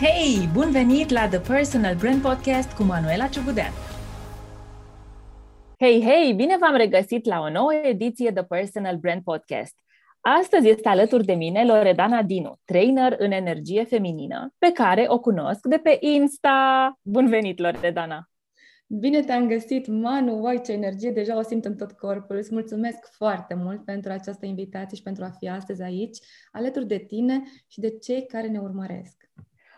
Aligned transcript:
Hei, 0.00 0.48
bun 0.52 0.70
venit 0.70 1.10
la 1.10 1.28
The 1.28 1.38
Personal 1.38 1.94
Brand 1.94 2.22
Podcast 2.22 2.72
cu 2.72 2.82
Manuela 2.82 3.26
Ciugudean! 3.26 3.72
Hei, 5.78 6.02
hei, 6.02 6.32
bine 6.32 6.56
v-am 6.60 6.76
regăsit 6.76 7.24
la 7.24 7.40
o 7.40 7.50
nouă 7.50 7.74
ediție 7.74 8.32
The 8.32 8.44
Personal 8.44 8.96
Brand 8.96 9.22
Podcast. 9.22 9.74
Astăzi 10.20 10.68
este 10.68 10.88
alături 10.88 11.24
de 11.24 11.32
mine 11.32 11.64
Loredana 11.64 12.22
Dinu, 12.22 12.56
trainer 12.64 13.14
în 13.18 13.30
energie 13.30 13.84
feminină, 13.84 14.54
pe 14.58 14.70
care 14.72 15.04
o 15.08 15.20
cunosc 15.20 15.66
de 15.66 15.76
pe 15.76 15.96
Insta. 16.00 16.92
Bun 17.02 17.28
venit, 17.28 17.58
Loredana! 17.58 18.30
Bine 18.86 19.20
te-am 19.20 19.48
găsit, 19.48 19.86
Manu! 19.86 20.42
Uai, 20.42 20.60
ce 20.60 20.72
energie! 20.72 21.10
Deja 21.10 21.38
o 21.38 21.42
simt 21.42 21.64
în 21.64 21.76
tot 21.76 21.92
corpul. 21.92 22.36
Îți 22.36 22.52
mulțumesc 22.52 22.98
foarte 23.10 23.54
mult 23.54 23.84
pentru 23.84 24.12
această 24.12 24.46
invitație 24.46 24.96
și 24.96 25.02
pentru 25.02 25.24
a 25.24 25.30
fi 25.38 25.48
astăzi 25.48 25.82
aici, 25.82 26.18
alături 26.52 26.86
de 26.86 26.98
tine 26.98 27.42
și 27.66 27.80
de 27.80 27.98
cei 27.98 28.26
care 28.26 28.48
ne 28.48 28.58
urmăresc. 28.58 29.24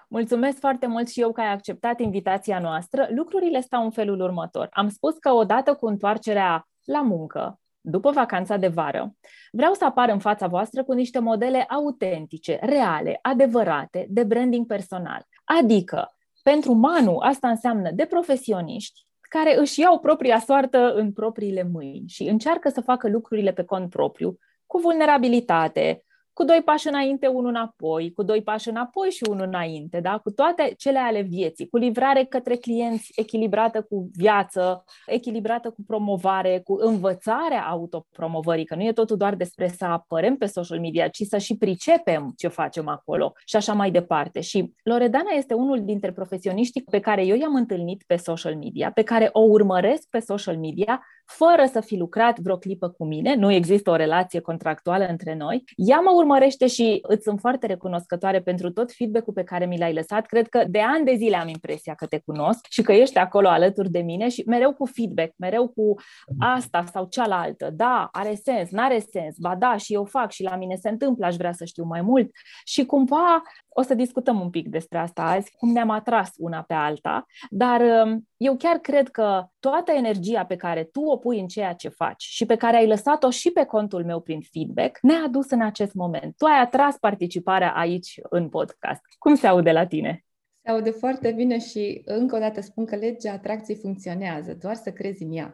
Mulțumesc 0.09 0.59
foarte 0.59 0.87
mult 0.87 1.09
și 1.09 1.21
eu 1.21 1.33
că 1.33 1.41
ai 1.41 1.53
acceptat 1.53 2.01
invitația 2.01 2.59
noastră. 2.59 3.09
Lucrurile 3.11 3.61
stau 3.61 3.85
în 3.85 3.91
felul 3.91 4.21
următor. 4.21 4.69
Am 4.71 4.89
spus 4.89 5.17
că 5.19 5.33
odată 5.33 5.75
cu 5.75 5.87
întoarcerea 5.87 6.69
la 6.85 7.03
muncă, 7.03 7.61
după 7.81 8.11
vacanța 8.11 8.57
de 8.57 8.69
vară, 8.69 9.15
vreau 9.53 9.73
să 9.73 9.85
apar 9.85 10.09
în 10.09 10.19
fața 10.19 10.47
voastră 10.47 10.85
cu 10.85 10.93
niște 10.93 11.19
modele 11.19 11.63
autentice, 11.63 12.59
reale, 12.63 13.19
adevărate, 13.23 14.07
de 14.09 14.25
branding 14.25 14.67
personal. 14.67 15.27
Adică, 15.45 16.17
pentru 16.43 16.73
Manu, 16.73 17.17
asta 17.17 17.49
înseamnă 17.49 17.91
de 17.91 18.05
profesioniști 18.05 19.07
care 19.21 19.59
își 19.59 19.81
iau 19.81 19.99
propria 19.99 20.39
soartă 20.39 20.93
în 20.95 21.13
propriile 21.13 21.69
mâini 21.73 22.09
și 22.09 22.23
încearcă 22.23 22.69
să 22.69 22.81
facă 22.81 23.09
lucrurile 23.09 23.53
pe 23.53 23.65
cont 23.65 23.91
propriu, 23.91 24.39
cu 24.67 24.79
vulnerabilitate, 24.79 26.05
cu 26.37 26.45
doi 26.45 26.63
pași 26.65 26.89
înainte, 26.89 27.27
unul 27.27 27.49
înapoi, 27.49 28.13
cu 28.13 28.23
doi 28.23 28.43
pași 28.43 28.69
înapoi 28.69 29.11
și 29.11 29.25
unul 29.29 29.47
înainte, 29.47 30.01
da? 30.01 30.19
cu 30.19 30.31
toate 30.31 30.75
cele 30.79 30.99
ale 30.99 31.21
vieții, 31.21 31.69
cu 31.69 31.77
livrare 31.77 32.25
către 32.25 32.57
clienți 32.57 33.13
echilibrată 33.15 33.83
cu 33.83 34.11
viață, 34.13 34.85
echilibrată 35.07 35.71
cu 35.71 35.83
promovare, 35.87 36.61
cu 36.65 36.77
învățarea 36.81 37.63
autopromovării, 37.63 38.65
că 38.65 38.75
nu 38.75 38.83
e 38.83 38.93
totul 38.93 39.17
doar 39.17 39.35
despre 39.35 39.69
să 39.69 39.85
apărem 39.85 40.37
pe 40.37 40.47
social 40.47 40.81
media, 40.81 41.09
ci 41.09 41.23
să 41.23 41.39
și 41.39 41.57
pricepem 41.57 42.33
ce 42.37 42.49
facem 42.49 42.89
acolo 42.89 43.33
și 43.45 43.57
așa 43.57 43.73
mai 43.73 43.91
departe. 43.91 44.41
Și 44.41 44.73
Loredana 44.83 45.31
este 45.37 45.55
unul 45.55 45.85
dintre 45.85 46.13
profesioniștii 46.13 46.83
pe 46.91 47.01
care 47.01 47.25
eu 47.25 47.37
i-am 47.37 47.55
întâlnit 47.55 48.05
pe 48.07 48.17
social 48.17 48.57
media, 48.57 48.91
pe 48.91 49.03
care 49.03 49.29
o 49.33 49.41
urmăresc 49.41 50.09
pe 50.11 50.19
social 50.19 50.57
media, 50.59 51.03
fără 51.27 51.65
să 51.73 51.81
fi 51.81 51.97
lucrat 51.97 52.39
vreo 52.39 52.57
clipă 52.57 52.89
cu 52.89 53.05
mine, 53.05 53.35
nu 53.35 53.53
există 53.53 53.91
o 53.91 53.97
relație 53.97 54.41
contractuală 54.41 55.07
între 55.07 55.35
noi. 55.35 55.65
Ea 55.77 56.01
mă 56.01 56.11
urmărește 56.27 56.67
și 56.67 56.99
îți 57.03 57.23
sunt 57.23 57.41
foarte 57.41 57.67
recunoscătoare 57.67 58.41
pentru 58.41 58.71
tot 58.71 58.93
feedback-ul 58.93 59.33
pe 59.33 59.43
care 59.43 59.67
mi 59.67 59.79
l-ai 59.79 59.93
lăsat. 59.93 60.27
Cred 60.27 60.49
că 60.49 60.65
de 60.69 60.81
ani 60.81 61.05
de 61.05 61.15
zile 61.15 61.37
am 61.37 61.49
impresia 61.49 61.95
că 61.95 62.07
te 62.07 62.19
cunosc 62.19 62.67
și 62.69 62.83
că 62.83 62.93
ești 62.93 63.19
acolo 63.19 63.49
alături 63.49 63.91
de 63.91 64.01
mine 64.01 64.29
și 64.29 64.43
mereu 64.47 64.73
cu 64.75 64.87
feedback, 64.87 65.33
mereu 65.37 65.69
cu 65.69 65.95
asta 66.39 66.85
sau 66.93 67.07
cealaltă. 67.11 67.71
Da, 67.71 68.09
are 68.13 68.35
sens, 68.35 68.71
n-are 68.71 68.99
sens, 68.99 69.37
ba 69.39 69.57
da, 69.57 69.77
și 69.77 69.95
eu 69.95 70.05
fac 70.05 70.31
și 70.31 70.43
la 70.43 70.57
mine 70.57 70.75
se 70.75 70.89
întâmplă, 70.89 71.27
aș 71.27 71.37
vrea 71.37 71.53
să 71.53 71.65
știu 71.65 71.85
mai 71.85 72.01
mult. 72.01 72.31
Și 72.65 72.85
cumva 72.85 73.43
o 73.69 73.83
să 73.83 73.95
discutăm 73.95 74.41
un 74.41 74.51
pic 74.51 74.69
despre 74.69 74.99
asta 74.99 75.23
azi, 75.23 75.51
cum 75.57 75.73
ne-am 75.73 75.91
atras 75.91 76.31
una 76.37 76.63
pe 76.63 76.75
alta, 76.75 77.27
dar 77.51 77.81
um, 77.81 78.29
eu 78.37 78.57
chiar 78.57 78.77
cred 78.77 79.09
că 79.09 79.47
toată 79.61 79.93
energia 79.93 80.45
pe 80.45 80.57
care 80.57 80.85
tu 80.85 81.01
o 81.01 81.17
pui 81.17 81.41
în 81.41 81.47
ceea 81.47 81.73
ce 81.73 81.89
faci 81.89 82.23
și 82.23 82.47
pe 82.47 82.57
care 82.57 82.77
ai 82.77 82.87
lăsat-o 82.87 83.31
și 83.31 83.51
pe 83.51 83.65
contul 83.65 84.05
meu 84.05 84.21
prin 84.21 84.41
feedback, 84.53 84.99
ne-a 85.03 85.23
adus 85.25 85.51
în 85.51 85.63
acest 85.63 85.95
moment. 85.95 86.16
Tu 86.37 86.45
ai 86.45 86.61
atras 86.61 86.97
participarea 86.99 87.73
aici 87.73 88.21
în 88.23 88.49
podcast. 88.49 89.01
Cum 89.19 89.35
se 89.35 89.47
aude 89.47 89.73
la 89.73 89.87
tine? 89.87 90.25
Se 90.63 90.71
aude 90.71 90.91
foarte 90.91 91.33
bine 91.33 91.59
și 91.59 92.03
încă 92.05 92.37
o 92.37 92.39
dată 92.39 92.61
spun 92.61 92.85
că 92.85 92.97
legea 92.97 93.33
atracției 93.33 93.77
funcționează, 93.77 94.55
doar 94.55 94.75
să 94.75 94.93
crezi 94.93 95.23
în 95.23 95.33
ea. 95.33 95.53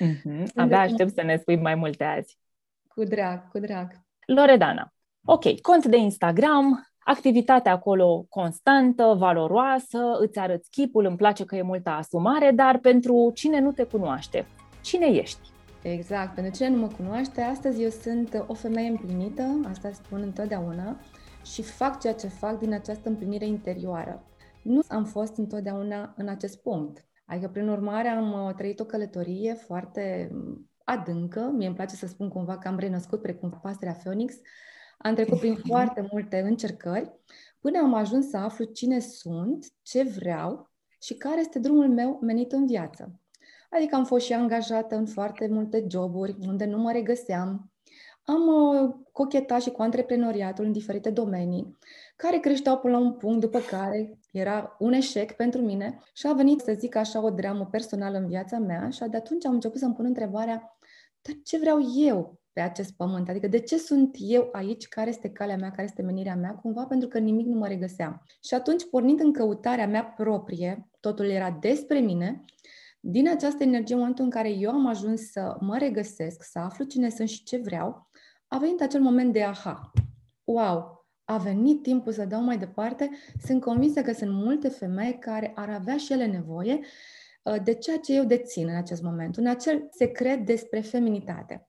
Mm-hmm. 0.00 0.44
Abia 0.54 0.80
aștept 0.80 1.14
să 1.14 1.22
ne 1.22 1.36
spui 1.36 1.56
mai 1.56 1.74
multe 1.74 2.04
azi. 2.04 2.38
Cu 2.88 3.04
drag, 3.04 3.48
cu 3.48 3.58
drag. 3.58 3.92
Loredana, 4.26 4.92
ok, 5.24 5.60
cont 5.60 5.86
de 5.86 5.96
Instagram, 5.96 6.86
activitatea 6.98 7.72
acolo 7.72 8.26
constantă, 8.28 9.14
valoroasă, 9.18 10.16
îți 10.20 10.38
arăți 10.38 10.70
chipul, 10.70 11.04
îmi 11.04 11.16
place 11.16 11.44
că 11.44 11.56
e 11.56 11.62
multă 11.62 11.90
asumare, 11.90 12.50
dar 12.50 12.78
pentru 12.78 13.30
cine 13.34 13.60
nu 13.60 13.72
te 13.72 13.84
cunoaște, 13.84 14.46
cine 14.82 15.06
ești? 15.06 15.52
Exact, 15.86 16.34
pentru 16.34 16.52
cine 16.52 16.68
nu 16.68 16.76
mă 16.76 16.88
cunoaște, 16.88 17.40
astăzi 17.40 17.82
eu 17.82 17.88
sunt 17.88 18.44
o 18.46 18.54
femeie 18.54 18.88
împlinită, 18.88 19.60
asta 19.68 19.92
spun 19.92 20.20
întotdeauna, 20.20 21.00
și 21.42 21.62
fac 21.62 22.00
ceea 22.00 22.14
ce 22.14 22.26
fac 22.26 22.58
din 22.58 22.72
această 22.72 23.08
împlinire 23.08 23.46
interioară. 23.46 24.26
Nu 24.62 24.80
am 24.88 25.04
fost 25.04 25.36
întotdeauna 25.36 26.14
în 26.16 26.28
acest 26.28 26.62
punct. 26.62 27.06
Adică, 27.26 27.48
prin 27.48 27.68
urmare, 27.68 28.08
am 28.08 28.46
uh, 28.46 28.54
trăit 28.54 28.80
o 28.80 28.84
călătorie 28.84 29.54
foarte 29.54 30.30
adâncă. 30.84 31.52
Mie 31.54 31.66
îmi 31.66 31.76
place 31.76 31.94
să 31.94 32.06
spun 32.06 32.28
cumva 32.28 32.58
că 32.58 32.68
am 32.68 32.78
renăscut 32.78 33.22
precum 33.22 33.58
pasărea 33.62 33.92
Phoenix, 33.92 34.34
am 34.98 35.14
trecut 35.14 35.38
prin 35.38 35.54
foarte 35.70 36.08
multe 36.10 36.40
încercări 36.40 37.12
până 37.60 37.78
am 37.78 37.94
ajuns 37.94 38.28
să 38.28 38.36
aflu 38.36 38.64
cine 38.64 38.98
sunt, 38.98 39.66
ce 39.82 40.02
vreau 40.02 40.70
și 41.00 41.14
care 41.14 41.40
este 41.40 41.58
drumul 41.58 41.88
meu 41.88 42.18
menit 42.22 42.52
în 42.52 42.66
viață. 42.66 43.20
Adică 43.74 43.94
am 43.94 44.04
fost 44.04 44.24
și 44.24 44.32
angajată 44.32 44.96
în 44.96 45.06
foarte 45.06 45.48
multe 45.50 45.84
joburi 45.90 46.36
unde 46.46 46.64
nu 46.64 46.78
mă 46.78 46.92
regăseam. 46.92 47.72
Am 48.24 48.46
uh, 48.46 48.94
cochetat 49.12 49.62
și 49.62 49.70
cu 49.70 49.82
antreprenoriatul 49.82 50.64
în 50.64 50.72
diferite 50.72 51.10
domenii, 51.10 51.78
care 52.16 52.38
creșteau 52.38 52.78
până 52.78 52.92
la 52.92 53.04
un 53.04 53.12
punct 53.12 53.40
după 53.40 53.58
care 53.58 54.18
era 54.32 54.76
un 54.78 54.92
eșec 54.92 55.32
pentru 55.32 55.60
mine 55.60 56.02
și 56.12 56.26
a 56.26 56.32
venit, 56.32 56.60
să 56.60 56.74
zic 56.78 56.96
așa, 56.96 57.22
o 57.22 57.30
dramă 57.30 57.66
personală 57.66 58.18
în 58.18 58.26
viața 58.26 58.58
mea 58.58 58.90
și 58.90 59.04
de 59.10 59.16
atunci 59.16 59.46
am 59.46 59.52
început 59.52 59.78
să-mi 59.78 59.94
pun 59.94 60.04
întrebarea, 60.04 60.78
dar 61.22 61.36
ce 61.44 61.58
vreau 61.58 61.78
eu 61.96 62.40
pe 62.52 62.60
acest 62.60 62.92
pământ. 62.92 63.28
Adică 63.28 63.46
de 63.46 63.58
ce 63.58 63.78
sunt 63.78 64.16
eu 64.18 64.48
aici, 64.52 64.88
care 64.88 65.08
este 65.08 65.30
calea 65.30 65.56
mea, 65.56 65.70
care 65.70 65.82
este 65.82 66.02
menirea 66.02 66.36
mea, 66.36 66.54
cumva 66.54 66.84
pentru 66.84 67.08
că 67.08 67.18
nimic 67.18 67.46
nu 67.46 67.58
mă 67.58 67.66
regăseam. 67.66 68.22
Și 68.42 68.54
atunci, 68.54 68.88
pornind 68.90 69.20
în 69.20 69.32
căutarea 69.32 69.86
mea 69.86 70.04
proprie, 70.04 70.88
totul 71.00 71.28
era 71.28 71.58
despre 71.60 71.98
mine, 71.98 72.44
din 73.06 73.28
această 73.28 73.62
energie, 73.62 73.94
în 73.94 74.00
momentul 74.00 74.24
în 74.24 74.30
care 74.30 74.48
eu 74.48 74.70
am 74.70 74.86
ajuns 74.86 75.30
să 75.30 75.56
mă 75.60 75.76
regăsesc, 75.78 76.42
să 76.42 76.58
aflu 76.58 76.84
cine 76.84 77.08
sunt 77.08 77.28
și 77.28 77.42
ce 77.42 77.56
vreau, 77.56 78.10
a 78.48 78.58
venit 78.58 78.80
acel 78.80 79.00
moment 79.00 79.32
de 79.32 79.42
aha. 79.42 79.90
Wow, 80.44 81.06
a 81.24 81.36
venit 81.36 81.82
timpul 81.82 82.12
să 82.12 82.24
dau 82.24 82.42
mai 82.42 82.58
departe. 82.58 83.10
Sunt 83.46 83.60
convinsă 83.60 84.02
că 84.02 84.12
sunt 84.12 84.30
multe 84.32 84.68
femei 84.68 85.18
care 85.18 85.52
ar 85.54 85.70
avea 85.70 85.96
și 85.96 86.12
ele 86.12 86.26
nevoie 86.26 86.80
uh, 87.42 87.62
de 87.64 87.74
ceea 87.74 87.98
ce 87.98 88.14
eu 88.14 88.24
dețin 88.24 88.68
în 88.68 88.76
acest 88.76 89.02
moment, 89.02 89.36
un 89.36 89.46
acel 89.46 89.88
secret 89.90 90.46
despre 90.46 90.80
feminitate. 90.80 91.68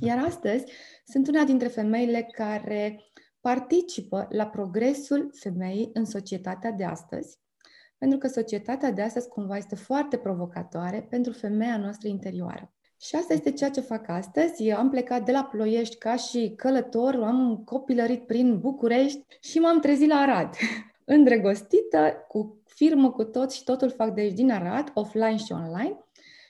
Iar 0.00 0.24
astăzi 0.24 0.72
sunt 1.04 1.28
una 1.28 1.44
dintre 1.44 1.68
femeile 1.68 2.28
care 2.32 3.04
participă 3.40 4.26
la 4.30 4.46
progresul 4.46 5.30
femeii 5.34 5.90
în 5.92 6.04
societatea 6.04 6.70
de 6.70 6.84
astăzi, 6.84 7.38
pentru 8.08 8.28
că 8.28 8.34
societatea 8.40 8.90
de 8.90 9.02
astăzi 9.02 9.28
cumva 9.28 9.56
este 9.56 9.74
foarte 9.74 10.16
provocatoare 10.16 11.06
pentru 11.10 11.32
femeia 11.32 11.76
noastră 11.76 12.08
interioară. 12.08 12.72
Și 13.00 13.16
asta 13.16 13.32
este 13.32 13.52
ceea 13.52 13.70
ce 13.70 13.80
fac 13.80 14.08
astăzi. 14.08 14.66
Eu 14.66 14.76
am 14.76 14.90
plecat 14.90 15.24
de 15.24 15.32
la 15.32 15.44
Ploiești 15.44 15.96
ca 15.96 16.16
și 16.16 16.52
călător, 16.56 17.14
am 17.14 17.62
copilărit 17.64 18.26
prin 18.26 18.58
București 18.58 19.24
și 19.40 19.58
m-am 19.58 19.80
trezit 19.80 20.08
la 20.08 20.14
Arad. 20.14 20.54
Îndrăgostită, 21.14 22.24
cu 22.28 22.62
firmă, 22.64 23.10
cu 23.10 23.24
tot 23.24 23.52
și 23.52 23.64
totul 23.64 23.90
fac 23.90 24.14
de 24.14 24.20
aici 24.20 24.34
din 24.34 24.50
Arad, 24.50 24.90
offline 24.94 25.36
și 25.36 25.52
online, 25.52 26.04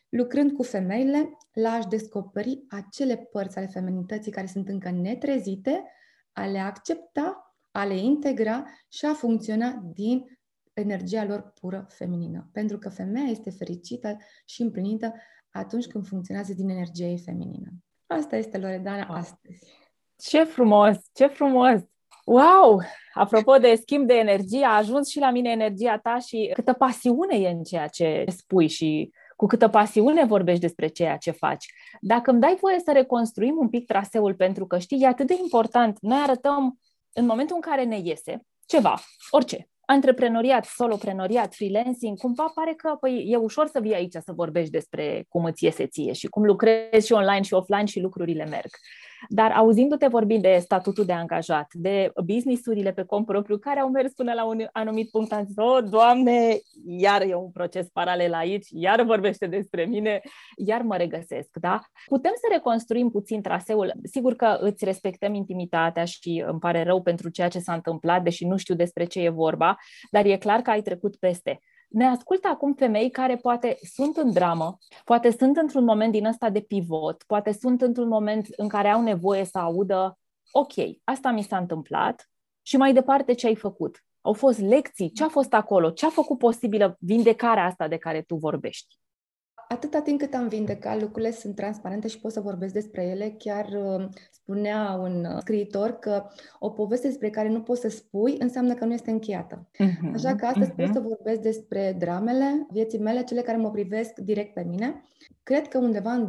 lucrând 0.08 0.52
cu 0.52 0.62
femeile 0.62 1.38
la 1.52 1.70
a-și 1.70 1.88
descoperi 1.88 2.64
acele 2.68 3.16
părți 3.16 3.58
ale 3.58 3.66
feminității 3.66 4.32
care 4.32 4.46
sunt 4.46 4.68
încă 4.68 4.90
netrezite, 4.90 5.84
a 6.32 6.46
le 6.46 6.58
accepta, 6.58 7.54
a 7.70 7.84
le 7.84 7.96
integra 7.96 8.64
și 8.88 9.04
a 9.04 9.12
funcționa 9.12 9.82
din 9.94 10.35
energia 10.80 11.24
lor 11.24 11.52
pură 11.60 11.86
feminină. 11.88 12.48
Pentru 12.52 12.78
că 12.78 12.88
femeia 12.88 13.26
este 13.26 13.50
fericită 13.50 14.16
și 14.44 14.62
împlinită 14.62 15.14
atunci 15.50 15.86
când 15.86 16.06
funcționează 16.06 16.52
din 16.54 16.68
energia 16.68 17.04
ei 17.04 17.18
feminină. 17.24 17.70
Asta 18.06 18.36
este 18.36 18.58
Loredana 18.58 19.04
astăzi. 19.04 19.72
Ce 20.16 20.44
frumos, 20.44 20.96
ce 21.12 21.26
frumos! 21.26 21.80
Wow! 22.24 22.80
Apropo 23.14 23.56
de 23.56 23.74
schimb 23.74 24.06
de 24.06 24.14
energie, 24.14 24.64
a 24.64 24.76
ajuns 24.76 25.08
și 25.08 25.18
la 25.18 25.30
mine 25.30 25.50
energia 25.50 25.98
ta 25.98 26.18
și 26.18 26.50
câtă 26.54 26.72
pasiune 26.72 27.36
e 27.36 27.48
în 27.48 27.62
ceea 27.62 27.86
ce 27.86 28.24
spui 28.28 28.68
și 28.68 29.12
cu 29.36 29.46
câtă 29.46 29.68
pasiune 29.68 30.24
vorbești 30.24 30.60
despre 30.60 30.86
ceea 30.86 31.16
ce 31.16 31.30
faci. 31.30 31.66
Dacă 32.00 32.30
îmi 32.30 32.40
dai 32.40 32.56
voie 32.60 32.78
să 32.78 32.92
reconstruim 32.92 33.56
un 33.58 33.68
pic 33.68 33.86
traseul, 33.86 34.34
pentru 34.34 34.66
că 34.66 34.78
știi, 34.78 35.00
e 35.00 35.06
atât 35.06 35.26
de 35.26 35.36
important. 35.42 35.98
Noi 36.00 36.18
arătăm 36.22 36.78
în 37.12 37.26
momentul 37.26 37.54
în 37.54 37.70
care 37.70 37.84
ne 37.84 37.98
iese 38.02 38.40
ceva, 38.66 39.00
orice, 39.30 39.68
antreprenoriat, 39.86 40.64
soloprenoriat, 40.64 41.54
freelancing, 41.54 42.18
cumva 42.18 42.52
pare 42.54 42.74
că 42.76 42.96
păi, 43.00 43.24
e 43.28 43.36
ușor 43.36 43.66
să 43.66 43.80
vii 43.80 43.94
aici 43.94 44.12
să 44.12 44.32
vorbești 44.32 44.70
despre 44.70 45.24
cum 45.28 45.44
îți 45.44 45.64
iese 45.64 45.86
ție 45.86 46.12
și 46.12 46.26
cum 46.26 46.44
lucrezi 46.44 47.06
și 47.06 47.12
online 47.12 47.42
și 47.42 47.54
offline 47.54 47.84
și 47.84 48.00
lucrurile 48.00 48.44
merg. 48.44 48.70
Dar 49.28 49.50
auzindu-te 49.52 50.06
vorbind 50.06 50.42
de 50.42 50.58
statutul 50.60 51.04
de 51.04 51.12
angajat, 51.12 51.66
de 51.72 52.12
businessurile 52.24 52.92
pe 52.92 53.02
cont 53.02 53.26
propriu 53.26 53.58
care 53.58 53.80
au 53.80 53.88
mers 53.88 54.12
până 54.12 54.32
la 54.32 54.44
un 54.44 54.66
anumit 54.72 55.10
punct, 55.10 55.32
am 55.32 55.44
zis, 55.44 55.56
oh, 55.56 55.84
Doamne, 55.90 56.58
iar 56.86 57.22
e 57.22 57.34
un 57.34 57.50
proces 57.50 57.88
paralel 57.88 58.34
aici, 58.34 58.66
iar 58.70 59.02
vorbește 59.02 59.46
despre 59.46 59.84
mine, 59.84 60.20
iar 60.56 60.82
mă 60.82 60.96
regăsesc, 60.96 61.48
da? 61.60 61.80
Putem 62.06 62.32
să 62.34 62.46
reconstruim 62.52 63.10
puțin 63.10 63.42
traseul. 63.42 63.92
Sigur 64.02 64.34
că 64.34 64.58
îți 64.60 64.84
respectăm 64.84 65.34
intimitatea 65.34 66.04
și 66.04 66.44
îmi 66.46 66.58
pare 66.58 66.82
rău 66.82 67.02
pentru 67.02 67.28
ceea 67.28 67.48
ce 67.48 67.58
s-a 67.58 67.72
întâmplat, 67.72 68.22
deși 68.22 68.46
nu 68.46 68.56
știu 68.56 68.74
despre 68.74 69.04
ce 69.04 69.20
e 69.20 69.28
vorba, 69.28 69.76
dar 70.10 70.24
e 70.24 70.36
clar 70.36 70.60
că 70.60 70.70
ai 70.70 70.82
trecut 70.82 71.16
peste. 71.16 71.60
Ne 71.96 72.06
ascultă 72.06 72.48
acum 72.48 72.74
femei 72.74 73.10
care 73.10 73.36
poate 73.36 73.78
sunt 73.94 74.16
în 74.16 74.32
dramă, 74.32 74.78
poate 75.04 75.30
sunt 75.30 75.56
într-un 75.56 75.84
moment 75.84 76.12
din 76.12 76.26
ăsta 76.26 76.50
de 76.50 76.60
pivot, 76.60 77.22
poate 77.26 77.52
sunt 77.52 77.82
într-un 77.82 78.08
moment 78.08 78.46
în 78.56 78.68
care 78.68 78.88
au 78.88 79.02
nevoie 79.02 79.44
să 79.44 79.58
audă 79.58 80.18
ok, 80.50 80.72
asta 81.04 81.30
mi 81.30 81.42
s-a 81.42 81.56
întâmplat 81.56 82.30
și 82.62 82.76
mai 82.76 82.92
departe 82.92 83.32
ce 83.32 83.46
ai 83.46 83.54
făcut. 83.54 84.04
Au 84.20 84.32
fost 84.32 84.58
lecții, 84.58 85.10
ce 85.10 85.24
a 85.24 85.28
fost 85.28 85.52
acolo, 85.52 85.90
ce 85.90 86.06
a 86.06 86.08
făcut 86.08 86.38
posibilă 86.38 86.96
vindecarea 87.00 87.64
asta 87.64 87.88
de 87.88 87.96
care 87.96 88.22
tu 88.22 88.34
vorbești 88.34 88.96
atâta 89.68 90.00
timp 90.00 90.18
cât 90.18 90.34
am 90.34 90.48
vindecat, 90.48 91.00
lucrurile 91.00 91.30
sunt 91.30 91.54
transparente 91.54 92.08
și 92.08 92.20
pot 92.20 92.32
să 92.32 92.40
vorbesc 92.40 92.72
despre 92.72 93.02
ele. 93.02 93.34
Chiar 93.38 93.66
uh, 93.66 94.08
spunea 94.30 94.98
un 95.02 95.24
uh, 95.24 95.38
scriitor 95.40 95.90
că 95.90 96.26
o 96.58 96.70
poveste 96.70 97.06
despre 97.06 97.30
care 97.30 97.48
nu 97.48 97.62
poți 97.62 97.80
să 97.80 97.88
spui 97.88 98.36
înseamnă 98.38 98.74
că 98.74 98.84
nu 98.84 98.92
este 98.92 99.10
încheiată. 99.10 99.68
Uh-huh. 99.72 100.14
Așa 100.14 100.34
că 100.34 100.46
astăzi 100.46 100.70
uh-huh. 100.70 100.76
pot 100.76 100.92
să 100.92 101.00
vorbesc 101.00 101.40
despre 101.40 101.96
dramele 101.98 102.66
vieții 102.70 102.98
mele, 102.98 103.22
cele 103.22 103.40
care 103.40 103.56
mă 103.56 103.70
privesc 103.70 104.18
direct 104.18 104.54
pe 104.54 104.62
mine. 104.68 105.02
Cred 105.42 105.68
că 105.68 105.78
undeva 105.78 106.12
în 106.12 106.28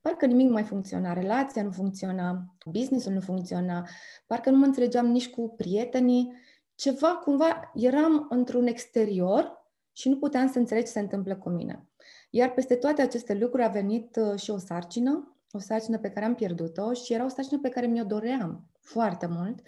parcă 0.00 0.26
nimic 0.26 0.46
nu 0.46 0.52
mai 0.52 0.62
funcționa, 0.62 1.12
relația 1.12 1.62
nu 1.62 1.70
funcționa, 1.70 2.56
businessul 2.70 3.12
nu 3.12 3.20
funcționa, 3.20 3.88
parcă 4.26 4.50
nu 4.50 4.58
mă 4.58 4.64
înțelegeam 4.64 5.06
nici 5.06 5.30
cu 5.30 5.54
prietenii. 5.56 6.32
Ceva, 6.74 7.08
cumva, 7.08 7.70
eram 7.74 8.26
într-un 8.30 8.66
exterior 8.66 9.57
și 9.98 10.08
nu 10.08 10.16
puteam 10.16 10.50
să 10.50 10.58
înțeleg 10.58 10.84
ce 10.84 10.90
se 10.90 11.00
întâmplă 11.00 11.36
cu 11.36 11.48
mine. 11.48 11.88
Iar 12.30 12.52
peste 12.52 12.74
toate 12.74 13.02
aceste 13.02 13.34
lucruri 13.34 13.64
a 13.64 13.68
venit 13.68 14.16
uh, 14.16 14.38
și 14.38 14.50
o 14.50 14.58
sarcină, 14.58 15.36
o 15.52 15.58
sarcină 15.58 15.98
pe 15.98 16.10
care 16.10 16.26
am 16.26 16.34
pierdut-o 16.34 16.92
și 16.92 17.12
era 17.12 17.24
o 17.24 17.28
sarcină 17.28 17.60
pe 17.60 17.68
care 17.68 17.86
mi-o 17.86 18.04
doream 18.04 18.66
foarte 18.80 19.26
mult, 19.26 19.60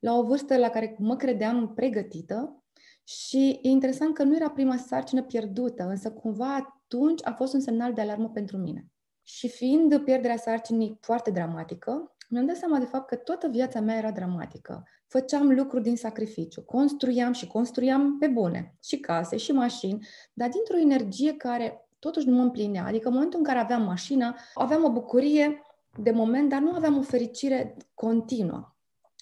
la 0.00 0.16
o 0.16 0.22
vârstă 0.22 0.56
la 0.56 0.68
care 0.68 0.96
mă 0.98 1.16
credeam 1.16 1.74
pregătită 1.74 2.62
și 3.04 3.60
e 3.62 3.68
interesant 3.68 4.14
că 4.14 4.22
nu 4.22 4.36
era 4.36 4.50
prima 4.50 4.76
sarcină 4.76 5.22
pierdută, 5.22 5.82
însă 5.82 6.12
cumva 6.12 6.54
atunci 6.54 7.26
a 7.26 7.32
fost 7.32 7.54
un 7.54 7.60
semnal 7.60 7.92
de 7.92 8.00
alarmă 8.00 8.30
pentru 8.30 8.56
mine. 8.56 8.86
Și 9.22 9.48
fiind 9.48 9.98
pierderea 9.98 10.36
sarcinii 10.36 10.98
foarte 11.00 11.30
dramatică, 11.30 12.16
mi-am 12.28 12.46
dat 12.46 12.56
seama 12.56 12.78
de 12.78 12.84
fapt 12.84 13.08
că 13.08 13.16
toată 13.16 13.48
viața 13.48 13.80
mea 13.80 13.96
era 13.96 14.10
dramatică. 14.10 14.84
Făceam 15.06 15.50
lucruri 15.50 15.82
din 15.82 15.96
sacrificiu, 15.96 16.62
construiam 16.62 17.32
și 17.32 17.46
construiam 17.46 18.18
pe 18.18 18.26
bune, 18.26 18.74
și 18.82 18.98
case, 18.98 19.36
și 19.36 19.52
mașini, 19.52 20.06
dar 20.32 20.48
dintr-o 20.48 20.78
energie 20.78 21.32
care 21.32 21.88
totuși 21.98 22.28
nu 22.28 22.36
mă 22.36 22.42
împlinea. 22.42 22.86
Adică 22.86 23.08
în 23.08 23.14
momentul 23.14 23.38
în 23.38 23.44
care 23.44 23.58
aveam 23.58 23.82
mașina, 23.82 24.36
aveam 24.54 24.84
o 24.84 24.92
bucurie 24.92 25.62
de 25.96 26.10
moment, 26.10 26.48
dar 26.48 26.60
nu 26.60 26.72
aveam 26.72 26.98
o 26.98 27.02
fericire 27.02 27.76
continuă. 27.94 28.72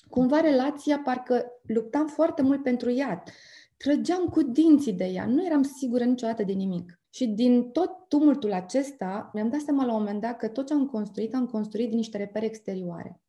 Cumva 0.09 0.41
relația, 0.41 0.99
parcă 0.99 1.47
luptam 1.67 2.07
foarte 2.07 2.43
mult 2.43 2.63
pentru 2.63 2.91
ea. 2.91 3.23
Trăgeam 3.77 4.25
cu 4.25 4.43
dinții 4.43 4.93
de 4.93 5.05
ea, 5.05 5.27
nu 5.27 5.47
eram 5.47 5.63
sigură 5.63 6.05
niciodată 6.05 6.43
de 6.43 6.53
nimic. 6.53 7.01
Și 7.11 7.27
din 7.27 7.71
tot 7.71 7.91
tumultul 8.09 8.53
acesta, 8.53 9.31
mi-am 9.33 9.49
dat 9.49 9.61
seama 9.61 9.85
la 9.85 9.93
un 9.93 9.99
moment 9.99 10.21
dat 10.21 10.37
că 10.37 10.49
tot 10.49 10.67
ce 10.67 10.73
am 10.73 10.87
construit, 10.87 11.35
am 11.35 11.47
construit 11.47 11.89
din 11.89 11.97
niște 11.97 12.19
repere 12.19 12.47
exterioare. 12.47 13.21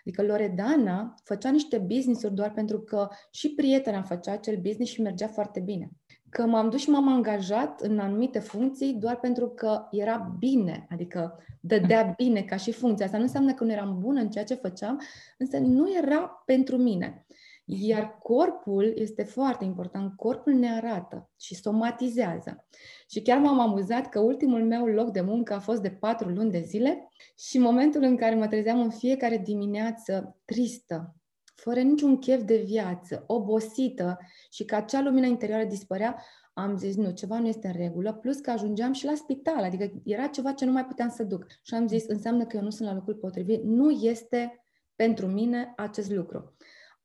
Adică 0.00 0.22
Loredana 0.22 1.14
făcea 1.24 1.50
niște 1.50 1.78
business-uri 1.78 2.34
doar 2.34 2.52
pentru 2.52 2.80
că 2.80 3.08
și 3.30 3.54
prietena 3.54 4.02
făcea 4.02 4.32
acel 4.32 4.56
business 4.56 4.90
și 4.90 5.02
mergea 5.02 5.26
foarte 5.26 5.60
bine. 5.60 5.90
Că 6.28 6.46
m-am 6.46 6.70
dus 6.70 6.80
și 6.80 6.90
m-am 6.90 7.08
angajat 7.08 7.80
în 7.80 7.98
anumite 7.98 8.38
funcții 8.38 8.92
doar 8.92 9.18
pentru 9.18 9.48
că 9.48 9.86
era 9.90 10.36
bine, 10.38 10.86
adică 10.90 11.38
dădea 11.60 12.02
bine 12.16 12.42
ca 12.42 12.56
și 12.56 12.72
funcție. 12.72 13.04
Asta 13.04 13.16
nu 13.16 13.22
înseamnă 13.22 13.54
că 13.54 13.64
nu 13.64 13.72
eram 13.72 13.98
bună 14.00 14.20
în 14.20 14.30
ceea 14.30 14.44
ce 14.44 14.54
făceam, 14.54 15.00
însă 15.38 15.58
nu 15.58 15.96
era 15.96 16.42
pentru 16.46 16.76
mine. 16.76 17.26
Iar 17.70 18.18
corpul 18.22 18.92
este 18.96 19.22
foarte 19.22 19.64
important. 19.64 20.16
Corpul 20.16 20.52
ne 20.52 20.72
arată 20.72 21.30
și 21.40 21.54
somatizează. 21.54 22.66
Și 23.08 23.22
chiar 23.22 23.38
m-am 23.38 23.60
amuzat 23.60 24.08
că 24.08 24.20
ultimul 24.20 24.64
meu 24.64 24.86
loc 24.86 25.10
de 25.10 25.20
muncă 25.20 25.54
a 25.54 25.58
fost 25.58 25.82
de 25.82 25.90
patru 25.90 26.28
luni 26.28 26.50
de 26.50 26.60
zile 26.60 27.08
și 27.38 27.58
momentul 27.58 28.02
în 28.02 28.16
care 28.16 28.34
mă 28.34 28.46
trezeam 28.46 28.80
în 28.80 28.90
fiecare 28.90 29.38
dimineață 29.38 30.36
tristă, 30.44 31.14
fără 31.54 31.80
niciun 31.80 32.18
chef 32.18 32.42
de 32.42 32.56
viață, 32.56 33.24
obosită 33.26 34.18
și 34.50 34.64
că 34.64 34.74
acea 34.74 35.02
lumină 35.02 35.26
interioară 35.26 35.64
dispărea, 35.64 36.22
am 36.52 36.76
zis, 36.76 36.96
nu, 36.96 37.10
ceva 37.10 37.38
nu 37.38 37.46
este 37.46 37.66
în 37.66 37.74
regulă, 37.76 38.12
plus 38.12 38.38
că 38.38 38.50
ajungeam 38.50 38.92
și 38.92 39.04
la 39.04 39.14
spital, 39.14 39.62
adică 39.62 39.92
era 40.04 40.26
ceva 40.26 40.52
ce 40.52 40.64
nu 40.64 40.72
mai 40.72 40.84
puteam 40.84 41.08
să 41.08 41.22
duc. 41.22 41.46
Și 41.62 41.74
am 41.74 41.88
zis, 41.88 42.06
înseamnă 42.06 42.46
că 42.46 42.56
eu 42.56 42.62
nu 42.62 42.70
sunt 42.70 42.88
la 42.88 42.94
locul 42.94 43.14
potrivit, 43.14 43.62
nu 43.62 43.90
este 43.90 44.62
pentru 44.96 45.26
mine 45.26 45.72
acest 45.76 46.10
lucru. 46.10 46.56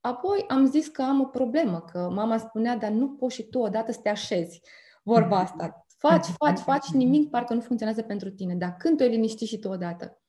Apoi 0.05 0.45
am 0.47 0.65
zis 0.65 0.88
că 0.88 1.01
am 1.01 1.21
o 1.21 1.25
problemă, 1.25 1.81
că 1.81 2.09
mama 2.13 2.38
spunea, 2.38 2.77
dar 2.77 2.91
nu 2.91 3.09
poți 3.09 3.35
și 3.35 3.44
tu 3.44 3.59
odată 3.59 3.91
să 3.91 4.00
te 4.03 4.09
așezi. 4.09 4.61
Vorba 5.03 5.39
asta. 5.39 5.85
Faci, 5.97 6.25
faci, 6.25 6.59
faci, 6.59 6.88
nimic 6.88 7.29
parcă 7.29 7.53
nu 7.53 7.61
funcționează 7.61 8.01
pentru 8.01 8.29
tine. 8.29 8.55
Dar 8.55 8.75
când 8.77 8.97
te 8.97 9.05
liniști 9.05 9.45
și 9.45 9.59
tu 9.59 9.69
odată? 9.69 10.21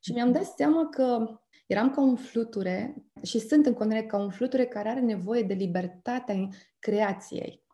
Și 0.00 0.12
mi-am 0.12 0.32
dat 0.32 0.44
seama 0.44 0.88
că 0.88 1.38
eram 1.66 1.90
ca 1.90 2.00
un 2.00 2.16
fluture 2.16 2.94
și 3.22 3.38
sunt 3.38 3.66
în 3.66 3.72
continuare 3.72 4.06
ca 4.06 4.18
un 4.18 4.30
fluture 4.30 4.66
care 4.66 4.88
are 4.88 5.00
nevoie 5.00 5.42
de 5.42 5.54
libertatea 5.54 6.48
creației. 6.78 7.66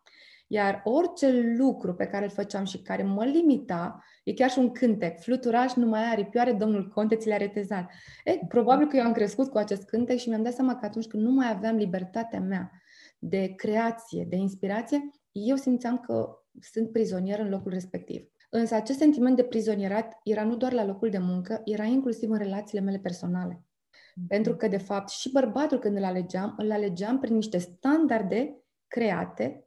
Iar 0.55 0.81
orice 0.83 1.55
lucru 1.57 1.93
pe 1.93 2.05
care 2.05 2.23
îl 2.23 2.29
făceam 2.29 2.63
și 2.63 2.81
care 2.81 3.03
mă 3.03 3.25
limita, 3.25 4.03
e 4.23 4.33
chiar 4.33 4.49
și 4.49 4.59
un 4.59 4.71
cântec, 4.71 5.19
fluturaș 5.19 5.73
nu 5.73 5.85
mai 5.85 6.03
are 6.03 6.25
pioare, 6.25 6.51
domnul 6.51 6.87
conte 6.87 7.15
ți 7.15 7.27
le-a 7.27 7.37
retezat. 7.37 7.91
E, 8.23 8.39
probabil 8.47 8.87
că 8.87 8.97
eu 8.97 9.03
am 9.03 9.11
crescut 9.11 9.49
cu 9.49 9.57
acest 9.57 9.83
cântec 9.83 10.17
și 10.17 10.29
mi-am 10.29 10.43
dat 10.43 10.53
seama 10.53 10.75
că 10.75 10.85
atunci 10.85 11.07
când 11.07 11.23
nu 11.23 11.31
mai 11.31 11.49
aveam 11.49 11.75
libertatea 11.75 12.39
mea 12.39 12.71
de 13.19 13.53
creație, 13.55 14.25
de 14.29 14.35
inspirație, 14.35 15.11
eu 15.31 15.55
simțeam 15.55 15.97
că 15.97 16.29
sunt 16.59 16.91
prizonier 16.91 17.39
în 17.39 17.49
locul 17.49 17.71
respectiv. 17.71 18.29
Însă 18.49 18.75
acest 18.75 18.97
sentiment 18.97 19.35
de 19.35 19.43
prizonierat 19.43 20.19
era 20.23 20.43
nu 20.43 20.55
doar 20.55 20.73
la 20.73 20.85
locul 20.85 21.09
de 21.09 21.17
muncă, 21.17 21.61
era 21.65 21.83
inclusiv 21.83 22.29
în 22.29 22.37
relațiile 22.37 22.83
mele 22.83 22.97
personale. 22.97 23.63
Pentru 24.27 24.55
că, 24.55 24.67
de 24.67 24.77
fapt, 24.77 25.09
și 25.09 25.31
bărbatul 25.31 25.79
când 25.79 25.97
îl 25.97 26.03
alegeam, 26.03 26.53
îl 26.57 26.71
alegeam 26.71 27.19
prin 27.19 27.35
niște 27.35 27.57
standarde 27.57 28.59
create 28.87 29.64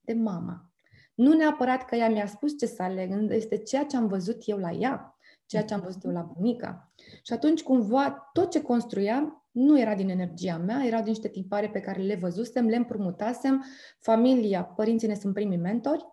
de 0.00 0.12
mama. 0.12 0.70
Nu 1.14 1.32
neapărat 1.32 1.84
că 1.84 1.96
ea 1.96 2.08
mi-a 2.08 2.26
spus 2.26 2.58
ce 2.58 2.66
să 2.66 2.82
aleg, 2.82 3.32
este 3.32 3.56
ceea 3.56 3.84
ce 3.84 3.96
am 3.96 4.06
văzut 4.06 4.42
eu 4.44 4.58
la 4.58 4.70
ea, 4.70 5.16
ceea 5.46 5.64
ce 5.64 5.74
am 5.74 5.80
văzut 5.80 6.04
eu 6.04 6.10
la 6.10 6.30
bunica. 6.34 6.92
Și 7.22 7.32
atunci, 7.32 7.62
cumva, 7.62 8.30
tot 8.32 8.50
ce 8.50 8.62
construiam 8.62 9.44
nu 9.50 9.80
era 9.80 9.94
din 9.94 10.08
energia 10.08 10.56
mea, 10.56 10.84
erau 10.84 11.00
din 11.00 11.08
niște 11.08 11.28
tipare 11.28 11.68
pe 11.68 11.80
care 11.80 12.00
le 12.02 12.14
văzusem, 12.14 12.66
le 12.66 12.76
împrumutasem, 12.76 13.64
familia, 13.98 14.64
părinții 14.64 15.08
ne 15.08 15.14
sunt 15.14 15.34
primii 15.34 15.56
mentori 15.56 16.06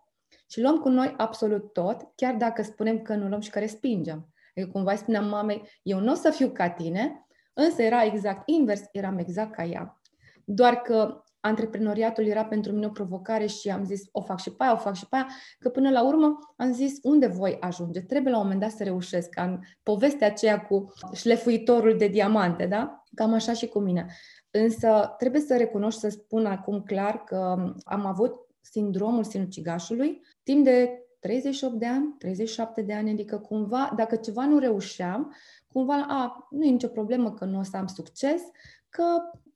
și 0.46 0.60
luăm 0.60 0.76
cu 0.76 0.88
noi 0.88 1.14
absolut 1.16 1.72
tot, 1.72 2.12
chiar 2.14 2.34
dacă 2.34 2.62
spunem 2.62 3.02
că 3.02 3.14
nu 3.14 3.28
luăm 3.28 3.40
și 3.40 3.50
că 3.50 3.58
respingem. 3.58 4.32
Adică 4.54 4.72
cumva 4.72 4.94
spuneam 4.94 5.28
mamei, 5.28 5.62
eu 5.82 6.00
nu 6.00 6.12
o 6.12 6.14
să 6.14 6.30
fiu 6.30 6.48
ca 6.48 6.70
tine, 6.70 7.26
însă 7.52 7.82
era 7.82 8.04
exact 8.04 8.48
invers, 8.48 8.82
eram 8.92 9.18
exact 9.18 9.54
ca 9.54 9.64
ea. 9.64 10.00
Doar 10.44 10.74
că 10.74 11.22
antreprenoriatul 11.40 12.26
era 12.26 12.44
pentru 12.44 12.72
mine 12.72 12.86
o 12.86 12.90
provocare 12.90 13.46
și 13.46 13.70
am 13.70 13.84
zis, 13.84 14.02
o 14.12 14.20
fac 14.20 14.40
și 14.40 14.50
pe 14.50 14.64
aia, 14.64 14.72
o 14.72 14.76
fac 14.76 14.94
și 14.94 15.08
pe 15.08 15.16
aia, 15.16 15.26
că 15.58 15.68
până 15.68 15.90
la 15.90 16.06
urmă 16.06 16.38
am 16.56 16.72
zis, 16.72 16.98
unde 17.02 17.26
voi 17.26 17.56
ajunge? 17.60 18.00
Trebuie 18.00 18.32
la 18.32 18.38
un 18.38 18.44
moment 18.44 18.60
dat 18.62 18.70
să 18.70 18.84
reușesc, 18.84 19.28
ca 19.28 19.42
în 19.42 19.58
povestea 19.82 20.26
aceea 20.26 20.60
cu 20.60 20.92
șlefuitorul 21.12 21.96
de 21.96 22.08
diamante, 22.08 22.66
da? 22.66 23.02
Cam 23.14 23.32
așa 23.32 23.52
și 23.52 23.66
cu 23.66 23.78
mine. 23.78 24.06
Însă 24.50 25.14
trebuie 25.18 25.40
să 25.40 25.56
recunosc, 25.56 25.98
să 25.98 26.08
spun 26.08 26.46
acum 26.46 26.82
clar 26.82 27.24
că 27.24 27.72
am 27.84 28.06
avut 28.06 28.34
sindromul 28.60 29.24
sinucigașului 29.24 30.20
timp 30.42 30.64
de 30.64 31.02
38 31.18 31.74
de 31.74 31.86
ani, 31.86 32.14
37 32.18 32.82
de 32.82 32.94
ani, 32.94 33.10
adică 33.10 33.38
cumva, 33.38 33.92
dacă 33.96 34.16
ceva 34.16 34.44
nu 34.44 34.58
reușeam, 34.58 35.34
cumva, 35.72 36.06
a, 36.08 36.46
nu 36.50 36.64
e 36.64 36.70
nicio 36.70 36.88
problemă 36.88 37.32
că 37.32 37.44
nu 37.44 37.58
o 37.58 37.62
să 37.62 37.76
am 37.76 37.86
succes, 37.86 38.42
că 38.88 39.04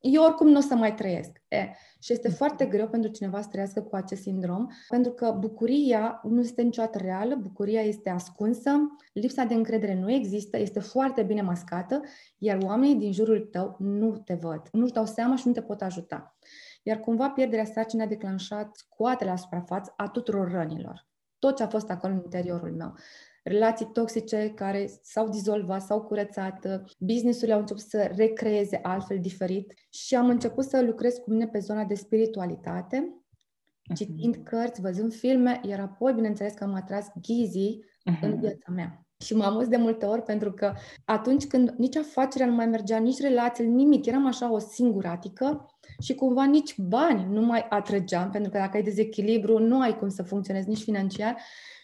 eu 0.02 0.22
oricum 0.22 0.48
nu 0.48 0.58
o 0.58 0.60
să 0.60 0.74
mai 0.74 0.94
trăiesc. 0.94 1.42
E, 1.48 1.68
și 2.00 2.12
este 2.12 2.30
foarte 2.30 2.66
greu 2.66 2.88
pentru 2.88 3.10
cineva 3.10 3.40
să 3.40 3.48
trăiască 3.50 3.80
cu 3.80 3.96
acest 3.96 4.22
sindrom, 4.22 4.66
pentru 4.88 5.12
că 5.12 5.36
bucuria 5.38 6.20
nu 6.24 6.40
este 6.40 6.62
niciodată 6.62 6.98
reală, 6.98 7.34
bucuria 7.34 7.80
este 7.80 8.10
ascunsă, 8.10 8.70
lipsa 9.12 9.44
de 9.44 9.54
încredere 9.54 9.94
nu 9.94 10.12
există, 10.12 10.58
este 10.58 10.80
foarte 10.80 11.22
bine 11.22 11.42
mascată, 11.42 12.00
iar 12.38 12.58
oamenii 12.62 12.94
din 12.96 13.12
jurul 13.12 13.48
tău 13.50 13.76
nu 13.78 14.16
te 14.16 14.34
văd, 14.34 14.68
nu-și 14.72 14.92
dau 14.92 15.06
seama 15.06 15.36
și 15.36 15.46
nu 15.46 15.52
te 15.52 15.62
pot 15.62 15.82
ajuta. 15.82 16.36
Iar 16.82 17.00
cumva 17.00 17.28
pierderea 17.28 17.64
sarcinii 17.64 18.04
a 18.04 18.08
declanșat 18.08 18.76
scoaterea 18.76 19.32
la 19.32 19.38
suprafață 19.38 19.92
a 19.96 20.08
tuturor 20.08 20.50
rănilor. 20.50 21.06
Tot 21.38 21.56
ce 21.56 21.62
a 21.62 21.68
fost 21.68 21.90
acolo 21.90 22.12
în 22.12 22.20
interiorul 22.24 22.72
meu. 22.72 22.94
Relații 23.42 23.90
toxice 23.92 24.52
care 24.54 24.90
s-au 25.02 25.28
dizolvat, 25.28 25.82
s-au 25.82 26.02
curățat, 26.02 26.84
businessurile 26.98 27.52
au 27.52 27.60
început 27.60 27.82
să 27.82 28.10
recreeze 28.16 28.78
altfel 28.82 29.18
diferit 29.20 29.74
și 29.90 30.14
am 30.14 30.28
început 30.28 30.64
să 30.64 30.82
lucrez 30.82 31.14
cu 31.14 31.30
mine 31.30 31.46
pe 31.46 31.58
zona 31.58 31.84
de 31.84 31.94
spiritualitate, 31.94 32.96
mhm. 32.98 33.94
citind 33.94 34.36
cărți, 34.44 34.80
văzând 34.80 35.14
filme, 35.14 35.60
iar 35.68 35.80
apoi, 35.80 36.12
bineînțeles, 36.12 36.52
că 36.52 36.64
am 36.64 36.74
atras 36.74 37.06
ghizii 37.20 37.84
uh-huh. 37.84 38.20
în 38.20 38.40
viața 38.40 38.72
mea. 38.72 39.06
Și 39.22 39.34
mă 39.34 39.44
amuz 39.44 39.68
de 39.68 39.76
multe 39.76 40.06
ori 40.06 40.22
pentru 40.22 40.52
că 40.52 40.72
atunci 41.04 41.46
când 41.46 41.74
nici 41.76 41.96
afacerea 41.96 42.46
nu 42.46 42.54
mai 42.54 42.66
mergea, 42.66 42.98
nici 42.98 43.20
relațiile, 43.20 43.70
nimic, 43.70 44.06
eram 44.06 44.26
așa 44.26 44.52
o 44.52 44.58
singuratică 44.58 45.66
și 46.00 46.14
cumva 46.14 46.44
nici 46.44 46.78
bani 46.78 47.26
nu 47.30 47.40
mai 47.40 47.66
atrăgeam, 47.68 48.30
pentru 48.30 48.50
că 48.50 48.58
dacă 48.58 48.76
ai 48.76 48.82
dezechilibru, 48.82 49.58
nu 49.58 49.80
ai 49.80 49.96
cum 49.98 50.08
să 50.08 50.22
funcționezi 50.22 50.68
nici 50.68 50.82
financiar. 50.82 51.36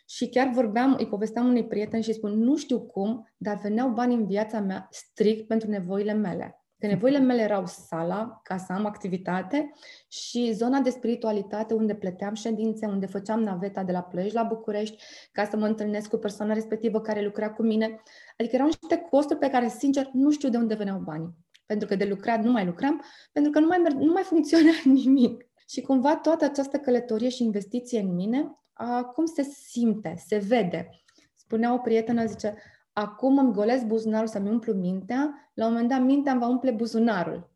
Și 0.09 0.29
chiar 0.29 0.49
vorbeam, 0.49 0.95
îi 0.99 1.07
povesteam 1.07 1.47
unui 1.47 1.67
prieten 1.67 2.01
și 2.01 2.09
îi 2.09 2.15
spun, 2.15 2.39
nu 2.39 2.57
știu 2.57 2.81
cum, 2.81 3.33
dar 3.37 3.59
veneau 3.63 3.89
bani 3.89 4.15
în 4.15 4.27
viața 4.27 4.61
mea 4.61 4.89
strict 4.91 5.47
pentru 5.47 5.71
nevoile 5.71 6.13
mele. 6.13 6.63
Că 6.79 6.87
nevoile 6.87 7.19
mele 7.19 7.43
erau 7.43 7.67
sala, 7.67 8.41
ca 8.43 8.57
să 8.57 8.73
am 8.73 8.87
activitate 8.87 9.73
și 10.09 10.53
zona 10.53 10.81
de 10.81 10.91
spiritualitate 10.91 11.75
unde 11.75 11.95
plăteam 11.95 12.35
ședințe, 12.35 12.87
unde 12.87 13.07
făceam 13.07 13.43
naveta 13.43 13.83
de 13.83 13.93
la 13.93 14.03
Plăj 14.03 14.33
la 14.33 14.43
București 14.43 15.03
ca 15.33 15.45
să 15.45 15.57
mă 15.57 15.67
întâlnesc 15.67 16.09
cu 16.09 16.17
persoana 16.17 16.53
respectivă 16.53 17.01
care 17.01 17.25
lucra 17.25 17.51
cu 17.51 17.63
mine. 17.63 18.03
Adică 18.37 18.55
erau 18.55 18.67
niște 18.67 19.07
costuri 19.11 19.39
pe 19.39 19.51
care, 19.51 19.69
sincer, 19.69 20.11
nu 20.13 20.31
știu 20.31 20.49
de 20.49 20.57
unde 20.57 20.75
veneau 20.75 20.99
banii. 20.99 21.35
Pentru 21.67 21.89
că 21.89 21.97
de 21.97 22.05
lucrat 22.05 22.43
nu 22.43 22.51
mai 22.51 22.65
lucram, 22.65 23.03
pentru 23.33 23.53
că 23.53 23.59
nu 23.59 23.67
mai, 23.67 23.83
nu 23.99 24.13
mai 24.13 24.23
funcționa 24.23 24.71
nimic. 25.05 25.47
Și 25.69 25.81
cumva 25.81 26.17
toată 26.17 26.45
această 26.45 26.77
călătorie 26.77 27.29
și 27.29 27.43
investiție 27.43 28.01
în 28.01 28.15
mine, 28.15 28.59
acum 28.79 29.27
se 29.27 29.43
simte, 29.43 30.15
se 30.27 30.39
vede. 30.39 30.89
Spunea 31.35 31.73
o 31.73 31.79
prietenă, 31.79 32.27
zice, 32.27 32.55
acum 32.93 33.39
îmi 33.39 33.53
golesc 33.53 33.85
buzunarul 33.85 34.29
să-mi 34.29 34.51
umplu 34.51 34.73
mintea, 34.73 35.51
la 35.55 35.67
un 35.67 35.73
moment 35.73 35.89
dat 35.89 36.01
mintea 36.01 36.33
îmi 36.33 36.41
va 36.41 36.49
umple 36.49 36.71
buzunarul. 36.71 37.51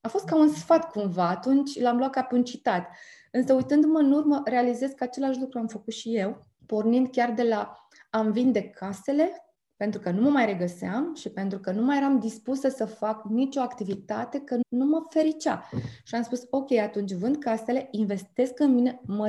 A 0.00 0.08
fost 0.08 0.24
ca 0.24 0.36
un 0.36 0.48
sfat 0.48 0.90
cumva, 0.90 1.28
atunci 1.28 1.80
l-am 1.80 1.96
luat 1.96 2.10
ca 2.10 2.22
pe 2.22 2.34
un 2.34 2.44
citat. 2.44 2.88
Însă 3.30 3.52
uitându-mă 3.52 3.98
în 3.98 4.12
urmă, 4.12 4.42
realizez 4.44 4.90
că 4.90 5.04
același 5.04 5.40
lucru 5.40 5.58
am 5.58 5.66
făcut 5.66 5.92
și 5.92 6.16
eu, 6.16 6.46
pornind 6.66 7.08
chiar 7.10 7.32
de 7.32 7.42
la 7.42 7.88
am 8.10 8.32
vinde 8.32 8.62
casele, 8.62 9.42
pentru 9.76 10.00
că 10.00 10.10
nu 10.10 10.20
mă 10.20 10.28
mai 10.28 10.46
regăseam 10.46 11.14
și 11.14 11.28
pentru 11.28 11.58
că 11.58 11.70
nu 11.70 11.82
mai 11.84 11.96
eram 11.96 12.18
dispusă 12.18 12.68
să 12.68 12.84
fac 12.84 13.24
nicio 13.24 13.60
activitate, 13.60 14.40
că 14.40 14.58
nu 14.68 14.84
mă 14.84 15.06
fericea. 15.08 15.68
Și 16.04 16.14
am 16.14 16.22
spus, 16.22 16.46
ok, 16.50 16.72
atunci 16.72 17.12
vând 17.12 17.36
casele, 17.36 17.88
investesc 17.90 18.60
în 18.60 18.74
mine, 18.74 19.00
mă 19.06 19.26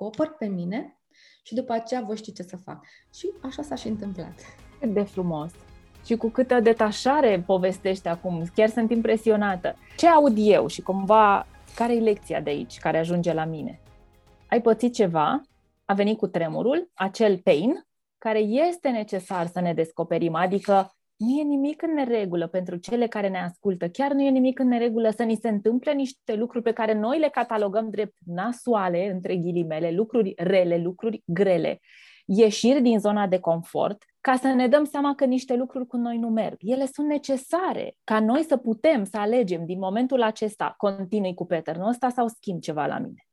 redescoper 0.00 0.28
pe 0.38 0.46
mine 0.46 0.98
și 1.42 1.54
după 1.54 1.72
aceea 1.72 2.02
voi 2.02 2.16
ști 2.16 2.32
ce 2.32 2.42
să 2.42 2.56
fac. 2.56 2.84
Și 3.14 3.32
așa 3.42 3.62
s-a 3.62 3.74
și 3.74 3.88
întâmplat 3.88 4.34
cât 4.80 4.92
de 4.92 5.02
frumos 5.02 5.52
și 6.04 6.16
cu 6.16 6.28
câtă 6.28 6.60
detașare 6.60 7.42
povestește 7.46 8.08
acum. 8.08 8.44
Chiar 8.54 8.68
sunt 8.68 8.90
impresionată. 8.90 9.76
Ce 9.96 10.08
aud 10.08 10.34
eu 10.36 10.66
și 10.66 10.82
cumva 10.82 11.46
care 11.74 11.94
e 11.94 12.00
lecția 12.00 12.40
de 12.40 12.50
aici 12.50 12.78
care 12.78 12.98
ajunge 12.98 13.32
la 13.32 13.44
mine? 13.44 13.80
Ai 14.48 14.60
pățit 14.60 14.94
ceva, 14.94 15.42
a 15.84 15.94
venit 15.94 16.18
cu 16.18 16.26
tremurul, 16.26 16.90
acel 16.94 17.38
pain, 17.38 17.86
care 18.18 18.38
este 18.38 18.88
necesar 18.88 19.46
să 19.46 19.60
ne 19.60 19.74
descoperim, 19.74 20.34
adică 20.34 20.74
nu 20.74 20.99
e 21.20 21.42
nimic 21.42 21.82
în 21.82 21.94
neregulă 21.94 22.46
pentru 22.46 22.76
cele 22.76 23.06
care 23.06 23.28
ne 23.28 23.38
ascultă. 23.38 23.88
Chiar 23.88 24.12
nu 24.12 24.22
e 24.22 24.30
nimic 24.30 24.58
în 24.58 24.68
neregulă 24.68 25.10
să 25.10 25.22
ni 25.22 25.36
se 25.36 25.48
întâmple 25.48 25.92
niște 25.92 26.34
lucruri 26.34 26.64
pe 26.64 26.72
care 26.72 26.92
noi 26.92 27.18
le 27.18 27.28
catalogăm 27.28 27.90
drept 27.90 28.16
nasoale, 28.26 29.10
între 29.10 29.36
ghilimele, 29.36 29.90
lucruri 29.90 30.34
rele, 30.36 30.78
lucruri 30.78 31.22
grele. 31.26 31.80
Ieșiri 32.24 32.82
din 32.82 32.98
zona 32.98 33.26
de 33.26 33.38
confort, 33.38 34.04
ca 34.20 34.36
să 34.36 34.46
ne 34.46 34.68
dăm 34.68 34.84
seama 34.84 35.14
că 35.14 35.24
niște 35.24 35.54
lucruri 35.56 35.86
cu 35.86 35.96
noi 35.96 36.18
nu 36.18 36.28
merg. 36.28 36.56
Ele 36.58 36.86
sunt 36.86 37.06
necesare 37.06 37.96
ca 38.04 38.20
noi 38.20 38.42
să 38.42 38.56
putem 38.56 39.04
să 39.04 39.18
alegem 39.18 39.64
din 39.64 39.78
momentul 39.78 40.22
acesta 40.22 40.74
continui 40.76 41.34
cu 41.34 41.46
pattern 41.46 41.80
ăsta 41.80 42.08
sau 42.08 42.28
schimb 42.28 42.60
ceva 42.60 42.86
la 42.86 42.98
mine. 42.98 43.29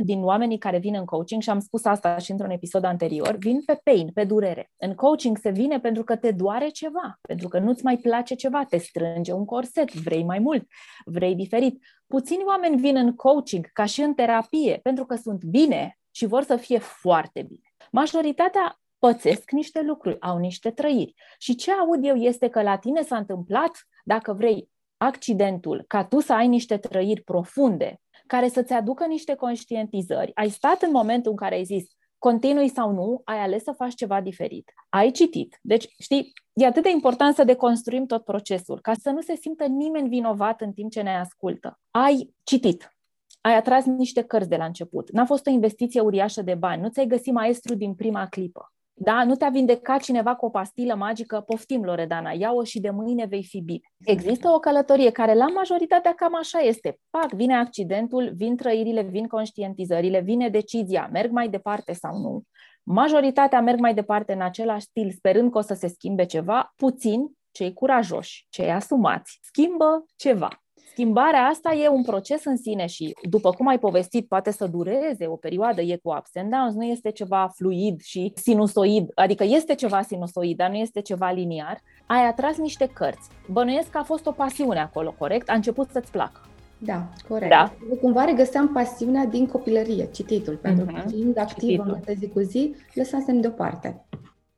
80% 0.00 0.02
din 0.02 0.22
oamenii 0.22 0.58
care 0.58 0.78
vin 0.78 0.94
în 0.94 1.04
coaching, 1.04 1.42
și 1.42 1.50
am 1.50 1.60
spus 1.60 1.84
asta 1.84 2.18
și 2.18 2.30
într-un 2.30 2.50
episod 2.50 2.84
anterior, 2.84 3.36
vin 3.36 3.62
pe 3.64 3.80
pain, 3.84 4.10
pe 4.14 4.24
durere. 4.24 4.70
În 4.76 4.94
coaching 4.94 5.38
se 5.38 5.50
vine 5.50 5.80
pentru 5.80 6.04
că 6.04 6.16
te 6.16 6.30
doare 6.30 6.68
ceva, 6.68 7.18
pentru 7.20 7.48
că 7.48 7.58
nu-ți 7.58 7.84
mai 7.84 7.96
place 7.96 8.34
ceva, 8.34 8.64
te 8.64 8.76
strânge 8.76 9.32
un 9.32 9.44
corset, 9.44 9.94
vrei 9.94 10.24
mai 10.24 10.38
mult, 10.38 10.66
vrei 11.04 11.34
diferit. 11.34 11.82
Puțini 12.06 12.42
oameni 12.46 12.80
vin 12.80 12.96
în 12.96 13.14
coaching, 13.14 13.66
ca 13.72 13.84
și 13.84 14.00
în 14.00 14.14
terapie, 14.14 14.80
pentru 14.82 15.06
că 15.06 15.14
sunt 15.14 15.44
bine 15.44 15.98
și 16.10 16.26
vor 16.26 16.42
să 16.42 16.56
fie 16.56 16.78
foarte 16.78 17.42
bine. 17.42 17.74
Majoritatea 17.90 18.80
pățesc 18.98 19.50
niște 19.50 19.82
lucruri, 19.82 20.20
au 20.20 20.38
niște 20.38 20.70
trăiri. 20.70 21.14
Și 21.38 21.54
ce 21.54 21.72
aud 21.72 22.04
eu 22.04 22.14
este 22.14 22.48
că 22.48 22.62
la 22.62 22.78
tine 22.78 23.02
s-a 23.02 23.16
întâmplat, 23.16 23.70
dacă 24.04 24.32
vrei, 24.32 24.70
accidentul, 24.96 25.84
ca 25.86 26.04
tu 26.04 26.20
să 26.20 26.32
ai 26.32 26.48
niște 26.48 26.76
trăiri 26.76 27.20
profunde, 27.20 28.00
care 28.32 28.48
să-ți 28.48 28.72
aducă 28.72 29.06
niște 29.06 29.34
conștientizări. 29.34 30.30
Ai 30.34 30.48
stat 30.48 30.82
în 30.82 30.90
momentul 30.90 31.30
în 31.30 31.36
care 31.36 31.54
ai 31.54 31.64
zis, 31.64 31.84
continui 32.18 32.68
sau 32.68 32.90
nu, 32.92 33.20
ai 33.24 33.38
ales 33.38 33.62
să 33.62 33.72
faci 33.72 33.94
ceva 33.94 34.20
diferit. 34.20 34.72
Ai 34.88 35.10
citit. 35.10 35.58
Deci, 35.62 35.94
știi, 35.98 36.32
e 36.52 36.66
atât 36.66 36.82
de 36.82 36.90
important 36.90 37.34
să 37.34 37.44
deconstruim 37.44 38.06
tot 38.06 38.24
procesul, 38.24 38.80
ca 38.80 38.92
să 39.00 39.10
nu 39.10 39.20
se 39.20 39.36
simtă 39.36 39.64
nimeni 39.64 40.08
vinovat 40.08 40.60
în 40.60 40.72
timp 40.72 40.90
ce 40.90 41.02
ne 41.02 41.16
ascultă. 41.16 41.80
Ai 41.90 42.34
citit. 42.42 42.96
Ai 43.40 43.54
atras 43.56 43.84
niște 43.84 44.22
cărți 44.22 44.48
de 44.48 44.56
la 44.56 44.64
început. 44.64 45.10
N-a 45.10 45.24
fost 45.24 45.46
o 45.46 45.50
investiție 45.50 46.00
uriașă 46.00 46.42
de 46.42 46.54
bani. 46.54 46.82
Nu 46.82 46.88
ți-ai 46.88 47.06
găsit 47.06 47.32
maestru 47.32 47.74
din 47.74 47.94
prima 47.94 48.26
clipă. 48.26 48.72
Da? 49.04 49.24
Nu 49.24 49.34
te-a 49.34 49.48
vindecat 49.48 50.00
cineva 50.00 50.34
cu 50.34 50.46
o 50.46 50.50
pastilă 50.50 50.94
magică, 50.94 51.40
poftim, 51.40 51.84
Loredana, 51.84 52.30
ia-o 52.30 52.64
și 52.64 52.80
de 52.80 52.90
mâine 52.90 53.26
vei 53.26 53.44
fi 53.44 53.60
bine. 53.60 53.80
Există 54.04 54.48
o 54.48 54.58
călătorie 54.58 55.10
care 55.10 55.34
la 55.34 55.46
majoritatea 55.46 56.14
cam 56.14 56.36
așa 56.36 56.58
este. 56.58 56.98
Pac, 57.10 57.32
vine 57.32 57.56
accidentul, 57.56 58.32
vin 58.34 58.56
trăirile, 58.56 59.02
vin 59.02 59.26
conștientizările, 59.26 60.20
vine 60.20 60.48
decizia, 60.48 61.08
merg 61.12 61.30
mai 61.30 61.48
departe 61.48 61.92
sau 61.92 62.18
nu. 62.18 62.42
Majoritatea 62.82 63.60
merg 63.60 63.78
mai 63.78 63.94
departe 63.94 64.32
în 64.32 64.40
același 64.40 64.84
stil, 64.84 65.10
sperând 65.10 65.50
că 65.50 65.58
o 65.58 65.60
să 65.60 65.74
se 65.74 65.88
schimbe 65.88 66.24
ceva, 66.24 66.72
puțin, 66.76 67.26
cei 67.50 67.72
curajoși, 67.72 68.46
cei 68.48 68.70
asumați, 68.70 69.38
schimbă 69.42 70.04
ceva. 70.16 70.48
Schimbarea 70.92 71.42
asta 71.46 71.72
e 71.72 71.88
un 71.88 72.02
proces 72.02 72.44
în 72.44 72.56
sine 72.56 72.86
și, 72.86 73.14
după 73.28 73.50
cum 73.50 73.66
ai 73.66 73.78
povestit, 73.78 74.28
poate 74.28 74.50
să 74.50 74.66
dureze 74.66 75.26
o 75.26 75.36
perioadă, 75.36 75.80
e 75.80 75.98
cu 76.02 76.14
ups 76.16 76.30
and 76.36 76.50
downs, 76.50 76.74
nu 76.74 76.84
este 76.84 77.10
ceva 77.10 77.50
fluid 77.54 78.00
și 78.00 78.32
sinusoid, 78.34 79.10
adică 79.14 79.44
este 79.44 79.74
ceva 79.74 80.02
sinusoid, 80.02 80.56
dar 80.56 80.70
nu 80.70 80.76
este 80.76 81.00
ceva 81.00 81.30
liniar. 81.30 81.80
Ai 82.06 82.26
atras 82.26 82.56
niște 82.56 82.86
cărți. 82.86 83.28
Bănuiesc 83.50 83.90
că 83.90 83.98
a 83.98 84.02
fost 84.02 84.26
o 84.26 84.30
pasiune 84.30 84.80
acolo, 84.80 85.14
corect? 85.18 85.50
A 85.50 85.54
început 85.54 85.90
să-ți 85.90 86.10
placă. 86.10 86.40
Da, 86.78 87.08
corect. 87.28 87.50
Da. 87.50 87.72
Cumva 88.00 88.24
regăseam 88.24 88.68
pasiunea 88.68 89.24
din 89.24 89.46
copilărie, 89.46 90.08
cititul, 90.10 90.56
pentru 90.56 90.84
că 90.84 90.92
mhm. 90.96 91.08
fiind 91.08 91.38
activă 91.38 92.00
în 92.06 92.14
zi 92.14 92.28
cu 92.28 92.40
zi, 92.40 92.74
lăsasem 92.94 93.40
deoparte. 93.40 94.04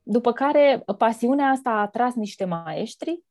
După 0.02 0.32
care 0.32 0.84
pasiunea 0.98 1.46
asta 1.46 1.70
a 1.70 1.80
atras 1.80 2.14
niște 2.14 2.44
maestri 2.44 3.22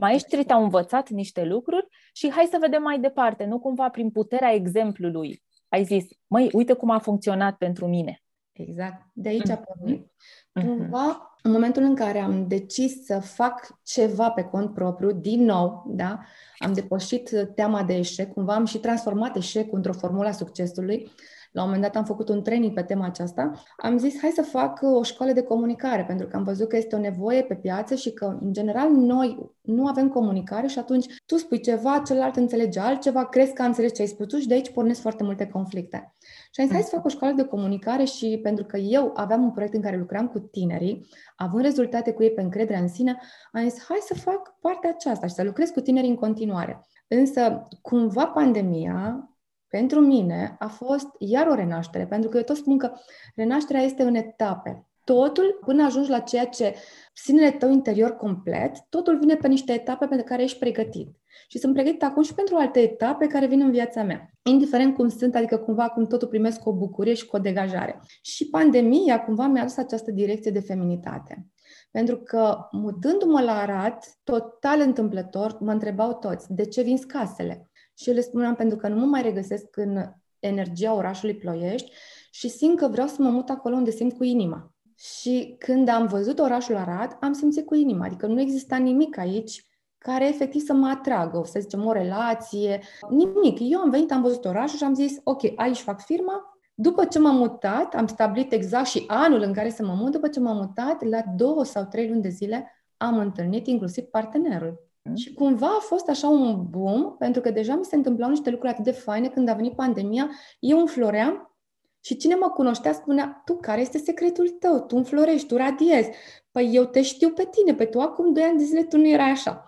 Maestrii 0.00 0.44
te-au 0.44 0.62
învățat 0.62 1.08
niște 1.08 1.44
lucruri 1.44 1.86
și 2.12 2.30
hai 2.30 2.48
să 2.50 2.56
vedem 2.60 2.82
mai 2.82 3.00
departe, 3.00 3.44
nu 3.44 3.58
cumva 3.58 3.88
prin 3.88 4.10
puterea 4.10 4.52
exemplului. 4.52 5.42
Ai 5.68 5.84
zis, 5.84 6.04
măi, 6.26 6.48
uite 6.52 6.72
cum 6.72 6.90
a 6.90 6.98
funcționat 6.98 7.56
pentru 7.56 7.86
mine. 7.86 8.22
Exact. 8.52 9.06
De 9.12 9.28
aici 9.28 9.48
a 9.48 9.56
pornit. 9.56 10.06
Mm-hmm. 10.06 10.64
Cumva, 10.64 11.36
în 11.42 11.50
momentul 11.50 11.82
în 11.82 11.94
care 11.94 12.18
am 12.18 12.48
decis 12.48 13.04
să 13.04 13.20
fac 13.20 13.80
ceva 13.82 14.30
pe 14.30 14.42
cont 14.42 14.74
propriu, 14.74 15.12
din 15.12 15.44
nou, 15.44 15.84
da, 15.88 16.20
am 16.58 16.72
depășit 16.72 17.30
teama 17.54 17.82
de 17.82 17.94
eșec, 17.94 18.32
cumva 18.32 18.54
am 18.54 18.64
și 18.64 18.78
transformat 18.78 19.36
eșecul 19.36 19.76
într-o 19.76 19.92
formulă 19.92 20.28
a 20.28 20.32
succesului, 20.32 21.10
la 21.54 21.62
un 21.62 21.68
moment 21.68 21.82
dat 21.82 21.96
am 21.96 22.04
făcut 22.04 22.28
un 22.28 22.42
training 22.42 22.72
pe 22.72 22.82
tema 22.82 23.04
aceasta, 23.04 23.52
am 23.76 23.98
zis 23.98 24.20
hai 24.20 24.30
să 24.30 24.42
fac 24.42 24.80
uh, 24.82 24.96
o 24.96 25.02
școală 25.02 25.32
de 25.32 25.42
comunicare, 25.42 26.04
pentru 26.04 26.26
că 26.26 26.36
am 26.36 26.44
văzut 26.44 26.68
că 26.68 26.76
este 26.76 26.96
o 26.96 26.98
nevoie 26.98 27.42
pe 27.42 27.54
piață 27.54 27.94
și 27.94 28.12
că, 28.12 28.38
în 28.40 28.52
general, 28.52 28.90
noi 28.90 29.52
nu 29.60 29.86
avem 29.86 30.08
comunicare 30.08 30.66
și 30.66 30.78
atunci 30.78 31.06
tu 31.26 31.36
spui 31.36 31.60
ceva, 31.60 32.02
celălalt 32.06 32.36
înțelege 32.36 32.80
altceva, 32.80 33.26
crezi 33.26 33.52
că 33.52 33.62
a 33.62 33.66
înțeles 33.66 33.94
ce 33.94 34.02
ai 34.02 34.08
spus 34.08 34.26
tu 34.26 34.38
și 34.38 34.46
de 34.46 34.54
aici 34.54 34.72
pornesc 34.72 35.00
foarte 35.00 35.24
multe 35.24 35.46
conflicte. 35.46 36.12
Și 36.52 36.60
am 36.60 36.66
zis, 36.66 36.74
hai 36.74 36.82
să 36.82 36.94
fac 36.94 37.04
o 37.04 37.08
școală 37.08 37.34
de 37.34 37.44
comunicare 37.44 38.04
și 38.04 38.40
pentru 38.42 38.64
că 38.64 38.76
eu 38.76 39.10
aveam 39.14 39.42
un 39.42 39.50
proiect 39.50 39.74
în 39.74 39.82
care 39.82 39.96
lucram 39.96 40.28
cu 40.28 40.38
tinerii, 40.38 41.06
având 41.36 41.64
rezultate 41.64 42.12
cu 42.12 42.22
ei 42.22 42.30
pe 42.30 42.42
încrederea 42.42 42.80
în 42.80 42.88
sine, 42.88 43.18
am 43.52 43.68
zis, 43.68 43.84
hai 43.88 43.98
să 44.00 44.14
fac 44.14 44.58
partea 44.60 44.90
aceasta 44.90 45.26
și 45.26 45.34
să 45.34 45.42
lucrez 45.42 45.70
cu 45.70 45.80
tinerii 45.80 46.10
în 46.10 46.16
continuare. 46.16 46.86
Însă, 47.08 47.68
cumva 47.82 48.26
pandemia 48.26 49.28
pentru 49.76 50.00
mine 50.00 50.56
a 50.58 50.66
fost 50.66 51.06
iar 51.18 51.46
o 51.46 51.54
renaștere, 51.54 52.06
pentru 52.06 52.28
că 52.28 52.36
eu 52.36 52.42
tot 52.42 52.56
spun 52.56 52.78
că 52.78 52.92
renașterea 53.34 53.82
este 53.82 54.02
în 54.02 54.14
etape. 54.14 54.86
totul, 55.04 55.58
până 55.64 55.84
ajungi 55.84 56.10
la 56.10 56.18
ceea 56.18 56.46
ce 56.46 56.74
sinele 57.14 57.50
tău 57.50 57.70
interior 57.70 58.16
complet, 58.16 58.76
totul 58.88 59.18
vine 59.18 59.34
pe 59.34 59.48
niște 59.48 59.72
etape 59.72 60.06
pentru 60.06 60.26
care 60.26 60.42
ești 60.42 60.58
pregătit. 60.58 61.08
Și 61.48 61.58
sunt 61.58 61.74
pregătit 61.74 62.02
acum 62.02 62.22
și 62.22 62.34
pentru 62.34 62.56
alte 62.56 62.80
etape 62.80 63.26
care 63.26 63.46
vin 63.46 63.60
în 63.60 63.70
viața 63.70 64.02
mea. 64.02 64.30
Indiferent 64.42 64.94
cum 64.94 65.08
sunt, 65.08 65.34
adică 65.34 65.56
cumva 65.56 65.88
cum 65.88 66.06
totul 66.06 66.28
primesc 66.28 66.60
cu 66.60 66.68
o 66.68 66.72
bucurie 66.72 67.14
și 67.14 67.26
cu 67.26 67.36
o 67.36 67.38
degajare. 67.38 68.00
Și 68.22 68.48
pandemia 68.48 69.24
cumva 69.24 69.46
mi-a 69.46 69.62
adus 69.62 69.76
această 69.76 70.10
direcție 70.10 70.50
de 70.50 70.60
feminitate. 70.60 71.46
Pentru 71.90 72.16
că, 72.16 72.68
mutându-mă 72.70 73.40
la 73.40 73.58
Arad, 73.58 73.98
total 74.24 74.80
întâmplător, 74.80 75.56
mă 75.60 75.72
întrebau 75.72 76.14
toți, 76.14 76.52
de 76.52 76.64
ce 76.64 76.82
vin 76.82 76.98
casele? 77.06 77.68
Și 77.94 78.08
eu 78.08 78.14
le 78.14 78.20
spuneam, 78.20 78.54
pentru 78.54 78.76
că 78.76 78.88
nu 78.88 78.96
mă 78.96 79.04
mai 79.04 79.22
regăsesc 79.22 79.76
în 79.76 80.04
energia 80.38 80.94
orașului 80.94 81.34
Ploiești 81.34 81.92
și 82.30 82.48
simt 82.48 82.78
că 82.78 82.88
vreau 82.88 83.06
să 83.06 83.16
mă 83.18 83.28
mut 83.28 83.48
acolo 83.48 83.74
unde 83.74 83.90
simt 83.90 84.16
cu 84.16 84.24
inima. 84.24 84.74
Și 84.96 85.56
când 85.58 85.88
am 85.88 86.06
văzut 86.06 86.38
orașul 86.38 86.76
Arad, 86.76 87.16
am 87.20 87.32
simțit 87.32 87.66
cu 87.66 87.74
inima, 87.74 88.04
adică 88.04 88.26
nu 88.26 88.40
exista 88.40 88.76
nimic 88.76 89.18
aici 89.18 89.66
care 89.98 90.28
efectiv 90.28 90.60
să 90.60 90.72
mă 90.72 90.88
atragă, 90.88 91.42
să 91.44 91.60
zicem, 91.60 91.86
o 91.86 91.92
relație, 91.92 92.80
nimic. 93.08 93.58
Eu 93.60 93.80
am 93.80 93.90
venit, 93.90 94.12
am 94.12 94.22
văzut 94.22 94.44
orașul 94.44 94.78
și 94.78 94.84
am 94.84 94.94
zis, 94.94 95.20
ok, 95.24 95.40
aici 95.54 95.78
fac 95.78 96.00
firma. 96.00 96.58
După 96.74 97.04
ce 97.04 97.18
m-am 97.18 97.36
mutat, 97.36 97.94
am 97.94 98.06
stabilit 98.06 98.52
exact 98.52 98.86
și 98.86 99.04
anul 99.06 99.40
în 99.40 99.52
care 99.52 99.70
să 99.70 99.84
mă 99.84 99.92
mut, 99.92 100.12
după 100.12 100.28
ce 100.28 100.40
m-am 100.40 100.56
mutat, 100.56 101.02
la 101.02 101.22
două 101.36 101.64
sau 101.64 101.84
trei 101.84 102.08
luni 102.08 102.22
de 102.22 102.28
zile 102.28 102.70
am 102.96 103.18
întâlnit 103.18 103.66
inclusiv 103.66 104.04
partenerul. 104.04 104.88
Mm. 105.08 105.14
Și 105.14 105.34
cumva 105.34 105.66
a 105.66 105.80
fost 105.80 106.08
așa 106.08 106.28
un 106.28 106.66
boom, 106.70 107.16
pentru 107.16 107.40
că 107.40 107.50
deja 107.50 107.74
mi 107.74 107.84
se 107.84 107.96
întâmplau 107.96 108.28
niște 108.28 108.50
lucruri 108.50 108.72
atât 108.72 108.84
de 108.84 108.90
faine 108.90 109.28
când 109.28 109.48
a 109.48 109.54
venit 109.54 109.74
pandemia. 109.74 110.30
Eu 110.58 110.78
înfloream 110.78 111.54
și 112.00 112.16
cine 112.16 112.34
mă 112.34 112.48
cunoștea 112.48 112.92
spunea, 112.92 113.42
tu 113.44 113.56
care 113.56 113.80
este 113.80 113.98
secretul 113.98 114.48
tău? 114.48 114.80
Tu 114.80 114.96
înflorești, 114.96 115.46
tu 115.46 115.56
radiezi. 115.56 116.10
Păi 116.50 116.70
eu 116.72 116.84
te 116.84 117.02
știu 117.02 117.30
pe 117.30 117.48
tine, 117.50 117.74
pe 117.74 117.84
tu 117.84 118.00
acum 118.00 118.32
doi 118.32 118.42
ani 118.42 118.58
de 118.58 118.64
zile 118.64 118.82
tu 118.82 118.96
nu 118.96 119.08
erai 119.08 119.30
așa. 119.30 119.66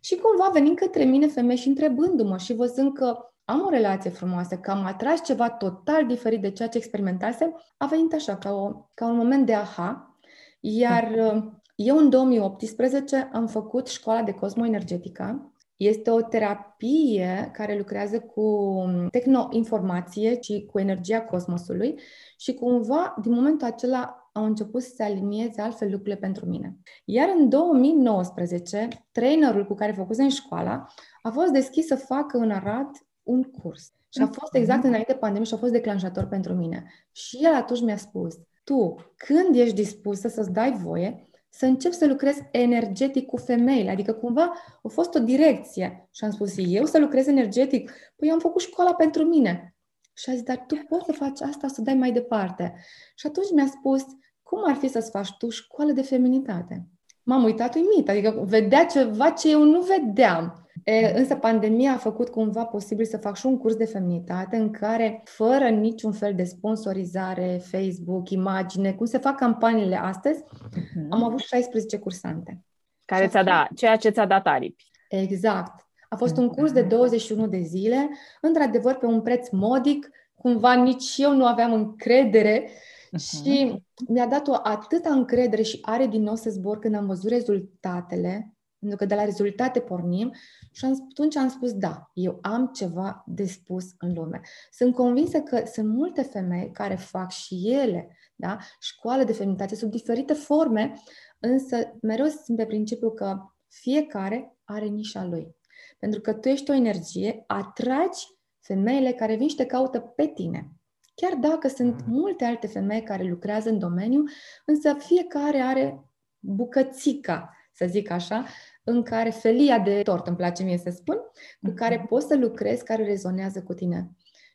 Și 0.00 0.16
cumva 0.16 0.48
venind 0.52 0.76
către 0.76 1.04
mine 1.04 1.26
femei 1.26 1.56
și 1.56 1.68
întrebându-mă 1.68 2.36
și 2.36 2.54
văzând 2.54 2.94
că 2.94 3.18
am 3.44 3.64
o 3.66 3.68
relație 3.68 4.10
frumoasă, 4.10 4.56
că 4.56 4.70
am 4.70 4.84
atras 4.84 5.24
ceva 5.24 5.50
total 5.50 6.06
diferit 6.06 6.40
de 6.40 6.50
ceea 6.50 6.68
ce 6.68 6.78
experimentasem, 6.78 7.62
a 7.76 7.86
venit 7.86 8.12
așa, 8.12 8.36
ca, 8.36 8.52
o, 8.52 8.88
ca 8.94 9.06
un 9.06 9.16
moment 9.16 9.46
de 9.46 9.54
aha. 9.54 10.18
Iar 10.60 11.08
mhm. 11.16 11.57
Eu 11.80 11.96
în 11.96 12.10
2018 12.10 13.30
am 13.32 13.46
făcut 13.46 13.86
școala 13.86 14.22
de 14.22 14.32
cosmoenergetica. 14.32 15.52
Este 15.76 16.10
o 16.10 16.20
terapie 16.20 17.50
care 17.52 17.76
lucrează 17.76 18.20
cu 18.20 18.74
tehnoinformație 19.10 20.40
și 20.40 20.68
cu 20.72 20.78
energia 20.78 21.20
cosmosului 21.20 22.00
și 22.36 22.54
cumva, 22.54 23.14
din 23.22 23.32
momentul 23.32 23.66
acela, 23.66 24.30
au 24.32 24.44
început 24.44 24.82
să 24.82 24.92
se 24.94 25.02
alinieze 25.02 25.60
altfel 25.60 25.90
lucrurile 25.90 26.16
pentru 26.16 26.46
mine. 26.46 26.78
Iar 27.04 27.28
în 27.38 27.48
2019, 27.48 28.88
trainerul 29.12 29.66
cu 29.66 29.74
care 29.74 29.92
făcusem 29.92 30.28
școala 30.28 30.86
a 31.22 31.30
fost 31.30 31.52
deschis 31.52 31.86
să 31.86 31.96
facă 31.96 32.38
în 32.38 32.50
Arad 32.50 32.90
un 33.22 33.42
curs. 33.42 33.92
Și 34.08 34.22
a 34.22 34.26
fost 34.26 34.54
exact 34.54 34.78
mhm. 34.78 34.88
înainte 34.88 35.14
pandemie 35.14 35.46
și 35.46 35.54
a 35.54 35.58
fost 35.58 35.72
declanșator 35.72 36.24
pentru 36.24 36.54
mine. 36.54 36.84
Și 37.12 37.38
el 37.42 37.54
atunci 37.54 37.82
mi-a 37.82 37.96
spus, 37.96 38.34
tu, 38.64 38.94
când 39.16 39.54
ești 39.54 39.74
dispusă 39.74 40.28
să-ți 40.28 40.52
dai 40.52 40.72
voie, 40.72 41.27
să 41.48 41.66
încep 41.66 41.92
să 41.92 42.06
lucrez 42.06 42.36
energetic 42.50 43.26
cu 43.26 43.36
femeile. 43.36 43.90
Adică 43.90 44.12
cumva 44.12 44.52
a 44.82 44.88
fost 44.88 45.14
o 45.14 45.18
direcție. 45.18 46.08
Și 46.12 46.24
am 46.24 46.30
spus, 46.30 46.54
eu 46.56 46.84
să 46.84 46.98
lucrez 46.98 47.26
energetic? 47.26 47.90
Păi 48.16 48.28
eu 48.28 48.34
am 48.34 48.40
făcut 48.40 48.60
școala 48.60 48.94
pentru 48.94 49.24
mine. 49.24 49.76
Și 50.14 50.30
a 50.30 50.32
zis, 50.32 50.42
dar 50.42 50.64
tu 50.66 50.76
poți 50.88 51.04
să 51.04 51.12
faci 51.12 51.40
asta, 51.40 51.68
să 51.68 51.82
dai 51.82 51.94
mai 51.94 52.12
departe. 52.12 52.74
Și 53.16 53.26
atunci 53.26 53.52
mi-a 53.54 53.66
spus, 53.66 54.04
cum 54.42 54.60
ar 54.66 54.74
fi 54.74 54.88
să-ți 54.88 55.10
faci 55.10 55.36
tu 55.38 55.48
școală 55.48 55.92
de 55.92 56.02
feminitate? 56.02 56.86
M-am 57.22 57.44
uitat 57.44 57.74
uimit, 57.74 58.08
adică 58.08 58.44
vedea 58.46 58.86
ceva 58.86 59.30
ce 59.30 59.50
eu 59.50 59.62
nu 59.62 59.80
vedeam. 59.80 60.67
E, 60.84 61.12
însă 61.18 61.34
pandemia 61.34 61.92
a 61.92 61.96
făcut 61.96 62.28
cumva 62.28 62.64
posibil 62.64 63.04
să 63.04 63.16
fac 63.16 63.36
și 63.36 63.46
un 63.46 63.58
curs 63.58 63.74
de 63.74 63.84
feminitate 63.84 64.56
în 64.56 64.70
care, 64.70 65.22
fără 65.24 65.68
niciun 65.68 66.12
fel 66.12 66.34
de 66.34 66.44
sponsorizare, 66.44 67.60
Facebook, 67.62 68.30
imagine, 68.30 68.92
cum 68.92 69.06
se 69.06 69.18
fac 69.18 69.36
campaniile 69.36 69.96
astăzi, 69.96 70.42
uh-huh. 70.42 71.08
am 71.10 71.24
avut 71.24 71.38
16 71.38 71.98
cursante. 71.98 72.62
Care 73.04 73.26
ți-a 73.26 73.42
dat, 73.42 73.68
ceea 73.74 73.96
ce 73.96 74.10
ți-a 74.10 74.26
dat 74.26 74.46
aripi. 74.46 74.84
Exact. 75.08 75.86
A 76.08 76.16
fost 76.16 76.36
un 76.36 76.48
curs 76.48 76.72
de 76.72 76.82
21 76.82 77.46
de 77.46 77.60
zile, 77.60 78.08
într-adevăr 78.40 78.94
pe 78.94 79.06
un 79.06 79.22
preț 79.22 79.48
modic, 79.50 80.10
cumva 80.34 80.74
nici 80.74 81.14
eu 81.16 81.34
nu 81.34 81.46
aveam 81.46 81.72
încredere 81.72 82.64
uh-huh. 82.64 83.18
și 83.18 83.82
mi-a 84.08 84.26
dat 84.26 84.48
o 84.48 84.54
atâta 84.62 85.10
încredere 85.10 85.62
și 85.62 85.78
are 85.82 86.06
din 86.06 86.22
nou 86.22 86.34
să 86.34 86.50
zbor 86.50 86.78
când 86.78 86.94
am 86.94 87.06
văzut 87.06 87.30
rezultatele, 87.30 88.57
pentru 88.78 88.98
că 88.98 89.04
de 89.04 89.14
la 89.14 89.24
rezultate 89.24 89.80
pornim 89.80 90.34
și 90.72 90.84
atunci 90.84 91.36
am 91.36 91.48
spus, 91.48 91.72
da, 91.72 92.10
eu 92.14 92.38
am 92.42 92.70
ceva 92.74 93.24
de 93.26 93.44
spus 93.44 93.84
în 93.98 94.12
lume. 94.12 94.40
Sunt 94.70 94.94
convinsă 94.94 95.40
că 95.40 95.62
sunt 95.72 95.88
multe 95.88 96.22
femei 96.22 96.70
care 96.72 96.94
fac 96.94 97.30
și 97.30 97.70
ele 97.70 98.16
da, 98.40 98.58
școală 98.80 99.24
de 99.24 99.32
feminitate 99.32 99.74
sub 99.74 99.90
diferite 99.90 100.32
forme, 100.32 100.92
însă 101.38 101.98
mereu 102.02 102.26
sunt 102.26 102.56
pe 102.56 102.66
principiu 102.66 103.10
că 103.10 103.38
fiecare 103.68 104.56
are 104.64 104.84
nișa 104.84 105.24
lui. 105.24 105.56
Pentru 105.98 106.20
că 106.20 106.32
tu 106.32 106.48
ești 106.48 106.70
o 106.70 106.74
energie, 106.74 107.44
atragi 107.46 108.26
femeile 108.60 109.12
care 109.12 109.36
vin 109.36 109.48
și 109.48 109.56
te 109.56 109.66
caută 109.66 110.00
pe 110.00 110.26
tine. 110.26 110.72
Chiar 111.14 111.34
dacă 111.34 111.68
sunt 111.68 112.06
mm. 112.06 112.12
multe 112.14 112.44
alte 112.44 112.66
femei 112.66 113.02
care 113.02 113.22
lucrează 113.22 113.68
în 113.68 113.78
domeniu, 113.78 114.24
însă 114.64 114.94
fiecare 114.98 115.60
are 115.60 116.04
bucățica, 116.38 117.56
să 117.72 117.86
zic 117.86 118.10
așa, 118.10 118.46
în 118.88 119.02
care 119.02 119.30
felia 119.30 119.78
de 119.78 120.02
tort, 120.02 120.26
îmi 120.26 120.36
place 120.36 120.62
mie 120.62 120.78
să 120.78 120.90
spun, 120.90 121.16
cu 121.62 121.72
care 121.74 121.98
mm-hmm. 121.98 122.08
poți 122.08 122.26
să 122.26 122.36
lucrezi, 122.36 122.84
care 122.84 123.04
rezonează 123.04 123.62
cu 123.62 123.74
tine. 123.74 124.10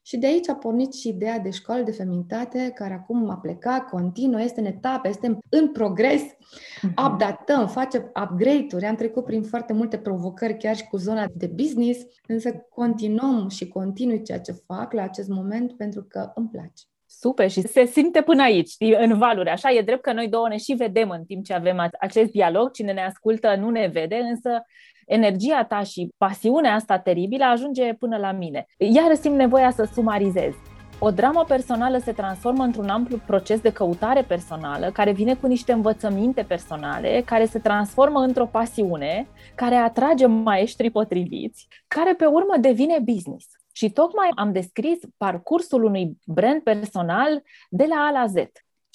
Și 0.06 0.18
de 0.18 0.26
aici 0.26 0.50
a 0.50 0.56
pornit 0.56 0.94
și 0.94 1.08
ideea 1.08 1.40
de 1.40 1.50
școală 1.50 1.84
de 1.84 1.92
feminitate, 1.92 2.72
care 2.76 2.94
acum 2.94 3.30
a 3.30 3.38
plecat, 3.38 3.90
continuă, 3.90 4.42
este 4.42 4.60
în 4.60 4.66
etapă, 4.66 5.08
este 5.08 5.38
în 5.50 5.72
progres, 5.72 6.22
uh-huh. 6.22 7.10
updatăm, 7.12 7.68
facem 7.68 8.12
upgrade-uri, 8.24 8.86
am 8.86 8.96
trecut 8.96 9.26
prin 9.26 9.44
foarte 9.44 9.74
multe 9.74 9.98
provocări, 9.98 10.58
chiar 10.58 10.76
și 10.76 10.88
cu 10.88 10.98
zona 10.98 11.26
de 11.34 11.48
business, 11.48 12.00
însă 12.28 12.52
continuăm 12.70 13.50
și 13.50 13.68
continui 13.68 14.22
ceea 14.22 14.40
ce 14.40 14.52
fac 14.52 14.94
la 14.94 15.02
acest 15.02 15.30
moment 15.30 15.74
pentru 15.78 16.04
că 16.04 16.32
îmi 16.36 16.50
place. 16.50 16.84
Super 17.24 17.50
și 17.50 17.62
se 17.62 17.86
simte 17.86 18.22
până 18.22 18.42
aici, 18.42 18.72
în 19.00 19.18
valuri. 19.18 19.50
Așa 19.50 19.72
e 19.72 19.82
drept 19.82 20.02
că 20.02 20.14
noi 20.14 20.28
două 20.28 20.48
ne 20.48 20.58
și 20.58 20.74
vedem 20.74 21.10
în 21.10 21.24
timp 21.24 21.46
ce 21.46 21.54
avem 21.54 21.90
acest 22.00 22.32
dialog. 22.32 22.72
Cine 22.72 22.92
ne 22.92 23.06
ascultă 23.06 23.56
nu 23.60 23.70
ne 23.70 23.90
vede, 23.94 24.16
însă 24.16 24.66
energia 25.06 25.64
ta 25.64 25.84
și 25.84 26.10
pasiunea 26.18 26.74
asta 26.74 27.00
teribilă 27.00 27.44
ajunge 27.44 27.94
până 27.94 28.18
la 28.18 28.32
mine. 28.32 28.66
Iar 28.78 29.16
simt 29.16 29.36
nevoia 29.36 29.72
să 29.72 29.90
sumarizez. 29.94 30.54
O 31.00 31.12
dramă 31.12 31.44
personală 31.48 31.98
se 31.98 32.12
transformă 32.12 32.64
într-un 32.64 32.90
amplu 32.90 33.18
proces 33.26 33.60
de 33.60 33.72
căutare 33.72 34.22
personală, 34.22 34.92
care 34.94 35.12
vine 35.12 35.36
cu 35.36 35.48
niște 35.48 35.72
învățăminte 35.72 36.44
personale, 36.44 37.22
care 37.26 37.46
se 37.46 37.60
transformă 37.60 38.20
într-o 38.20 38.46
pasiune, 38.46 39.28
care 39.56 39.76
atrage 39.76 40.26
maestrii 40.26 40.92
potriviți, 40.92 41.68
care 41.88 42.14
pe 42.14 42.26
urmă 42.26 42.56
devine 42.60 43.00
business. 43.00 43.46
Și 43.76 43.92
tocmai 43.92 44.30
am 44.36 44.52
descris 44.52 45.00
parcursul 45.18 45.84
unui 45.84 46.18
brand 46.26 46.62
personal 46.62 47.42
de 47.70 47.86
la 47.90 47.96
A 47.96 48.12
la 48.12 48.26
Z. 48.26 48.34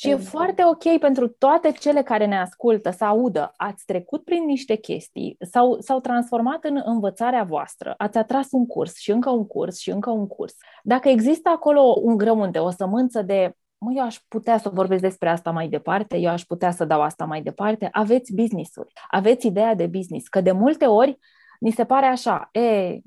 Și 0.00 0.10
exact. 0.10 0.26
e 0.26 0.28
foarte 0.28 0.64
ok 0.64 0.98
pentru 0.98 1.28
toate 1.28 1.70
cele 1.70 2.02
care 2.02 2.26
ne 2.26 2.38
ascultă 2.38 2.90
să 2.90 3.04
audă, 3.04 3.52
ați 3.56 3.84
trecut 3.84 4.24
prin 4.24 4.44
niște 4.44 4.76
chestii, 4.76 5.36
sau 5.40 5.80
s-au 5.80 6.00
transformat 6.00 6.64
în 6.64 6.82
învățarea 6.84 7.42
voastră, 7.42 7.94
ați 7.96 8.18
atras 8.18 8.46
un 8.50 8.66
curs 8.66 8.96
și 8.96 9.10
încă 9.10 9.30
un 9.30 9.46
curs 9.46 9.78
și 9.78 9.90
încă 9.90 10.10
un 10.10 10.26
curs. 10.26 10.54
Dacă 10.82 11.08
există 11.08 11.48
acolo 11.48 11.80
un 12.02 12.16
grăunte, 12.16 12.58
o 12.58 12.70
sămânță 12.70 13.22
de 13.22 13.52
mă, 13.78 13.92
eu 13.94 14.04
aș 14.04 14.18
putea 14.28 14.58
să 14.58 14.68
vorbesc 14.68 15.02
despre 15.02 15.28
asta 15.28 15.50
mai 15.50 15.68
departe, 15.68 16.16
eu 16.16 16.30
aș 16.30 16.42
putea 16.42 16.70
să 16.70 16.84
dau 16.84 17.02
asta 17.02 17.24
mai 17.24 17.42
departe, 17.42 17.88
aveți 17.92 18.34
business-uri, 18.34 18.92
aveți 19.10 19.46
ideea 19.46 19.74
de 19.74 19.86
business, 19.86 20.28
că 20.28 20.40
de 20.40 20.52
multe 20.52 20.86
ori 20.86 21.18
ni 21.60 21.70
se 21.70 21.84
pare 21.84 22.06
așa, 22.06 22.48
e, 22.52 22.98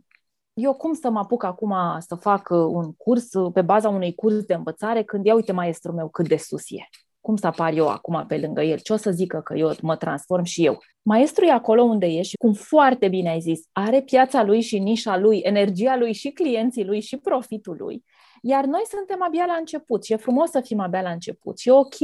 eu 0.53 0.73
cum 0.73 0.93
să 0.93 1.09
mă 1.09 1.19
apuc 1.19 1.43
acum 1.43 1.73
să 1.99 2.15
fac 2.15 2.49
uh, 2.49 2.57
un 2.57 2.93
curs 2.93 3.33
uh, 3.33 3.51
pe 3.53 3.61
baza 3.61 3.89
unui 3.89 4.15
curs 4.15 4.43
de 4.43 4.53
învățare 4.53 5.03
când 5.03 5.25
ia 5.25 5.35
uite 5.35 5.51
maestrul 5.51 5.93
meu 5.93 6.09
cât 6.09 6.27
de 6.27 6.37
sus 6.37 6.71
e? 6.71 6.87
Cum 7.21 7.35
să 7.35 7.47
apar 7.47 7.73
eu 7.73 7.87
acum 7.87 8.25
pe 8.27 8.37
lângă 8.37 8.61
el? 8.61 8.79
Ce 8.79 8.93
o 8.93 8.95
să 8.95 9.11
zică 9.11 9.41
că 9.43 9.53
eu 9.53 9.71
mă 9.81 9.95
transform 9.95 10.43
și 10.43 10.65
eu? 10.65 10.77
Maestrul 11.01 11.47
e 11.47 11.51
acolo 11.51 11.81
unde 11.81 12.05
e 12.05 12.21
și, 12.21 12.35
cum 12.35 12.53
foarte 12.53 13.07
bine 13.07 13.29
ai 13.29 13.39
zis, 13.39 13.59
are 13.71 14.01
piața 14.01 14.43
lui 14.43 14.61
și 14.61 14.79
nișa 14.79 15.17
lui, 15.17 15.37
energia 15.37 15.97
lui 15.97 16.13
și 16.13 16.29
clienții 16.29 16.85
lui 16.85 17.01
și 17.01 17.17
profitul 17.17 17.75
lui. 17.79 18.03
Iar 18.43 18.65
noi 18.65 18.82
suntem 18.89 19.23
abia 19.23 19.45
la 19.45 19.54
început 19.54 20.04
și 20.04 20.13
e 20.13 20.15
frumos 20.15 20.49
să 20.49 20.62
fim 20.62 20.80
abia 20.80 21.01
la 21.01 21.10
început. 21.10 21.58
Și 21.60 21.69
e 21.69 21.71
ok 21.71 21.95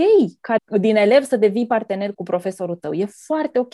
ca 0.41 0.56
din 0.80 0.95
elev 0.95 1.23
să 1.23 1.38
devii 1.38 1.67
partener 1.67 2.13
cu 2.13 2.23
profesorul 2.23 2.76
tău. 2.76 2.93
E 2.93 3.06
foarte 3.06 3.60
ok. 3.60 3.73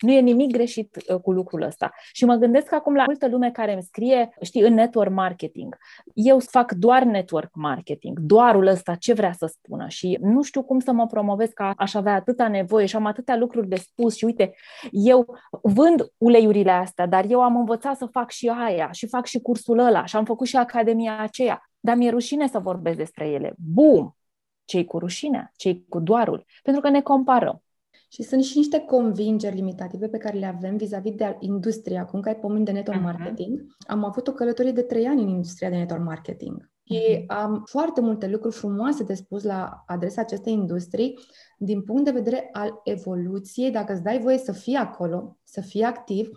Nu 0.00 0.12
e 0.12 0.20
nimic 0.20 0.50
greșit 0.50 0.96
uh, 0.96 1.20
cu 1.20 1.32
lucrul 1.32 1.62
ăsta. 1.62 1.90
Și 2.12 2.24
mă 2.24 2.34
gândesc 2.34 2.72
acum 2.72 2.94
la 2.94 3.04
multă 3.06 3.28
lume 3.28 3.50
care 3.50 3.72
îmi 3.72 3.82
scrie, 3.82 4.34
știi, 4.40 4.62
în 4.62 4.74
network 4.74 5.10
marketing. 5.10 5.76
Eu 6.14 6.38
fac 6.38 6.72
doar 6.72 7.02
network 7.02 7.50
marketing, 7.54 8.18
doarul 8.18 8.66
ăsta, 8.66 8.94
ce 8.94 9.12
vrea 9.12 9.32
să 9.32 9.46
spună 9.46 9.88
și 9.88 10.18
nu 10.20 10.42
știu 10.42 10.62
cum 10.62 10.80
să 10.80 10.92
mă 10.92 11.06
promovez 11.06 11.48
ca 11.48 11.72
aș 11.76 11.94
avea 11.94 12.14
atâta 12.14 12.48
nevoie 12.48 12.86
și 12.86 12.96
am 12.96 13.06
atâtea 13.06 13.36
lucruri 13.36 13.68
de 13.68 13.76
spus 13.76 14.16
și 14.16 14.24
uite, 14.24 14.54
eu 14.90 15.36
vând 15.62 16.12
uleiurile 16.18 16.70
astea, 16.70 17.06
dar 17.06 17.24
eu 17.28 17.42
am 17.42 17.56
învățat 17.56 17.96
să 17.96 18.06
fac 18.06 18.30
și 18.30 18.48
aia 18.48 18.90
și 18.90 19.06
fac 19.06 19.26
și 19.26 19.40
cursul 19.40 19.78
ăla 19.78 20.04
și 20.04 20.16
am 20.16 20.24
făcut 20.24 20.46
și 20.46 20.56
academia 20.56 21.18
aceea, 21.18 21.71
dar 21.82 21.96
mi-e 21.96 22.10
rușine 22.10 22.48
să 22.48 22.58
vorbesc 22.58 22.96
despre 22.96 23.28
ele. 23.28 23.54
Bum! 23.58 24.16
Cei 24.64 24.84
cu 24.84 24.98
rușinea, 24.98 25.52
cei 25.56 25.84
cu 25.88 26.00
doarul, 26.00 26.44
pentru 26.62 26.82
că 26.82 26.88
ne 26.88 27.02
comparăm. 27.02 27.62
Și 28.08 28.22
sunt 28.22 28.44
și 28.44 28.56
niște 28.56 28.78
convingeri 28.78 29.54
limitative 29.54 30.08
pe 30.08 30.18
care 30.18 30.38
le 30.38 30.46
avem 30.46 30.76
vis-a-vis 30.76 31.14
de 31.14 31.36
industria. 31.40 32.00
Acum 32.00 32.20
că 32.20 32.28
ai 32.28 32.36
pomenit 32.36 32.64
de 32.64 32.72
network 32.72 33.00
uh-huh. 33.00 33.02
marketing, 33.02 33.66
am 33.86 34.04
avut 34.04 34.28
o 34.28 34.32
călătorie 34.32 34.72
de 34.72 34.82
trei 34.82 35.06
ani 35.06 35.22
în 35.22 35.28
industria 35.28 35.70
de 35.70 35.76
network 35.76 36.04
marketing. 36.04 36.70
Și 36.84 37.18
mhm. 37.18 37.38
am 37.38 37.62
foarte 37.66 38.00
multe 38.00 38.28
lucruri 38.28 38.54
frumoase 38.54 39.04
de 39.04 39.14
spus 39.14 39.42
la 39.42 39.82
adresa 39.86 40.20
acestei 40.20 40.52
industrii 40.52 41.18
din 41.58 41.82
punct 41.82 42.04
de 42.04 42.10
vedere 42.10 42.48
al 42.52 42.80
evoluției, 42.84 43.70
dacă 43.70 43.92
îți 43.92 44.02
dai 44.02 44.18
voie 44.18 44.38
să 44.38 44.52
fii 44.52 44.74
acolo, 44.74 45.38
să 45.42 45.60
fii 45.60 45.82
activ, 45.82 46.28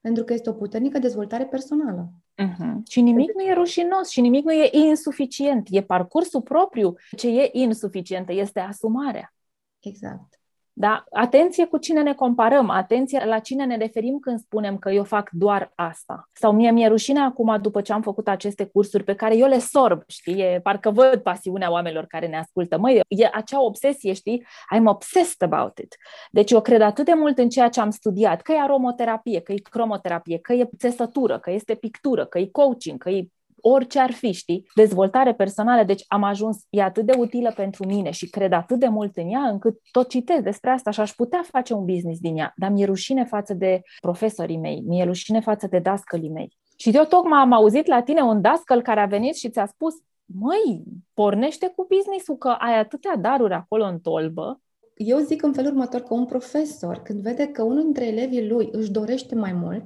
pentru 0.00 0.24
că 0.24 0.32
este 0.32 0.50
o 0.50 0.52
puternică 0.52 0.98
dezvoltare 0.98 1.46
personală. 1.46 2.12
Uh-huh. 2.42 2.82
Și 2.88 3.00
nimic 3.00 3.34
nu 3.34 3.42
e 3.42 3.52
rușinos 3.52 4.08
și 4.08 4.20
nimic 4.20 4.44
nu 4.44 4.52
e 4.52 4.70
insuficient. 4.72 5.66
E 5.70 5.82
parcursul 5.82 6.42
propriu. 6.42 6.94
Ce 7.16 7.28
e 7.28 7.50
insuficientă 7.52 8.32
este 8.32 8.60
asumarea. 8.60 9.34
Exact. 9.78 10.37
Da? 10.80 11.04
Atenție 11.10 11.66
cu 11.66 11.76
cine 11.78 12.02
ne 12.02 12.14
comparăm, 12.14 12.70
atenție 12.70 13.24
la 13.24 13.38
cine 13.38 13.64
ne 13.64 13.76
referim 13.76 14.18
când 14.18 14.38
spunem 14.38 14.78
că 14.78 14.90
eu 14.90 15.04
fac 15.04 15.30
doar 15.32 15.72
asta. 15.74 16.28
Sau 16.32 16.52
mie 16.52 16.70
mi-e 16.70 16.86
rușine 16.86 17.20
acum 17.20 17.58
după 17.60 17.80
ce 17.80 17.92
am 17.92 18.02
făcut 18.02 18.28
aceste 18.28 18.64
cursuri 18.64 19.04
pe 19.04 19.14
care 19.14 19.36
eu 19.36 19.48
le 19.48 19.58
sorb, 19.58 20.02
știi? 20.06 20.40
E, 20.40 20.60
parcă 20.62 20.90
văd 20.90 21.16
pasiunea 21.22 21.70
oamenilor 21.70 22.04
care 22.04 22.26
ne 22.26 22.38
ascultă. 22.38 22.78
Măi, 22.78 23.00
e 23.08 23.30
acea 23.32 23.62
obsesie, 23.64 24.12
știi? 24.12 24.46
I'm 24.76 24.84
obsessed 24.84 25.52
about 25.52 25.78
it. 25.78 25.96
Deci 26.30 26.50
eu 26.50 26.60
cred 26.60 26.80
atât 26.80 27.04
de 27.04 27.14
mult 27.14 27.38
în 27.38 27.48
ceea 27.48 27.68
ce 27.68 27.80
am 27.80 27.90
studiat, 27.90 28.40
că 28.40 28.52
e 28.52 28.60
aromoterapie, 28.60 29.40
că 29.40 29.52
e 29.52 29.58
cromoterapie, 29.70 30.38
că 30.38 30.52
e 30.52 30.68
țesătură, 30.76 31.38
că 31.38 31.50
este 31.50 31.74
pictură, 31.74 32.26
că 32.26 32.38
e 32.38 32.46
coaching, 32.46 32.98
că 33.02 33.10
e 33.10 33.28
orice 33.60 33.98
ar 33.98 34.12
fi, 34.12 34.32
știi? 34.32 34.66
Dezvoltare 34.74 35.34
personală, 35.34 35.84
deci 35.84 36.04
am 36.08 36.22
ajuns, 36.22 36.64
e 36.70 36.82
atât 36.82 37.06
de 37.06 37.14
utilă 37.18 37.52
pentru 37.56 37.86
mine 37.86 38.10
și 38.10 38.30
cred 38.30 38.52
atât 38.52 38.78
de 38.78 38.88
mult 38.88 39.16
în 39.16 39.28
ea, 39.28 39.40
încât 39.40 39.78
tot 39.90 40.08
citesc 40.08 40.42
despre 40.42 40.70
asta 40.70 40.90
și 40.90 41.00
aș 41.00 41.12
putea 41.12 41.42
face 41.50 41.74
un 41.74 41.84
business 41.84 42.20
din 42.20 42.36
ea, 42.36 42.52
dar 42.56 42.70
mi-e 42.70 42.84
rușine 42.84 43.24
față 43.24 43.54
de 43.54 43.82
profesorii 44.00 44.58
mei, 44.58 44.82
mi-e 44.86 45.04
rușine 45.04 45.40
față 45.40 45.66
de 45.66 45.78
dascălii 45.78 46.30
mei. 46.30 46.56
Și 46.76 46.90
eu 46.90 47.04
tocmai 47.04 47.40
am 47.40 47.52
auzit 47.52 47.86
la 47.86 48.02
tine 48.02 48.20
un 48.20 48.40
dascăl 48.40 48.82
care 48.82 49.00
a 49.00 49.06
venit 49.06 49.34
și 49.34 49.50
ți-a 49.50 49.66
spus, 49.66 49.94
măi, 50.24 50.84
pornește 51.14 51.72
cu 51.76 51.86
business-ul 51.96 52.36
că 52.36 52.48
ai 52.48 52.78
atâtea 52.78 53.16
daruri 53.16 53.54
acolo 53.54 53.84
în 53.84 53.98
tolbă, 53.98 54.60
eu 54.98 55.18
zic 55.18 55.42
în 55.42 55.52
felul 55.52 55.70
următor 55.70 56.00
că 56.00 56.14
un 56.14 56.24
profesor, 56.24 56.98
când 56.98 57.20
vede 57.20 57.46
că 57.46 57.62
unul 57.62 57.82
dintre 57.82 58.06
elevii 58.06 58.48
lui 58.48 58.68
își 58.72 58.90
dorește 58.90 59.34
mai 59.34 59.52
mult, 59.52 59.82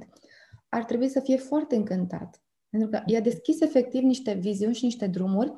ar 0.69 0.83
trebui 0.83 1.07
să 1.07 1.19
fie 1.19 1.37
foarte 1.37 1.75
încântat. 1.75 2.41
Pentru 2.73 2.89
că 2.91 3.03
i-a 3.05 3.19
deschis 3.19 3.61
efectiv 3.61 4.01
niște 4.01 4.33
viziuni 4.33 4.75
și 4.75 4.83
niște 4.83 5.07
drumuri 5.07 5.53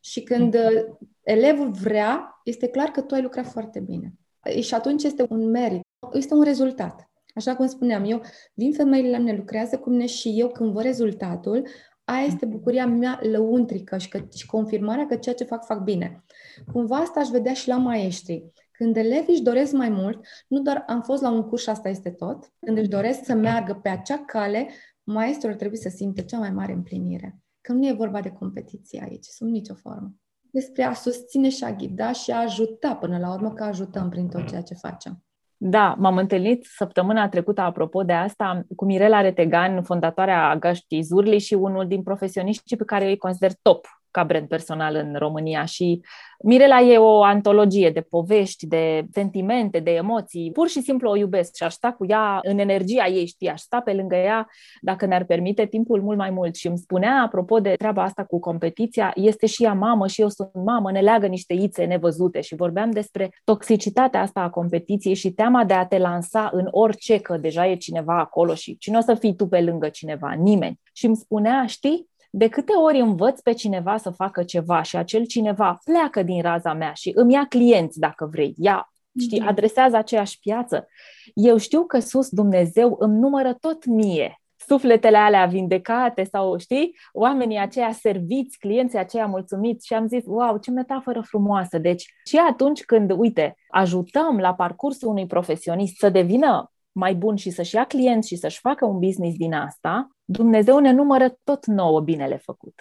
și 0.00 0.22
când 0.22 0.54
mm. 0.54 0.60
uh, 0.60 1.08
elevul 1.22 1.70
vrea, 1.70 2.40
este 2.44 2.68
clar 2.68 2.88
că 2.88 3.00
tu 3.00 3.14
ai 3.14 3.22
lucrat 3.22 3.46
foarte 3.46 3.80
bine. 3.80 4.12
Și 4.60 4.74
atunci 4.74 5.02
este 5.02 5.26
un 5.28 5.50
merit, 5.50 5.82
este 6.12 6.34
un 6.34 6.42
rezultat. 6.42 7.10
Așa 7.34 7.56
cum 7.56 7.66
spuneam, 7.66 8.04
eu 8.04 8.20
vin 8.54 8.72
femeile 8.72 9.10
la 9.10 9.18
mine, 9.18 9.36
lucrează 9.36 9.78
cu 9.78 9.90
mine 9.90 10.06
și 10.06 10.34
eu 10.36 10.48
când 10.48 10.72
văd 10.72 10.82
rezultatul, 10.82 11.66
aia 12.04 12.24
este 12.24 12.44
mm. 12.44 12.50
bucuria 12.50 12.86
mea 12.86 13.20
lăuntrică 13.22 13.98
și, 13.98 14.08
că, 14.08 14.20
și 14.36 14.46
confirmarea 14.46 15.06
că 15.06 15.16
ceea 15.16 15.34
ce 15.34 15.44
fac, 15.44 15.64
fac 15.64 15.82
bine. 15.82 16.24
Cumva 16.72 16.96
asta 16.96 17.20
aș 17.20 17.28
vedea 17.28 17.52
și 17.52 17.68
la 17.68 17.76
maestri. 17.76 18.52
Când 18.70 18.96
elevii 18.96 19.34
își 19.34 19.42
doresc 19.42 19.72
mai 19.72 19.88
mult, 19.88 20.26
nu 20.48 20.60
doar 20.60 20.84
am 20.86 21.02
fost 21.02 21.22
la 21.22 21.30
un 21.30 21.42
curs 21.42 21.62
și 21.62 21.68
asta 21.68 21.88
este 21.88 22.10
tot, 22.10 22.52
când 22.60 22.78
își 22.78 22.88
doresc 22.88 23.24
să 23.24 23.34
meargă 23.34 23.74
pe 23.82 23.88
acea 23.88 24.18
cale, 24.18 24.68
maestrul 25.12 25.54
trebuie 25.54 25.78
să 25.80 25.88
simte 25.88 26.24
cea 26.24 26.38
mai 26.38 26.50
mare 26.50 26.72
împlinire. 26.72 27.38
Că 27.60 27.72
nu 27.72 27.86
e 27.86 27.92
vorba 27.92 28.20
de 28.20 28.30
competiție 28.30 29.02
aici, 29.08 29.24
sub 29.24 29.48
nicio 29.48 29.74
formă. 29.74 30.14
Despre 30.50 30.82
a 30.82 30.92
susține 30.92 31.48
și 31.48 31.64
a 31.64 31.72
ghida 31.72 32.12
și 32.12 32.30
a 32.30 32.40
ajuta 32.40 32.94
până 32.94 33.18
la 33.18 33.32
urmă, 33.32 33.52
că 33.52 33.64
ajutăm 33.64 34.08
prin 34.08 34.28
tot 34.28 34.48
ceea 34.48 34.62
ce 34.62 34.74
facem. 34.74 35.22
Da, 35.56 35.94
m-am 35.98 36.16
întâlnit 36.16 36.64
săptămâna 36.64 37.28
trecută, 37.28 37.60
apropo 37.60 38.02
de 38.02 38.12
asta, 38.12 38.62
cu 38.76 38.84
Mirela 38.84 39.20
Retegan, 39.20 39.82
fondatoarea 39.82 40.56
Găștii 40.56 41.02
Zurli 41.02 41.38
și 41.38 41.54
unul 41.54 41.86
din 41.86 42.02
profesioniștii 42.02 42.76
pe 42.76 42.84
care 42.84 43.08
îi 43.08 43.16
consider 43.16 43.52
top 43.62 43.86
ca 44.18 44.24
brand 44.24 44.48
personal 44.48 44.94
în 44.94 45.14
România 45.18 45.64
și 45.64 46.00
Mirela 46.44 46.80
e 46.80 46.98
o 46.98 47.22
antologie 47.22 47.90
de 47.90 48.00
povești, 48.00 48.66
de 48.66 49.06
sentimente, 49.12 49.78
de 49.78 49.90
emoții. 49.90 50.50
Pur 50.52 50.68
și 50.68 50.80
simplu 50.80 51.10
o 51.10 51.16
iubesc 51.16 51.56
și 51.56 51.62
aș 51.62 51.72
sta 51.72 51.92
cu 51.92 52.06
ea 52.08 52.38
în 52.42 52.58
energia 52.58 53.06
ei, 53.06 53.26
știi, 53.26 53.48
aș 53.48 53.60
sta 53.60 53.80
pe 53.80 53.92
lângă 53.92 54.16
ea 54.16 54.46
dacă 54.80 55.06
ne-ar 55.06 55.24
permite 55.24 55.66
timpul 55.66 56.02
mult 56.02 56.16
mai 56.18 56.30
mult. 56.30 56.54
Și 56.54 56.66
îmi 56.66 56.78
spunea, 56.78 57.22
apropo 57.22 57.60
de 57.60 57.72
treaba 57.76 58.02
asta 58.02 58.24
cu 58.24 58.38
competiția, 58.38 59.12
este 59.14 59.46
și 59.46 59.64
ea 59.64 59.72
mamă 59.72 60.06
și 60.06 60.20
eu 60.20 60.28
sunt 60.28 60.50
mamă, 60.64 60.90
ne 60.90 61.00
leagă 61.00 61.26
niște 61.26 61.54
ițe 61.54 61.84
nevăzute 61.84 62.40
și 62.40 62.54
vorbeam 62.54 62.90
despre 62.90 63.30
toxicitatea 63.44 64.20
asta 64.20 64.40
a 64.40 64.50
competiției 64.50 65.14
și 65.14 65.30
teama 65.30 65.64
de 65.64 65.74
a 65.74 65.86
te 65.86 65.98
lansa 65.98 66.50
în 66.52 66.68
orice, 66.70 67.18
că 67.18 67.36
deja 67.36 67.66
e 67.66 67.76
cineva 67.76 68.18
acolo 68.18 68.54
și 68.54 68.78
cine 68.78 68.98
o 68.98 69.00
să 69.00 69.14
fii 69.14 69.36
tu 69.36 69.46
pe 69.46 69.60
lângă 69.60 69.88
cineva? 69.88 70.32
Nimeni. 70.32 70.80
Și 70.92 71.06
îmi 71.06 71.16
spunea, 71.16 71.66
știi, 71.66 72.08
de 72.30 72.48
câte 72.48 72.72
ori 72.72 73.00
învăț 73.00 73.40
pe 73.40 73.52
cineva 73.52 73.96
să 73.96 74.10
facă 74.10 74.42
ceva 74.42 74.82
și 74.82 74.96
acel 74.96 75.24
cineva 75.24 75.78
pleacă 75.84 76.22
din 76.22 76.42
raza 76.42 76.72
mea 76.72 76.92
și 76.92 77.12
îmi 77.14 77.32
ia 77.32 77.46
clienți, 77.48 77.98
dacă 77.98 78.28
vrei, 78.30 78.54
ia, 78.56 78.92
știi, 79.20 79.38
mhm. 79.38 79.48
adresează 79.48 79.96
aceeași 79.96 80.38
piață, 80.38 80.88
eu 81.34 81.56
știu 81.56 81.84
că 81.84 81.98
sus 81.98 82.28
Dumnezeu 82.28 82.96
îmi 82.98 83.18
numără 83.18 83.56
tot 83.60 83.84
mie 83.84 84.40
sufletele 84.68 85.16
alea 85.16 85.46
vindecate 85.46 86.24
sau, 86.24 86.58
știi, 86.58 86.96
oamenii 87.12 87.58
aceia 87.58 87.92
serviți, 87.92 88.58
clienții 88.58 88.98
aceia 88.98 89.26
mulțumiți 89.26 89.86
și 89.86 89.94
am 89.94 90.06
zis, 90.06 90.22
wow, 90.26 90.58
ce 90.58 90.70
metaforă 90.70 91.20
frumoasă. 91.20 91.78
Deci 91.78 92.14
și 92.24 92.36
atunci 92.50 92.84
când, 92.84 93.10
uite, 93.16 93.54
ajutăm 93.68 94.38
la 94.38 94.54
parcursul 94.54 95.08
unui 95.08 95.26
profesionist 95.26 95.96
să 95.96 96.08
devină 96.08 96.72
mai 96.92 97.14
bun 97.14 97.36
și 97.36 97.50
să-și 97.50 97.74
ia 97.74 97.84
clienți 97.84 98.28
și 98.28 98.36
să-și 98.36 98.58
facă 98.60 98.84
un 98.84 98.98
business 98.98 99.36
din 99.36 99.52
asta, 99.52 100.08
Dumnezeu 100.30 100.78
ne 100.78 100.92
numără 100.92 101.38
tot 101.44 101.66
nouă 101.66 102.00
binele 102.00 102.36
făcut. 102.36 102.74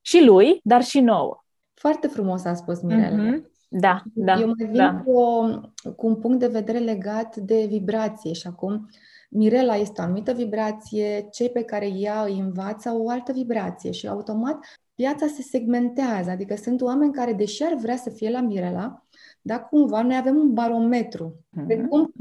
Și 0.00 0.24
lui, 0.24 0.60
dar 0.62 0.82
și 0.82 1.00
nouă. 1.00 1.44
Foarte 1.74 2.06
frumos 2.06 2.44
a 2.44 2.54
spus 2.54 2.80
Mirela. 2.80 3.16
Mm-hmm. 3.16 3.42
Da, 3.68 4.02
da. 4.14 4.40
Eu 4.40 4.46
mai 4.46 4.66
vin 4.66 4.76
da. 4.76 5.02
cu, 5.04 5.10
o, 5.10 5.60
cu 5.96 6.06
un 6.06 6.16
punct 6.16 6.38
de 6.38 6.46
vedere 6.46 6.78
legat 6.78 7.36
de 7.36 7.66
vibrație 7.68 8.32
și 8.32 8.46
acum 8.46 8.88
Mirela 9.30 9.76
este 9.76 10.00
o 10.00 10.04
anumită 10.04 10.32
vibrație, 10.32 11.28
cei 11.32 11.50
pe 11.50 11.62
care 11.62 11.86
ea 11.86 12.22
îi 12.22 12.38
învață 12.38 12.90
o 12.94 13.10
altă 13.10 13.32
vibrație 13.32 13.90
și 13.90 14.08
automat 14.08 14.58
piața 14.94 15.26
se 15.26 15.42
segmentează, 15.42 16.30
adică 16.30 16.54
sunt 16.56 16.80
oameni 16.80 17.12
care, 17.12 17.32
deși 17.32 17.62
ar 17.62 17.74
vrea 17.74 17.96
să 17.96 18.10
fie 18.10 18.30
la 18.30 18.40
Mirela, 18.40 19.06
dar 19.40 19.68
cumva 19.68 20.02
noi 20.02 20.16
avem 20.16 20.36
un 20.36 20.52
barometru. 20.52 21.34
Mm-hmm. 21.34 21.66
De 21.66 21.76
cum 21.76 22.12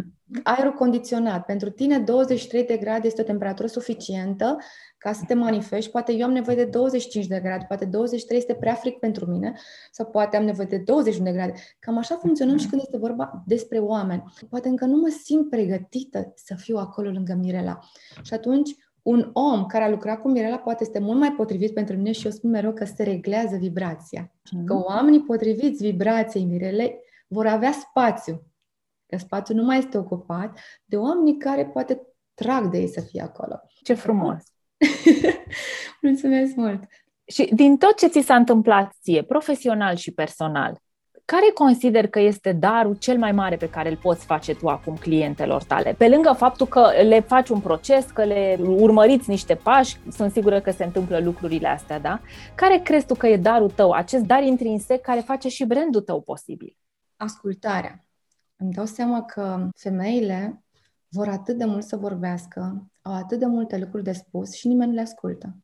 Aerul 0.44 0.74
condiționat. 0.74 1.46
Pentru 1.46 1.70
tine 1.70 2.00
23 2.00 2.63
de 2.66 2.78
grade 2.78 3.08
este 3.08 3.22
o 3.22 3.26
temperatură 3.26 3.68
suficientă 3.68 4.58
ca 4.98 5.13
să 5.13 5.24
te 5.28 5.34
manifesti. 5.34 5.92
Poate 5.92 6.13
eu 6.13 6.26
am 6.26 6.32
nevoie 6.32 6.56
de 6.56 6.66
25 6.66 7.26
de 7.26 7.40
grade, 7.44 7.66
poate 7.68 7.86
23 7.86 8.38
este 8.38 8.54
prea 8.54 8.74
fric 8.74 9.00
pentru 9.00 9.26
mine 9.26 9.54
sau 9.92 10.06
poate 10.06 10.38
am 10.38 10.44
nevoie 10.44 10.68
de 10.68 10.78
21 10.78 11.30
de 11.30 11.36
grade. 11.36 11.54
Cam 11.80 11.98
așa 11.98 12.16
funcționăm 12.16 12.58
și 12.58 12.68
când 12.68 12.82
este 12.82 12.98
vorba 12.98 13.44
despre 13.46 13.80
oameni. 13.80 14.24
Poate 14.50 14.68
încă 14.68 14.86
nu 14.86 14.98
mă 14.98 15.18
simt 15.24 15.50
pregătită 15.50 16.34
să 16.36 16.56
fiu 16.58 16.78
acolo 16.78 17.10
lângă 17.10 17.34
Mirela. 17.34 17.80
Și 18.22 18.34
atunci 18.34 18.76
un 19.02 19.30
om 19.34 19.66
care 19.66 19.84
a 19.84 19.90
lucrat 19.90 20.22
cu 20.22 20.30
Mirela 20.30 20.58
poate 20.58 20.84
este 20.84 21.00
mult 21.00 21.20
mai 21.20 21.32
potrivit 21.32 21.74
pentru 21.74 21.96
mine 21.96 22.12
și 22.12 22.26
eu 22.26 22.32
spun 22.32 22.50
mereu 22.50 22.74
că 22.74 22.86
se 22.86 23.04
reglează 23.04 23.56
vibrația. 23.56 24.32
Că 24.66 24.74
mhm. 24.74 24.84
oamenii 24.88 25.24
potriviți 25.24 25.84
vibrației 25.84 26.46
Mirelei 26.46 27.00
vor 27.28 27.46
avea 27.46 27.72
spațiu 27.72 28.47
Că 29.08 29.17
spațiul 29.17 29.58
nu 29.58 29.63
mai 29.63 29.78
este 29.78 29.98
ocupat 29.98 30.60
de 30.86 30.98
oameni 30.98 31.38
care 31.38 31.65
poate 31.65 32.02
trag 32.34 32.70
de 32.70 32.78
ei 32.78 32.88
să 32.88 33.02
fie 33.02 33.22
acolo. 33.22 33.62
Ce 33.84 33.93
frumos! 33.93 34.43
Mulțumesc 36.02 36.56
mult! 36.56 36.84
Și 37.26 37.50
din 37.54 37.78
tot 37.78 37.98
ce 37.98 38.08
ți 38.08 38.22
s-a 38.22 38.36
întâmplat 38.36 38.93
ție, 39.02 39.24
profesional 39.24 39.96
și 39.96 40.12
personal, 40.12 40.82
Care 41.34 41.52
consider 41.54 42.08
că 42.08 42.20
este 42.20 42.52
darul 42.52 42.96
cel 42.96 43.17
mai 43.17 43.32
mare 43.32 43.56
pe 43.56 43.70
care 43.70 43.89
îl 43.89 43.98
poți 43.98 44.26
face 44.26 44.56
tu 44.56 44.67
acum 44.67 44.96
clientelor 44.96 45.63
tale? 45.63 45.96
Pe 45.98 46.10
lângă 46.10 46.34
faptul 46.38 46.67
că 46.67 46.91
le 47.08 47.20
faci 47.20 47.50
un 47.50 47.60
proces, 47.60 48.06
că 48.06 48.24
le 48.24 48.58
urmăriți 48.60 49.30
niște 49.30 49.56
pași, 49.56 49.98
sunt 50.12 50.32
sigură 50.32 50.62
că 50.62 50.72
se 50.72 50.84
întâmplă 50.84 51.20
lucrurile 51.20 51.67
astea, 51.67 52.00
da? 52.00 52.22
Care 52.56 52.78
crezi 52.78 53.06
tu 53.06 53.15
că 53.15 53.28
e 53.28 53.38
darul 53.38 53.70
tău, 53.70 53.91
acest 53.91 54.24
dar 54.24 54.43
intrinsec 54.43 55.02
care 55.02 55.20
face 55.20 55.50
și 55.50 55.65
brandul 55.65 56.02
tău 56.02 56.22
posibil? 56.22 56.78
Ascultarea. 57.17 58.07
Îmi 58.58 58.72
dau 58.72 58.86
seama 58.86 59.24
că 59.24 59.70
femeile 59.76 60.63
vor 61.08 61.28
atât 61.28 61.58
de 61.58 61.65
mult 61.65 61.84
să 61.84 61.98
vorbească, 61.98 62.89
au 63.02 63.13
atât 63.13 63.39
de 63.39 63.46
multe 63.46 63.78
lucruri 63.78 64.04
de 64.04 64.12
spus 64.12 64.54
și 64.54 64.67
nimeni 64.67 64.89
nu 64.89 64.96
le 64.96 65.02
ascultă 65.02 65.56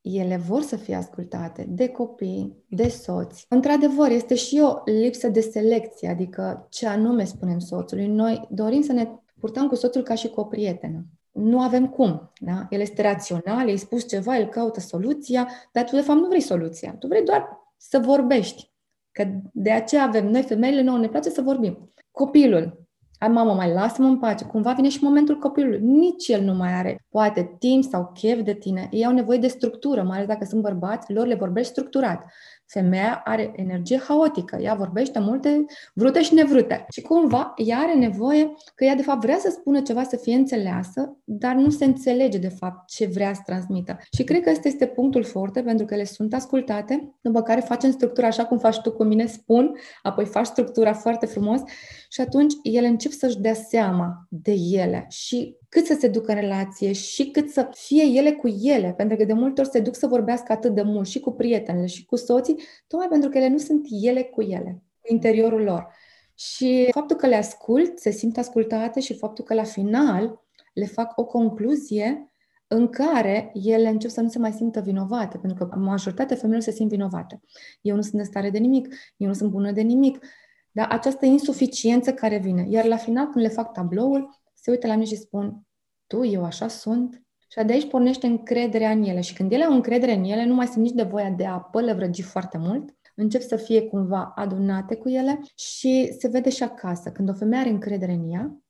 ele 0.00 0.36
vor 0.36 0.62
să 0.62 0.76
fie 0.76 0.94
ascultate 0.94 1.66
de 1.68 1.88
copii, 1.88 2.64
de 2.68 2.88
soți. 2.88 3.46
Într-adevăr, 3.48 4.10
este 4.10 4.34
și 4.34 4.60
o 4.62 4.82
lipsă 4.84 5.28
de 5.28 5.40
selecție, 5.40 6.08
adică 6.08 6.66
ce 6.70 6.86
anume 6.86 7.24
spunem 7.24 7.58
soțului. 7.58 8.06
Noi 8.06 8.48
dorim 8.50 8.82
să 8.82 8.92
ne 8.92 9.08
purtăm 9.40 9.68
cu 9.68 9.74
soțul 9.74 10.02
ca 10.02 10.14
și 10.14 10.28
cu 10.28 10.40
o 10.40 10.44
prietenă. 10.44 11.04
Nu 11.30 11.60
avem 11.60 11.88
cum. 11.88 12.32
Da? 12.40 12.66
El 12.70 12.80
este 12.80 13.02
rațional, 13.02 13.66
i-ai 13.66 13.76
spus 13.76 14.08
ceva, 14.08 14.36
el 14.36 14.46
caută 14.46 14.80
soluția, 14.80 15.48
dar 15.72 15.84
tu 15.84 15.94
de 15.94 16.00
fapt 16.00 16.18
nu 16.18 16.26
vrei 16.26 16.40
soluția. 16.40 16.94
Tu 16.98 17.06
vrei 17.06 17.24
doar 17.24 17.48
să 17.76 17.98
vorbești. 17.98 18.70
Că 19.12 19.26
de 19.52 19.70
aceea 19.70 20.02
avem 20.02 20.26
noi, 20.26 20.42
femeile, 20.42 20.82
nouă 20.82 20.98
ne 20.98 21.08
place 21.08 21.30
să 21.30 21.42
vorbim. 21.42 21.92
Copilul, 22.20 22.86
ai 23.18 23.28
mamă, 23.28 23.52
mai 23.52 23.72
lasă-mă 23.72 24.06
în 24.08 24.18
pace. 24.18 24.44
Cumva 24.44 24.72
vine 24.72 24.88
și 24.88 25.02
momentul 25.02 25.38
copilului. 25.38 25.80
Nici 25.80 26.28
el 26.28 26.42
nu 26.42 26.54
mai 26.54 26.72
are 26.72 27.06
poate 27.08 27.56
timp 27.58 27.84
sau 27.84 28.10
chef 28.14 28.42
de 28.42 28.54
tine. 28.54 28.88
Ei 28.90 29.06
au 29.06 29.12
nevoie 29.12 29.38
de 29.38 29.46
structură, 29.46 30.02
mai 30.02 30.16
ales 30.16 30.28
dacă 30.28 30.44
sunt 30.44 30.62
bărbați, 30.62 31.12
lor 31.12 31.26
le 31.26 31.34
vorbești 31.34 31.70
structurat. 31.70 32.24
Femeia 32.72 33.20
are 33.24 33.52
energie 33.56 34.00
haotică, 34.08 34.56
ea 34.60 34.74
vorbește 34.74 35.18
multe 35.18 35.64
vrute 35.94 36.22
și 36.22 36.34
nevrute. 36.34 36.86
Și 36.90 37.00
cumva 37.00 37.52
ea 37.56 37.78
are 37.78 37.94
nevoie 37.94 38.54
că 38.74 38.84
ea 38.84 38.94
de 38.94 39.02
fapt 39.02 39.20
vrea 39.20 39.38
să 39.38 39.50
spună 39.50 39.80
ceva 39.80 40.02
să 40.02 40.16
fie 40.16 40.34
înțeleasă, 40.34 41.16
dar 41.24 41.54
nu 41.54 41.70
se 41.70 41.84
înțelege 41.84 42.38
de 42.38 42.48
fapt 42.48 42.88
ce 42.88 43.06
vrea 43.06 43.34
să 43.34 43.40
transmită. 43.44 43.98
Și 44.12 44.24
cred 44.24 44.42
că 44.42 44.50
ăsta 44.50 44.68
este 44.68 44.86
punctul 44.86 45.24
forte 45.24 45.62
pentru 45.62 45.86
că 45.86 45.96
le 45.96 46.04
sunt 46.04 46.34
ascultate, 46.34 47.14
după 47.20 47.42
care 47.42 47.60
facem 47.60 47.90
structura 47.90 48.26
așa 48.26 48.44
cum 48.44 48.58
faci 48.58 48.80
tu 48.80 48.92
cu 48.92 49.04
mine, 49.04 49.26
spun, 49.26 49.74
apoi 50.02 50.24
faci 50.24 50.46
structura 50.46 50.92
foarte 50.92 51.26
frumos 51.26 51.60
și 52.08 52.20
atunci 52.20 52.54
ele 52.62 52.86
încep 52.86 53.12
să-și 53.12 53.38
dea 53.38 53.54
seama 53.54 54.26
de 54.28 54.54
ele 54.70 55.06
și 55.08 55.56
cât 55.70 55.86
să 55.86 55.96
se 56.00 56.08
ducă 56.08 56.32
în 56.32 56.40
relație 56.40 56.92
și 56.92 57.30
cât 57.30 57.50
să 57.50 57.68
fie 57.72 58.02
ele 58.02 58.32
cu 58.32 58.48
ele, 58.48 58.94
pentru 58.96 59.16
că 59.16 59.24
de 59.24 59.32
multe 59.32 59.60
ori 59.60 59.70
se 59.70 59.80
duc 59.80 59.94
să 59.94 60.06
vorbească 60.06 60.52
atât 60.52 60.74
de 60.74 60.82
mult 60.82 61.08
și 61.08 61.20
cu 61.20 61.32
prietenele 61.32 61.86
și 61.86 62.04
cu 62.04 62.16
soții, 62.16 62.56
tocmai 62.86 63.08
pentru 63.08 63.28
că 63.28 63.38
ele 63.38 63.48
nu 63.48 63.58
sunt 63.58 63.86
ele 64.02 64.22
cu 64.22 64.42
ele, 64.42 64.82
cu 65.00 65.12
interiorul 65.12 65.62
lor. 65.62 65.88
Și 66.34 66.88
faptul 66.90 67.16
că 67.16 67.26
le 67.26 67.36
ascult, 67.36 67.98
se 67.98 68.10
simt 68.10 68.38
ascultate 68.38 69.00
și 69.00 69.14
faptul 69.14 69.44
că 69.44 69.54
la 69.54 69.62
final 69.64 70.44
le 70.74 70.84
fac 70.84 71.18
o 71.18 71.24
concluzie 71.24 72.32
în 72.66 72.88
care 72.88 73.50
ele 73.54 73.88
încep 73.88 74.10
să 74.10 74.20
nu 74.20 74.28
se 74.28 74.38
mai 74.38 74.52
simtă 74.52 74.80
vinovate, 74.80 75.38
pentru 75.38 75.66
că 75.66 75.76
majoritatea 75.76 76.36
femeilor 76.36 76.62
se 76.62 76.70
simt 76.70 76.90
vinovate. 76.90 77.40
Eu 77.80 77.96
nu 77.96 78.02
sunt 78.02 78.20
în 78.20 78.24
stare 78.24 78.50
de 78.50 78.58
nimic, 78.58 78.94
eu 79.16 79.26
nu 79.26 79.34
sunt 79.34 79.50
bună 79.50 79.72
de 79.72 79.80
nimic, 79.80 80.18
dar 80.70 80.88
această 80.90 81.26
insuficiență 81.26 82.12
care 82.12 82.38
vine. 82.38 82.66
Iar 82.68 82.84
la 82.84 82.96
final, 82.96 83.24
când 83.24 83.44
le 83.44 83.50
fac 83.50 83.72
tabloul, 83.72 84.39
se 84.60 84.70
uită 84.70 84.86
la 84.86 84.92
mine 84.92 85.06
și 85.06 85.16
spun, 85.16 85.62
tu, 86.06 86.24
eu 86.24 86.44
așa 86.44 86.68
sunt? 86.68 87.22
Și 87.48 87.64
de 87.66 87.72
aici 87.72 87.88
pornește 87.88 88.26
încrederea 88.26 88.90
în 88.90 89.02
ele. 89.02 89.20
Și 89.20 89.34
când 89.34 89.52
ele 89.52 89.64
au 89.64 89.72
încredere 89.72 90.12
în 90.12 90.24
ele, 90.24 90.44
nu 90.44 90.54
mai 90.54 90.66
sunt 90.66 90.84
nici 90.84 90.94
de 90.94 91.02
voia 91.02 91.30
de 91.30 91.46
a 91.46 91.58
pălăvrăgi 91.58 92.22
foarte 92.22 92.58
mult, 92.58 92.96
încep 93.14 93.40
să 93.40 93.56
fie 93.56 93.82
cumva 93.82 94.32
adunate 94.34 94.96
cu 94.96 95.08
ele 95.08 95.40
și 95.54 96.16
se 96.18 96.28
vede 96.28 96.50
și 96.50 96.62
acasă. 96.62 97.10
Când 97.10 97.28
o 97.28 97.32
femeie 97.32 97.60
are 97.60 97.70
încredere 97.70 98.12
în 98.12 98.32
ea, 98.32 98.60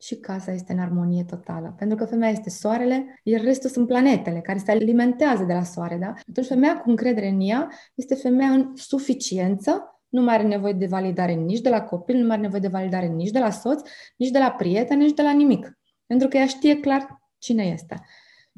și 0.00 0.16
casa 0.16 0.52
este 0.52 0.72
în 0.72 0.78
armonie 0.78 1.24
totală. 1.24 1.74
Pentru 1.78 1.96
că 1.96 2.04
femeia 2.04 2.32
este 2.32 2.50
soarele, 2.50 3.20
iar 3.22 3.40
restul 3.40 3.70
sunt 3.70 3.86
planetele 3.86 4.40
care 4.40 4.58
se 4.58 4.70
alimentează 4.70 5.44
de 5.44 5.52
la 5.52 5.62
soare, 5.62 5.96
da? 5.96 6.12
Atunci 6.28 6.46
femeia 6.46 6.80
cu 6.80 6.90
încredere 6.90 7.28
în 7.28 7.40
ea 7.40 7.68
este 7.94 8.14
femeia 8.14 8.50
în 8.50 8.72
suficiență, 8.74 9.97
nu 10.08 10.22
mai 10.22 10.34
are 10.34 10.42
nevoie 10.42 10.72
de 10.72 10.86
validare 10.86 11.32
nici 11.32 11.60
de 11.60 11.68
la 11.68 11.82
copil, 11.82 12.16
nu 12.16 12.26
mai 12.26 12.32
are 12.32 12.42
nevoie 12.42 12.60
de 12.60 12.68
validare 12.68 13.06
nici 13.06 13.30
de 13.30 13.38
la 13.38 13.50
soț, 13.50 13.88
nici 14.16 14.30
de 14.30 14.38
la 14.38 14.50
prieteni, 14.50 15.02
nici 15.02 15.14
de 15.14 15.22
la 15.22 15.32
nimic. 15.32 15.78
Pentru 16.06 16.28
că 16.28 16.36
ea 16.36 16.46
știe 16.46 16.80
clar 16.80 17.20
cine 17.38 17.64
este. 17.64 18.04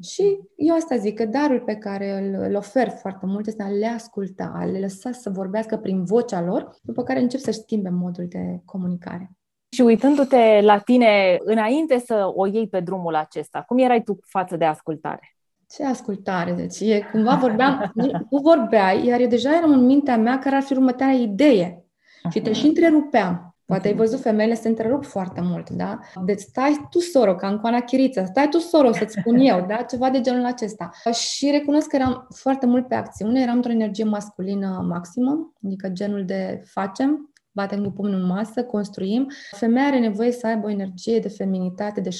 Și 0.03 0.39
eu 0.55 0.75
asta 0.75 0.95
zic, 0.95 1.15
că 1.15 1.25
darul 1.25 1.59
pe 1.59 1.75
care 1.75 2.11
îl, 2.11 2.41
îl 2.49 2.55
ofer 2.55 2.89
foarte 2.89 3.25
mult 3.25 3.47
este 3.47 3.63
a 3.63 3.69
le 3.69 3.85
asculta, 3.85 4.51
a 4.55 4.65
le 4.65 4.79
lăsa 4.79 5.11
să 5.11 5.29
vorbească 5.29 5.77
prin 5.77 6.03
vocea 6.03 6.41
lor, 6.41 6.75
după 6.81 7.03
care 7.03 7.19
încep 7.19 7.39
să-și 7.39 7.59
schimbe 7.59 7.89
modul 7.89 8.25
de 8.27 8.61
comunicare. 8.65 9.31
Și 9.69 9.81
uitându-te 9.81 10.59
la 10.61 10.79
tine 10.79 11.37
înainte 11.39 11.99
să 11.99 12.31
o 12.35 12.47
iei 12.47 12.67
pe 12.67 12.79
drumul 12.79 13.15
acesta, 13.15 13.63
cum 13.67 13.77
erai 13.77 14.03
tu 14.03 14.19
față 14.21 14.57
de 14.57 14.65
ascultare? 14.65 15.35
Ce 15.73 15.85
ascultare! 15.85 16.51
Deci 16.51 16.79
e, 16.79 17.07
cumva 17.11 17.35
vorbeam, 17.35 17.91
nu 18.29 18.39
vorbeai, 18.39 19.05
iar 19.05 19.19
eu 19.19 19.27
deja 19.27 19.55
eram 19.55 19.71
în 19.71 19.85
mintea 19.85 20.17
mea 20.17 20.39
care 20.39 20.55
ar 20.55 20.61
fi 20.61 20.73
următoarea 20.73 21.15
idee. 21.15 21.85
Și 22.29 22.41
te 22.41 22.53
și 22.53 22.65
întrerupeam. 22.67 23.55
Poate 23.65 23.87
ai 23.87 23.93
văzut 23.93 24.19
femeile 24.19 24.53
se 24.53 24.67
întrerup 24.67 25.05
foarte 25.05 25.41
mult, 25.41 25.69
da? 25.69 25.99
Deci 26.25 26.39
stai 26.39 26.87
tu, 26.89 26.99
soro, 26.99 27.35
ca 27.35 27.47
în 27.47 27.57
coana 27.57 27.79
chiriță, 27.79 28.23
stai 28.25 28.47
tu, 28.49 28.57
soro, 28.57 28.91
să-ți 28.91 29.15
spun 29.19 29.37
eu, 29.37 29.65
da? 29.67 29.75
Ceva 29.75 30.09
de 30.09 30.21
genul 30.21 30.45
acesta. 30.45 30.89
Și 31.11 31.49
recunosc 31.51 31.87
că 31.87 31.95
eram 31.95 32.27
foarte 32.35 32.65
mult 32.65 32.87
pe 32.87 32.95
acțiune, 32.95 33.41
eram 33.41 33.55
într-o 33.55 33.71
energie 33.71 34.03
masculină 34.03 34.85
maximă, 34.87 35.53
adică 35.65 35.89
genul 35.89 36.25
de 36.25 36.61
facem, 36.65 37.30
batem 37.51 37.83
cu 37.83 37.89
pumnul 37.89 38.19
în 38.19 38.25
masă, 38.25 38.63
construim. 38.63 39.27
Femeia 39.51 39.85
are 39.85 39.99
nevoie 39.99 40.31
să 40.31 40.47
aibă 40.47 40.67
o 40.67 40.69
energie 40.69 41.19
de 41.19 41.27
feminitate 41.27 42.01
de 42.01 42.09
75%, 42.09 42.13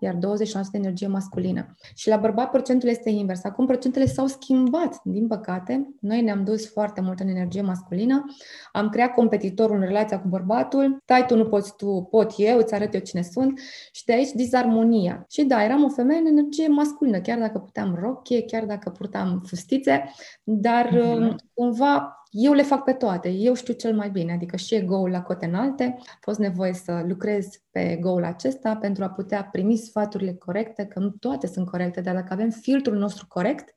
iar 0.00 0.14
20% 0.14 0.18
energie 0.72 1.06
masculină. 1.06 1.76
Și 1.94 2.08
la 2.08 2.16
bărbat 2.16 2.50
procentul 2.50 2.88
este 2.88 3.10
invers. 3.10 3.44
Acum 3.44 3.66
procentele 3.66 4.06
s-au 4.06 4.26
schimbat, 4.26 5.00
din 5.04 5.26
păcate. 5.26 5.94
Noi 6.00 6.22
ne-am 6.22 6.44
dus 6.44 6.70
foarte 6.72 7.00
mult 7.00 7.20
în 7.20 7.28
energie 7.28 7.62
masculină. 7.62 8.24
Am 8.72 8.88
creat 8.88 9.14
competitorul 9.14 9.76
în 9.76 9.82
relația 9.82 10.20
cu 10.20 10.28
bărbatul. 10.28 11.02
Tai 11.04 11.26
tu, 11.26 11.36
nu 11.36 11.44
poți 11.44 11.76
tu, 11.76 12.08
pot 12.10 12.32
eu, 12.36 12.58
îți 12.58 12.74
arăt 12.74 12.94
eu 12.94 13.00
cine 13.00 13.22
sunt. 13.22 13.60
Și 13.92 14.04
de 14.04 14.12
aici 14.12 14.30
dizarmonia. 14.30 15.26
Și 15.30 15.44
da, 15.44 15.64
eram 15.64 15.84
o 15.84 15.88
femeie 15.88 16.20
în 16.20 16.26
energie 16.26 16.68
masculină, 16.68 17.20
chiar 17.20 17.38
dacă 17.38 17.58
puteam 17.58 17.98
rochie, 18.00 18.42
chiar 18.42 18.64
dacă 18.64 18.90
purtam 18.90 19.42
fustițe, 19.46 20.12
dar 20.42 20.88
mm-hmm. 20.88 21.34
cumva 21.54 22.21
eu 22.34 22.52
le 22.52 22.62
fac 22.62 22.84
pe 22.84 22.92
toate, 22.92 23.28
eu 23.28 23.54
știu 23.54 23.74
cel 23.74 23.94
mai 23.94 24.10
bine, 24.10 24.32
adică 24.32 24.56
și 24.56 24.74
ego-ul 24.74 25.10
la 25.10 25.22
cote 25.22 25.46
înalte, 25.46 25.96
a 25.98 26.18
fost 26.20 26.38
nevoie 26.38 26.72
să 26.72 27.04
lucrez 27.06 27.46
pe 27.70 27.90
ego-ul 27.90 28.24
acesta 28.24 28.76
pentru 28.76 29.04
a 29.04 29.10
putea 29.10 29.44
primi 29.44 29.76
sfaturile 29.76 30.34
corecte, 30.34 30.86
că 30.86 30.98
nu 30.98 31.10
toate 31.10 31.46
sunt 31.46 31.66
corecte, 31.66 32.00
dar 32.00 32.14
dacă 32.14 32.32
avem 32.32 32.50
filtrul 32.50 32.96
nostru 32.96 33.26
corect, 33.28 33.74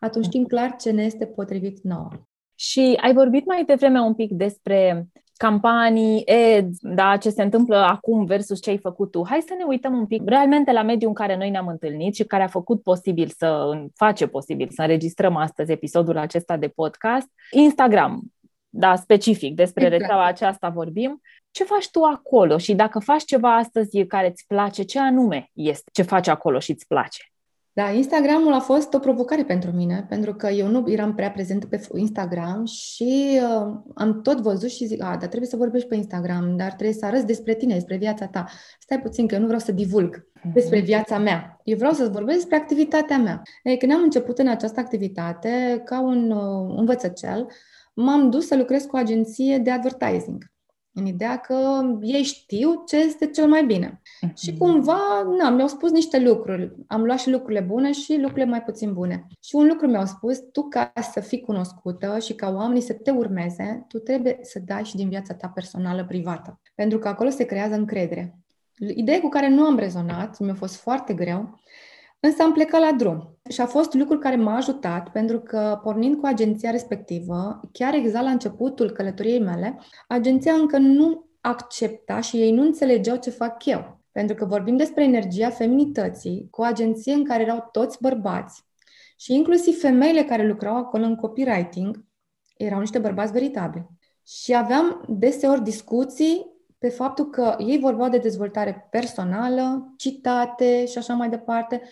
atunci 0.00 0.24
știm 0.24 0.44
clar 0.44 0.76
ce 0.76 0.90
ne 0.90 1.02
este 1.02 1.26
potrivit 1.26 1.82
nouă. 1.82 2.08
Și 2.54 2.98
ai 3.00 3.12
vorbit 3.12 3.46
mai 3.46 3.64
devreme 3.64 4.00
un 4.00 4.14
pic 4.14 4.30
despre 4.32 5.08
campanii, 5.36 6.24
ads, 6.26 6.78
da, 6.80 7.16
ce 7.16 7.30
se 7.30 7.42
întâmplă 7.42 7.76
acum 7.76 8.24
versus 8.24 8.62
ce 8.62 8.70
ai 8.70 8.78
făcut 8.78 9.10
tu. 9.10 9.26
Hai 9.28 9.40
să 9.40 9.54
ne 9.58 9.64
uităm 9.64 9.98
un 9.98 10.06
pic 10.06 10.22
realmente 10.24 10.72
la 10.72 10.82
mediul 10.82 11.08
în 11.08 11.14
care 11.14 11.36
noi 11.36 11.50
ne-am 11.50 11.66
întâlnit 11.66 12.14
și 12.14 12.24
care 12.24 12.42
a 12.42 12.46
făcut 12.46 12.82
posibil 12.82 13.28
să 13.36 13.70
face 13.94 14.26
posibil 14.26 14.68
să 14.70 14.82
înregistrăm 14.82 15.36
astăzi 15.36 15.72
episodul 15.72 16.16
acesta 16.16 16.56
de 16.56 16.68
podcast. 16.68 17.28
Instagram, 17.50 18.22
da, 18.68 18.96
specific, 18.96 19.54
despre 19.54 19.84
exact. 19.84 20.00
rețeaua 20.00 20.26
aceasta 20.26 20.68
vorbim. 20.68 21.20
Ce 21.50 21.64
faci 21.64 21.90
tu 21.90 22.02
acolo 22.02 22.58
și 22.58 22.74
dacă 22.74 22.98
faci 22.98 23.24
ceva 23.24 23.56
astăzi 23.56 24.06
care 24.06 24.26
îți 24.26 24.44
place, 24.46 24.82
ce 24.82 25.00
anume 25.00 25.50
este 25.52 25.90
ce 25.92 26.02
faci 26.02 26.28
acolo 26.28 26.58
și 26.58 26.70
îți 26.70 26.86
place? 26.86 27.33
Da, 27.74 27.90
Instagramul 27.90 28.52
a 28.52 28.60
fost 28.60 28.94
o 28.94 28.98
provocare 28.98 29.44
pentru 29.44 29.70
mine, 29.70 30.06
pentru 30.08 30.34
că 30.34 30.48
eu 30.48 30.68
nu 30.68 30.84
eram 30.86 31.14
prea 31.14 31.30
prezentă 31.30 31.66
pe 31.66 31.88
Instagram 31.94 32.64
și 32.64 33.40
uh, 33.42 33.74
am 33.94 34.20
tot 34.22 34.40
văzut 34.40 34.70
și 34.70 34.86
zic, 34.86 35.02
a, 35.02 35.06
dar 35.06 35.28
trebuie 35.28 35.48
să 35.48 35.56
vorbești 35.56 35.88
pe 35.88 35.94
Instagram, 35.94 36.56
dar 36.56 36.72
trebuie 36.72 36.92
să 36.92 37.06
arăți 37.06 37.26
despre 37.26 37.54
tine, 37.54 37.74
despre 37.74 37.96
viața 37.96 38.26
ta. 38.26 38.46
Stai 38.78 39.00
puțin, 39.00 39.26
că 39.26 39.34
eu 39.34 39.40
nu 39.40 39.46
vreau 39.46 39.60
să 39.60 39.72
divulg 39.72 40.26
despre 40.52 40.76
mhm. 40.76 40.86
viața 40.86 41.18
mea. 41.18 41.60
Eu 41.64 41.76
vreau 41.76 41.92
să 41.92 42.08
vorbesc 42.12 42.38
despre 42.38 42.56
activitatea 42.56 43.18
mea. 43.18 43.42
Ei, 43.62 43.78
când 43.78 43.92
am 43.92 44.02
început 44.02 44.38
în 44.38 44.48
această 44.48 44.80
activitate, 44.80 45.82
ca 45.84 46.00
un 46.00 46.30
uh, 46.30 46.74
învățăcel, 46.76 47.46
m-am 47.94 48.30
dus 48.30 48.46
să 48.46 48.56
lucrez 48.56 48.84
cu 48.84 48.96
o 48.96 48.98
agenție 48.98 49.58
de 49.58 49.70
advertising 49.70 50.52
în 50.94 51.06
ideea 51.06 51.36
că 51.36 51.82
ei 52.02 52.22
știu 52.22 52.82
ce 52.86 52.96
este 52.96 53.26
cel 53.26 53.48
mai 53.48 53.64
bine. 53.64 54.00
Mm-hmm. 54.00 54.34
Și 54.36 54.56
cumva, 54.56 55.22
na, 55.38 55.50
mi-au 55.50 55.68
spus 55.68 55.90
niște 55.90 56.20
lucruri. 56.20 56.72
Am 56.86 57.04
luat 57.04 57.18
și 57.18 57.30
lucrurile 57.30 57.60
bune 57.60 57.92
și 57.92 58.16
lucrurile 58.16 58.44
mai 58.44 58.62
puțin 58.62 58.92
bune. 58.92 59.26
Și 59.40 59.54
un 59.54 59.66
lucru 59.66 59.86
mi-au 59.86 60.06
spus, 60.06 60.38
tu 60.52 60.62
ca 60.62 60.92
să 61.12 61.20
fii 61.20 61.40
cunoscută 61.40 62.18
și 62.18 62.34
ca 62.34 62.50
oamenii 62.50 62.82
să 62.82 62.92
te 62.92 63.10
urmeze, 63.10 63.84
tu 63.88 63.98
trebuie 63.98 64.38
să 64.42 64.58
dai 64.64 64.84
și 64.84 64.96
din 64.96 65.08
viața 65.08 65.34
ta 65.34 65.48
personală 65.48 66.04
privată. 66.04 66.60
Pentru 66.74 66.98
că 66.98 67.08
acolo 67.08 67.30
se 67.30 67.44
creează 67.44 67.74
încredere. 67.74 68.38
Ideea 68.78 69.20
cu 69.20 69.28
care 69.28 69.48
nu 69.48 69.64
am 69.64 69.78
rezonat, 69.78 70.38
mi-a 70.38 70.54
fost 70.54 70.76
foarte 70.76 71.14
greu, 71.14 71.60
Însă 72.24 72.42
am 72.42 72.52
plecat 72.52 72.80
la 72.80 72.92
drum 72.92 73.38
și 73.48 73.60
a 73.60 73.66
fost 73.66 73.94
lucrul 73.94 74.18
care 74.18 74.36
m-a 74.36 74.56
ajutat 74.56 75.10
pentru 75.10 75.40
că 75.40 75.80
pornind 75.82 76.20
cu 76.20 76.26
agenția 76.26 76.70
respectivă, 76.70 77.60
chiar 77.72 77.94
exact 77.94 78.24
la 78.24 78.30
începutul 78.30 78.90
călătoriei 78.90 79.40
mele, 79.40 79.78
agenția 80.08 80.52
încă 80.52 80.78
nu 80.78 81.30
accepta 81.40 82.20
și 82.20 82.36
ei 82.36 82.52
nu 82.52 82.62
înțelegeau 82.62 83.16
ce 83.16 83.30
fac 83.30 83.64
eu. 83.64 84.00
Pentru 84.12 84.34
că 84.36 84.44
vorbim 84.44 84.76
despre 84.76 85.04
energia 85.04 85.50
feminității, 85.50 86.48
cu 86.50 86.60
o 86.60 86.64
agenție 86.64 87.12
în 87.12 87.24
care 87.24 87.42
erau 87.42 87.68
toți 87.72 87.98
bărbați 88.00 88.64
și 89.16 89.34
inclusiv 89.34 89.80
femeile 89.80 90.22
care 90.22 90.46
lucrau 90.46 90.76
acolo 90.76 91.04
în 91.04 91.16
copywriting 91.16 92.04
erau 92.56 92.80
niște 92.80 92.98
bărbați 92.98 93.32
veritabili. 93.32 93.86
Și 94.26 94.54
aveam 94.54 95.04
deseori 95.08 95.62
discuții 95.62 96.53
pe 96.84 96.90
faptul 96.90 97.30
că 97.30 97.56
ei 97.58 97.78
vorbeau 97.78 98.08
de 98.08 98.18
dezvoltare 98.18 98.88
personală, 98.90 99.94
citate 99.96 100.86
și 100.86 100.98
așa 100.98 101.14
mai 101.14 101.28
departe 101.28 101.82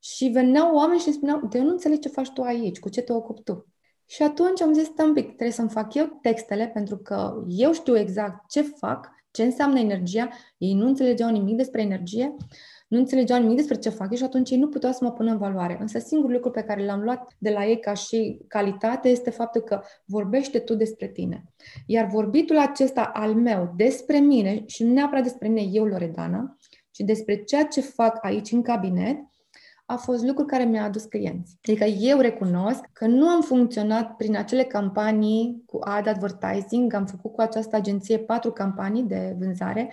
și 0.00 0.24
veneau 0.24 0.74
oameni 0.74 1.00
și 1.00 1.06
îmi 1.06 1.16
spuneau, 1.16 1.46
de 1.46 1.58
eu 1.58 1.64
nu 1.64 1.70
înțeleg 1.70 1.98
ce 1.98 2.08
faci 2.08 2.30
tu 2.30 2.42
aici, 2.42 2.78
cu 2.78 2.88
ce 2.88 3.00
te 3.00 3.12
ocupi 3.12 3.42
tu. 3.42 3.66
Și 4.06 4.22
atunci 4.22 4.60
am 4.60 4.72
zis, 4.72 4.88
un 4.98 5.12
pic, 5.12 5.26
trebuie 5.26 5.50
să-mi 5.50 5.68
fac 5.68 5.94
eu 5.94 6.18
textele 6.22 6.70
pentru 6.74 6.96
că 6.96 7.44
eu 7.48 7.72
știu 7.72 7.98
exact 7.98 8.50
ce 8.50 8.62
fac, 8.62 9.10
ce 9.30 9.42
înseamnă 9.42 9.78
energia, 9.78 10.28
ei 10.58 10.74
nu 10.74 10.86
înțelegeau 10.86 11.30
nimic 11.30 11.56
despre 11.56 11.82
energie, 11.82 12.36
nu 12.92 12.98
înțelegeau 12.98 13.40
nimic 13.40 13.56
despre 13.56 13.76
ce 13.76 13.88
fac 13.88 14.14
și 14.14 14.24
atunci 14.24 14.50
ei 14.50 14.58
nu 14.58 14.68
puteau 14.68 14.92
să 14.92 14.98
mă 15.02 15.12
pună 15.12 15.30
în 15.30 15.38
valoare. 15.38 15.76
Însă 15.80 15.98
singurul 15.98 16.34
lucru 16.34 16.50
pe 16.50 16.62
care 16.62 16.84
l-am 16.84 17.00
luat 17.00 17.34
de 17.38 17.50
la 17.50 17.66
ei 17.66 17.80
ca 17.80 17.94
și 17.94 18.40
calitate 18.48 19.08
este 19.08 19.30
faptul 19.30 19.60
că 19.60 19.80
vorbește 20.04 20.58
tu 20.58 20.74
despre 20.74 21.08
tine. 21.08 21.44
Iar 21.86 22.06
vorbitul 22.06 22.58
acesta 22.58 23.02
al 23.02 23.34
meu 23.34 23.72
despre 23.76 24.18
mine 24.18 24.62
și 24.66 24.84
nu 24.84 24.92
neapărat 24.92 25.22
despre 25.22 25.48
mine 25.48 25.68
eu, 25.72 25.84
Loredana, 25.84 26.58
ci 26.90 26.98
despre 26.98 27.36
ceea 27.36 27.64
ce 27.64 27.80
fac 27.80 28.24
aici 28.24 28.52
în 28.52 28.62
cabinet, 28.62 29.16
a 29.86 29.96
fost 29.96 30.24
lucru 30.24 30.44
care 30.44 30.64
mi-a 30.64 30.84
adus 30.84 31.04
clienți. 31.04 31.58
Adică 31.62 31.84
eu 31.84 32.18
recunosc 32.18 32.80
că 32.92 33.06
nu 33.06 33.28
am 33.28 33.40
funcționat 33.40 34.16
prin 34.16 34.36
acele 34.36 34.62
campanii 34.62 35.62
cu 35.66 35.78
ad 35.80 36.06
advertising, 36.06 36.92
am 36.92 37.06
făcut 37.06 37.32
cu 37.32 37.40
această 37.40 37.76
agenție 37.76 38.18
patru 38.18 38.52
campanii 38.52 39.02
de 39.02 39.36
vânzare, 39.38 39.92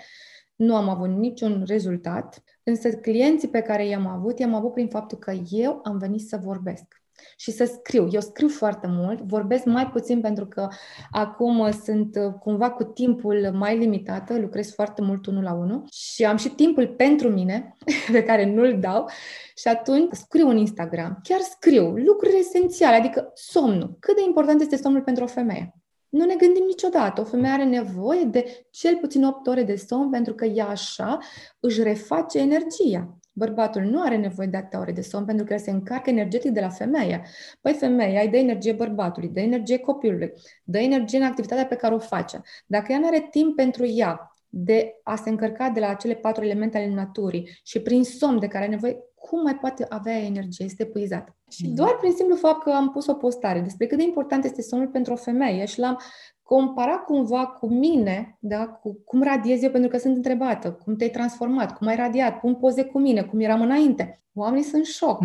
nu 0.60 0.76
am 0.76 0.90
avut 0.90 1.10
niciun 1.10 1.64
rezultat, 1.68 2.44
însă 2.70 2.90
clienții 2.90 3.48
pe 3.48 3.62
care 3.62 3.88
i-am 3.88 4.08
avut, 4.08 4.40
i-am 4.40 4.54
avut 4.54 4.74
prin 4.74 4.88
faptul 4.88 5.18
că 5.18 5.34
eu 5.50 5.80
am 5.84 5.98
venit 5.98 6.28
să 6.28 6.40
vorbesc 6.44 7.00
și 7.38 7.52
să 7.52 7.66
scriu. 7.66 8.08
Eu 8.12 8.22
scriu 8.22 8.48
foarte 8.48 8.88
mult, 8.90 9.22
vorbesc 9.22 9.66
mai 9.66 9.88
puțin 9.88 10.22
pentru 10.22 10.46
că 10.46 10.68
acum 11.12 11.72
sunt 11.84 12.16
uh, 12.16 12.34
cumva 12.34 12.72
cu 12.72 12.84
timpul 12.84 13.52
mai 13.54 13.78
limitată, 13.78 14.40
lucrez 14.40 14.74
foarte 14.74 15.02
mult 15.02 15.26
unul 15.26 15.44
la 15.44 15.54
unul 15.54 15.84
și 15.92 16.26
am 16.26 16.38
și 16.38 16.50
timpul 16.50 16.88
pentru 16.88 17.30
mine, 17.30 17.76
pe 18.12 18.24
care 18.24 18.46
nu-l 18.46 18.78
dau 18.80 19.10
și 19.56 19.68
atunci 19.68 20.14
scriu 20.14 20.50
în 20.50 20.58
Instagram. 20.58 21.20
Chiar 21.24 21.40
scriu 21.40 21.96
lucruri 21.96 22.40
esențiale, 22.40 22.96
adică 22.96 23.32
somnul. 23.34 23.98
Cât 24.00 24.16
de 24.16 24.22
important 24.26 24.62
este 24.62 24.76
somnul 24.76 25.02
pentru 25.02 25.24
o 25.24 25.28
femeie? 25.28 25.74
Nu 26.10 26.26
ne 26.26 26.36
gândim 26.36 26.64
niciodată. 26.66 27.22
O 27.22 27.24
femeie 27.24 27.54
are 27.54 27.64
nevoie 27.64 28.24
de 28.24 28.68
cel 28.72 28.98
puțin 28.98 29.24
8 29.24 29.48
ore 29.48 29.64
de 29.64 29.76
somn 29.76 30.10
pentru 30.10 30.34
că 30.34 30.46
ea 30.46 30.68
așa 30.68 31.18
își 31.60 31.84
reface 31.84 32.40
energia. 32.40 33.18
Bărbatul 33.34 33.82
nu 33.82 34.02
are 34.02 34.18
nevoie 34.18 34.48
de 34.48 34.58
atâtea 34.58 34.80
ore 34.80 34.92
de 34.92 35.02
somn 35.02 35.26
pentru 35.26 35.46
că 35.46 35.58
se 35.58 35.72
încarcă 35.72 36.10
energetic 36.10 36.52
de 36.52 36.60
la 36.60 36.70
femeie. 36.70 37.26
Păi 37.62 37.74
femeia 37.74 38.22
îi 38.22 38.28
dă 38.28 38.38
energie 38.38 38.74
bărbatului, 38.74 39.30
dă 39.30 39.40
energie 39.40 39.78
copilului, 39.78 40.34
dă 40.64 40.78
energie 40.78 41.18
în 41.18 41.26
activitatea 41.26 41.66
pe 41.66 41.76
care 41.76 41.94
o 41.94 42.00
face. 42.00 42.42
Dacă 42.66 42.92
ea 42.92 43.00
nu 43.00 43.08
are 43.08 43.28
timp 43.32 43.56
pentru 43.56 43.86
ea 43.86 44.32
de 44.50 45.00
a 45.04 45.16
se 45.16 45.30
încărca 45.30 45.70
de 45.70 45.80
la 45.80 45.88
acele 45.88 46.14
patru 46.14 46.44
elemente 46.44 46.78
ale 46.78 46.90
naturii 46.90 47.60
și 47.64 47.82
prin 47.82 48.04
somn 48.04 48.40
de 48.40 48.48
care 48.48 48.64
are 48.64 48.74
nevoie, 48.74 48.98
cum 49.20 49.42
mai 49.42 49.56
poate 49.56 49.86
avea 49.90 50.18
energie? 50.18 50.66
Este 50.66 50.84
epuizat. 50.84 51.38
Și 51.50 51.68
mm. 51.68 51.76
doar 51.76 51.96
prin 51.96 52.12
simplu 52.12 52.36
fapt 52.36 52.64
că 52.64 52.70
am 52.70 52.92
pus 52.92 53.08
o 53.08 53.14
postare 53.14 53.60
despre 53.60 53.88
cât 53.88 53.98
de 53.98 54.04
important 54.04 54.44
este 54.44 54.62
somnul 54.62 54.88
pentru 54.88 55.14
o 55.14 55.16
femeie 55.16 55.66
și 55.66 55.80
l-am 55.80 56.00
compara 56.44 56.98
cumva 56.98 57.48
cu 57.48 57.68
mine, 57.68 58.38
da, 58.40 58.68
cu 58.68 59.02
cum 59.06 59.24
radiez 59.24 59.64
eu, 59.64 59.72
pentru 59.72 59.90
că 59.90 59.98
sunt 59.98 60.16
întrebată, 60.16 60.72
cum 60.72 60.96
te-ai 60.96 61.10
transformat, 61.10 61.78
cum 61.78 61.88
ai 61.88 61.96
radiat, 61.96 62.40
pun 62.40 62.56
poze 62.56 62.84
cu 62.84 63.00
mine, 63.00 63.24
cum 63.24 63.40
eram 63.40 63.62
înainte. 63.62 64.24
Oamenii 64.34 64.64
sunt 64.64 64.76
în 64.76 64.84
șoc. 64.84 65.20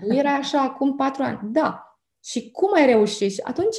Tu 0.00 0.14
erai 0.14 0.32
așa 0.32 0.60
acum 0.60 0.96
patru 0.96 1.22
ani. 1.22 1.40
Da. 1.42 1.98
Și 2.24 2.50
cum 2.50 2.70
ai 2.74 2.86
reușit? 2.86 3.32
Și 3.32 3.40
atunci 3.44 3.76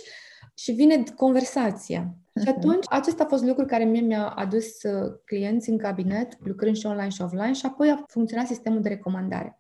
și 0.56 0.72
vine 0.72 1.04
conversația. 1.16 2.08
Și 2.42 2.50
atunci, 2.50 2.86
acesta 2.90 3.24
a 3.24 3.28
fost 3.28 3.44
lucrul 3.44 3.66
care 3.66 3.84
mie 3.84 4.02
mi-a 4.02 4.28
adus 4.28 4.84
uh, 4.84 5.14
clienți 5.26 5.70
în 5.70 5.78
cabinet, 5.78 6.38
lucrând 6.46 6.76
și 6.76 6.86
online 6.86 7.10
și 7.10 7.22
offline, 7.22 7.54
și 7.54 7.66
apoi 7.66 7.90
a 7.90 8.04
funcționat 8.08 8.48
sistemul 8.48 8.82
de 8.82 8.90
recomandare. 8.90 9.60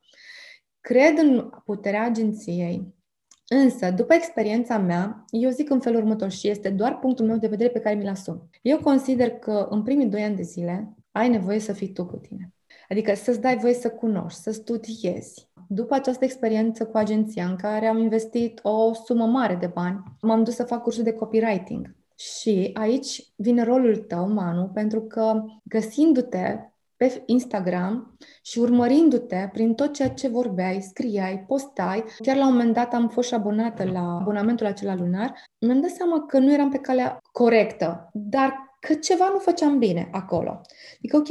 Cred 0.80 1.18
în 1.18 1.50
puterea 1.66 2.04
agenției, 2.04 2.94
Însă, 3.48 3.92
după 3.92 4.14
experiența 4.14 4.78
mea, 4.78 5.26
eu 5.30 5.50
zic 5.50 5.70
în 5.70 5.80
felul 5.80 6.00
următor 6.00 6.30
și 6.30 6.48
este 6.48 6.70
doar 6.70 7.00
punctul 7.00 7.26
meu 7.26 7.38
de 7.38 7.48
vedere 7.48 7.70
pe 7.70 7.80
care 7.80 7.96
mi-l 7.96 8.08
asum. 8.08 8.50
Eu 8.62 8.80
consider 8.80 9.30
că 9.30 9.68
în 9.70 9.84
primii 9.84 10.06
doi 10.06 10.24
ani 10.24 10.36
de 10.36 10.42
zile 10.42 10.96
ai 11.12 11.30
nevoie 11.30 11.60
să 11.60 11.74
fii 11.74 11.94
tu 11.94 12.06
cu 12.06 12.18
tine. 12.18 12.54
Adică 12.90 13.16
să-ți 13.16 13.42
dai 13.42 13.58
voie 13.58 13.74
să 13.74 13.90
cunoști, 13.90 14.40
să 14.40 14.52
studiezi. 14.52 15.50
După 15.68 15.94
această 15.94 16.26
experiență 16.26 16.86
cu 16.86 16.98
agenția 16.98 17.46
în 17.46 17.56
care 17.56 17.88
am 17.88 17.98
investit 17.98 18.60
o 18.64 18.94
sumă 18.94 19.26
mare 19.26 19.56
de 19.56 19.68
bani, 19.68 20.04
m-am 20.22 20.44
dus 20.44 20.56
să 20.56 20.64
fac 20.64 20.82
cursul 20.82 21.04
de 21.04 21.14
copywriting. 21.14 21.96
Și 22.16 22.70
aici 22.74 23.34
vine 23.36 23.64
rolul 23.64 23.96
tău, 23.96 24.30
Manu, 24.30 24.70
pentru 24.74 25.02
că 25.02 25.44
găsindu-te 25.64 26.60
pe 26.96 27.24
Instagram 27.26 28.18
și 28.42 28.60
urmărindu-te 28.60 29.50
prin 29.54 29.74
tot 29.74 29.94
ceea 29.94 30.10
ce 30.10 30.28
vorbeai, 30.28 30.82
scriai, 30.82 31.44
postai. 31.48 32.04
Chiar 32.18 32.36
la 32.36 32.48
un 32.48 32.52
moment 32.52 32.74
dat 32.74 32.94
am 32.94 33.10
fost 33.10 33.28
și 33.28 33.34
abonată 33.34 33.84
la 33.84 34.18
abonamentul 34.20 34.66
acela 34.66 34.96
lunar. 34.96 35.34
Mi-am 35.60 35.82
dat 35.82 35.90
seama 35.90 36.26
că 36.26 36.40
nu 36.40 36.54
eram 36.54 36.70
pe 36.70 36.78
calea 36.78 37.20
corectă, 37.32 38.10
dar 38.14 38.54
că 38.80 38.94
ceva 38.94 39.30
nu 39.34 39.40
făceam 39.40 39.80
bine 39.80 40.10
acolo. 40.12 40.62
Adică, 40.98 41.18
ok, 41.18 41.28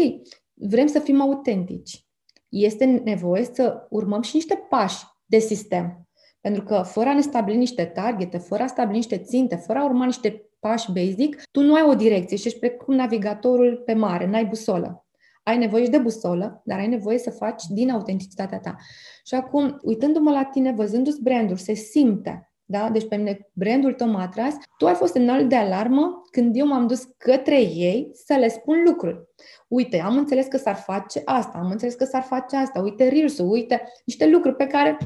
vrem 0.54 0.86
să 0.86 0.98
fim 0.98 1.20
autentici. 1.20 2.06
Este 2.48 2.84
nevoie 2.84 3.44
să 3.52 3.86
urmăm 3.90 4.22
și 4.22 4.34
niște 4.34 4.66
pași 4.68 5.04
de 5.24 5.38
sistem. 5.38 6.08
Pentru 6.40 6.62
că 6.62 6.82
fără 6.82 7.08
a 7.08 7.14
ne 7.14 7.20
stabili 7.20 7.56
niște 7.56 7.84
targete, 7.84 8.38
fără 8.38 8.62
a 8.62 8.66
stabili 8.66 8.96
niște 8.96 9.18
ținte, 9.18 9.56
fără 9.56 9.78
a 9.78 9.84
urma 9.84 10.04
niște 10.04 10.43
pași 10.68 10.92
basic, 10.92 11.42
tu 11.50 11.60
nu 11.60 11.74
ai 11.74 11.82
o 11.82 11.94
direcție 11.94 12.36
și 12.36 12.46
ești 12.46 12.58
precum 12.58 12.94
navigatorul 12.94 13.82
pe 13.84 13.94
mare, 13.94 14.26
n-ai 14.26 14.44
busolă 14.44 14.98
ai 15.44 15.58
nevoie 15.58 15.84
și 15.84 15.90
de 15.90 15.98
busolă, 15.98 16.62
dar 16.64 16.78
ai 16.78 16.86
nevoie 16.86 17.18
să 17.18 17.30
faci 17.30 17.62
din 17.68 17.90
autenticitatea 17.90 18.58
ta. 18.58 18.76
Și 19.24 19.34
acum, 19.34 19.78
uitându-mă 19.82 20.30
la 20.30 20.44
tine, 20.44 20.72
văzându-ți 20.72 21.22
brandul, 21.22 21.56
se 21.56 21.74
simte 21.74 22.54
da? 22.66 22.90
Deci 22.90 23.08
pe 23.08 23.16
mine 23.16 23.48
brandul 23.52 23.92
tău 23.92 24.08
m-a 24.08 24.22
atras. 24.22 24.54
Tu 24.78 24.86
ai 24.86 24.94
fost 24.94 25.12
semnal 25.12 25.46
de 25.46 25.56
alarmă 25.56 26.22
când 26.30 26.56
eu 26.56 26.66
m-am 26.66 26.86
dus 26.86 27.02
către 27.18 27.60
ei 27.60 28.10
să 28.12 28.34
le 28.34 28.48
spun 28.48 28.82
lucruri. 28.86 29.28
Uite, 29.68 30.00
am 30.00 30.16
înțeles 30.16 30.46
că 30.46 30.56
s-ar 30.56 30.74
face 30.74 31.22
asta, 31.24 31.58
am 31.58 31.70
înțeles 31.70 31.94
că 31.94 32.04
s-ar 32.04 32.22
face 32.22 32.56
asta, 32.56 32.80
uite 32.80 33.08
reels 33.08 33.38
uite 33.38 33.82
niște 34.04 34.28
lucruri 34.28 34.56
pe 34.56 34.66
care 34.66 34.96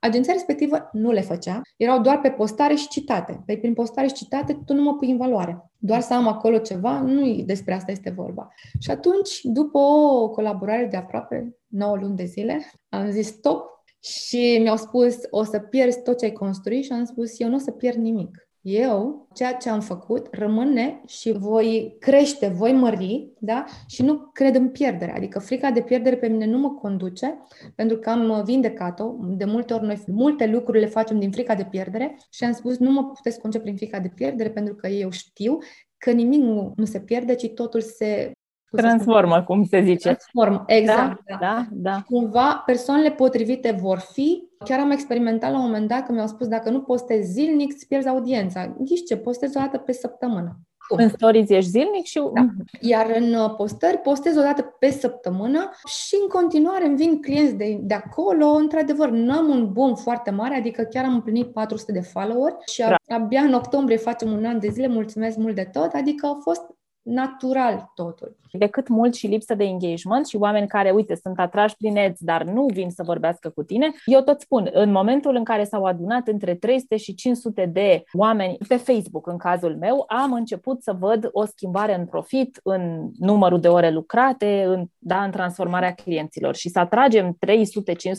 Agenția 0.00 0.32
respectivă 0.32 0.88
nu 0.92 1.10
le 1.10 1.20
făcea, 1.20 1.60
erau 1.76 2.00
doar 2.00 2.20
pe 2.20 2.30
postare 2.30 2.74
și 2.74 2.88
citate. 2.88 3.42
Păi 3.46 3.58
prin 3.58 3.74
postare 3.74 4.06
și 4.06 4.12
citate 4.12 4.62
tu 4.64 4.74
nu 4.74 4.82
mă 4.82 4.94
pui 4.94 5.10
în 5.10 5.16
valoare. 5.16 5.70
Doar 5.78 6.00
să 6.00 6.14
am 6.14 6.28
acolo 6.28 6.58
ceva, 6.58 7.00
nu 7.00 7.42
despre 7.44 7.74
asta 7.74 7.90
este 7.90 8.10
vorba. 8.10 8.48
Și 8.80 8.90
atunci, 8.90 9.40
după 9.42 9.78
o 9.78 10.28
colaborare 10.28 10.86
de 10.90 10.96
aproape 10.96 11.56
9 11.66 11.96
luni 11.96 12.16
de 12.16 12.24
zile, 12.24 12.70
am 12.88 13.10
zis 13.10 13.26
stop 13.26 13.84
și 14.00 14.58
mi-au 14.62 14.76
spus 14.76 15.16
o 15.30 15.42
să 15.42 15.58
pierzi 15.58 16.02
tot 16.02 16.18
ce 16.18 16.24
ai 16.24 16.32
construit 16.32 16.84
și 16.84 16.92
am 16.92 17.04
spus 17.04 17.40
eu 17.40 17.48
nu 17.48 17.54
o 17.54 17.58
să 17.58 17.70
pierd 17.70 17.96
nimic 17.96 18.45
eu, 18.68 19.28
ceea 19.34 19.52
ce 19.52 19.68
am 19.68 19.80
făcut, 19.80 20.28
rămâne 20.30 21.02
și 21.06 21.32
voi 21.32 21.96
crește, 21.98 22.48
voi 22.48 22.72
mări, 22.72 23.32
da? 23.38 23.64
Și 23.86 24.02
nu 24.02 24.30
cred 24.32 24.54
în 24.54 24.68
pierdere. 24.68 25.12
Adică 25.16 25.38
frica 25.38 25.70
de 25.70 25.80
pierdere 25.80 26.16
pe 26.16 26.28
mine 26.28 26.46
nu 26.46 26.58
mă 26.58 26.70
conduce, 26.70 27.38
pentru 27.74 27.96
că 27.96 28.10
am 28.10 28.42
vindecat-o. 28.44 29.14
De 29.20 29.44
multe 29.44 29.74
ori 29.74 29.84
noi 29.84 30.02
multe 30.06 30.46
lucruri 30.46 30.80
le 30.80 30.86
facem 30.86 31.18
din 31.18 31.30
frica 31.30 31.54
de 31.54 31.66
pierdere 31.70 32.16
și 32.30 32.44
am 32.44 32.52
spus 32.52 32.78
nu 32.78 32.90
mă 32.90 33.04
puteți 33.04 33.40
conce 33.40 33.60
prin 33.60 33.76
frica 33.76 34.00
de 34.00 34.12
pierdere, 34.14 34.50
pentru 34.50 34.74
că 34.74 34.86
eu 34.86 35.10
știu 35.10 35.58
că 35.98 36.10
nimic 36.10 36.40
nu, 36.40 36.72
nu 36.76 36.84
se 36.84 37.00
pierde, 37.00 37.34
ci 37.34 37.48
totul 37.48 37.80
se 37.80 38.32
Transformă, 38.76 39.42
cum 39.42 39.64
se 39.64 39.82
zice. 39.82 40.02
Transformă, 40.02 40.64
exact. 40.66 41.22
Da, 41.26 41.36
da, 41.40 41.66
da. 41.70 42.02
Cumva, 42.06 42.62
persoanele 42.66 43.10
potrivite 43.10 43.78
vor 43.80 43.98
fi. 43.98 44.42
Chiar 44.64 44.78
am 44.80 44.90
experimentat 44.90 45.50
la 45.50 45.56
un 45.56 45.64
moment 45.64 45.88
dat 45.88 46.06
că 46.06 46.12
mi-au 46.12 46.26
spus 46.26 46.46
dacă 46.46 46.70
nu 46.70 46.80
postezi 46.80 47.30
zilnic, 47.30 47.72
îți 47.72 47.86
pierzi 47.86 48.08
audiența. 48.08 48.76
Ghiși 48.78 49.04
ce, 49.04 49.16
postezi 49.16 49.56
o 49.56 49.60
dată 49.60 49.78
pe 49.78 49.92
săptămână. 49.92 50.60
Cum? 50.88 50.98
În 50.98 51.08
stories 51.08 51.48
ești 51.48 51.70
zilnic 51.70 52.04
și... 52.04 52.20
Da. 52.34 52.40
Mhm. 52.40 52.64
Iar 52.80 53.10
în 53.16 53.34
uh, 53.34 53.54
postări 53.56 53.98
postez 53.98 54.36
o 54.36 54.40
dată 54.40 54.62
pe 54.78 54.90
săptămână 54.90 55.70
și 55.86 56.14
în 56.22 56.28
continuare 56.28 56.86
îmi 56.86 56.96
vin 56.96 57.20
clienți 57.20 57.54
de, 57.54 57.78
de 57.82 57.94
acolo. 57.94 58.46
Într-adevăr, 58.46 59.10
nu 59.10 59.32
am 59.32 59.48
un 59.48 59.72
boom 59.72 59.94
foarte 59.94 60.30
mare, 60.30 60.56
adică 60.56 60.82
chiar 60.82 61.04
am 61.04 61.14
împlinit 61.14 61.52
400 61.52 61.92
de 61.92 62.00
follower 62.00 62.56
și 62.72 62.80
da. 62.80 63.14
abia 63.14 63.40
în 63.40 63.52
octombrie 63.52 63.96
facem 63.96 64.32
un 64.32 64.44
an 64.44 64.58
de 64.58 64.68
zile, 64.68 64.88
mulțumesc 64.88 65.36
mult 65.36 65.54
de 65.54 65.68
tot, 65.72 65.92
adică 65.92 66.26
au 66.26 66.38
fost 66.42 66.62
natural 67.06 67.90
totul. 67.94 68.36
Decât 68.52 68.88
mult 68.88 69.14
și 69.14 69.26
lipsă 69.26 69.54
de 69.54 69.64
engagement 69.64 70.26
și 70.26 70.36
oameni 70.36 70.66
care, 70.66 70.90
uite, 70.90 71.14
sunt 71.14 71.38
atrași 71.38 71.76
prin 71.76 71.98
ads, 71.98 72.20
dar 72.20 72.44
nu 72.44 72.66
vin 72.72 72.90
să 72.90 73.02
vorbească 73.02 73.48
cu 73.48 73.62
tine, 73.62 73.92
eu 74.04 74.20
tot 74.20 74.40
spun, 74.40 74.70
în 74.72 74.90
momentul 74.90 75.34
în 75.34 75.44
care 75.44 75.64
s-au 75.64 75.84
adunat 75.84 76.28
între 76.28 76.54
300 76.54 76.96
și 76.96 77.14
500 77.14 77.66
de 77.66 78.04
oameni 78.12 78.56
pe 78.68 78.76
Facebook, 78.76 79.26
în 79.26 79.36
cazul 79.36 79.76
meu, 79.76 80.04
am 80.08 80.32
început 80.32 80.82
să 80.82 80.96
văd 80.98 81.28
o 81.32 81.44
schimbare 81.44 81.94
în 81.94 82.06
profit, 82.06 82.60
în 82.62 83.10
numărul 83.18 83.60
de 83.60 83.68
ore 83.68 83.90
lucrate, 83.90 84.64
în, 84.66 84.84
da, 84.98 85.22
în 85.22 85.30
transformarea 85.30 85.92
clienților. 85.92 86.54
Și 86.54 86.68
să 86.68 86.78
atragem 86.78 87.38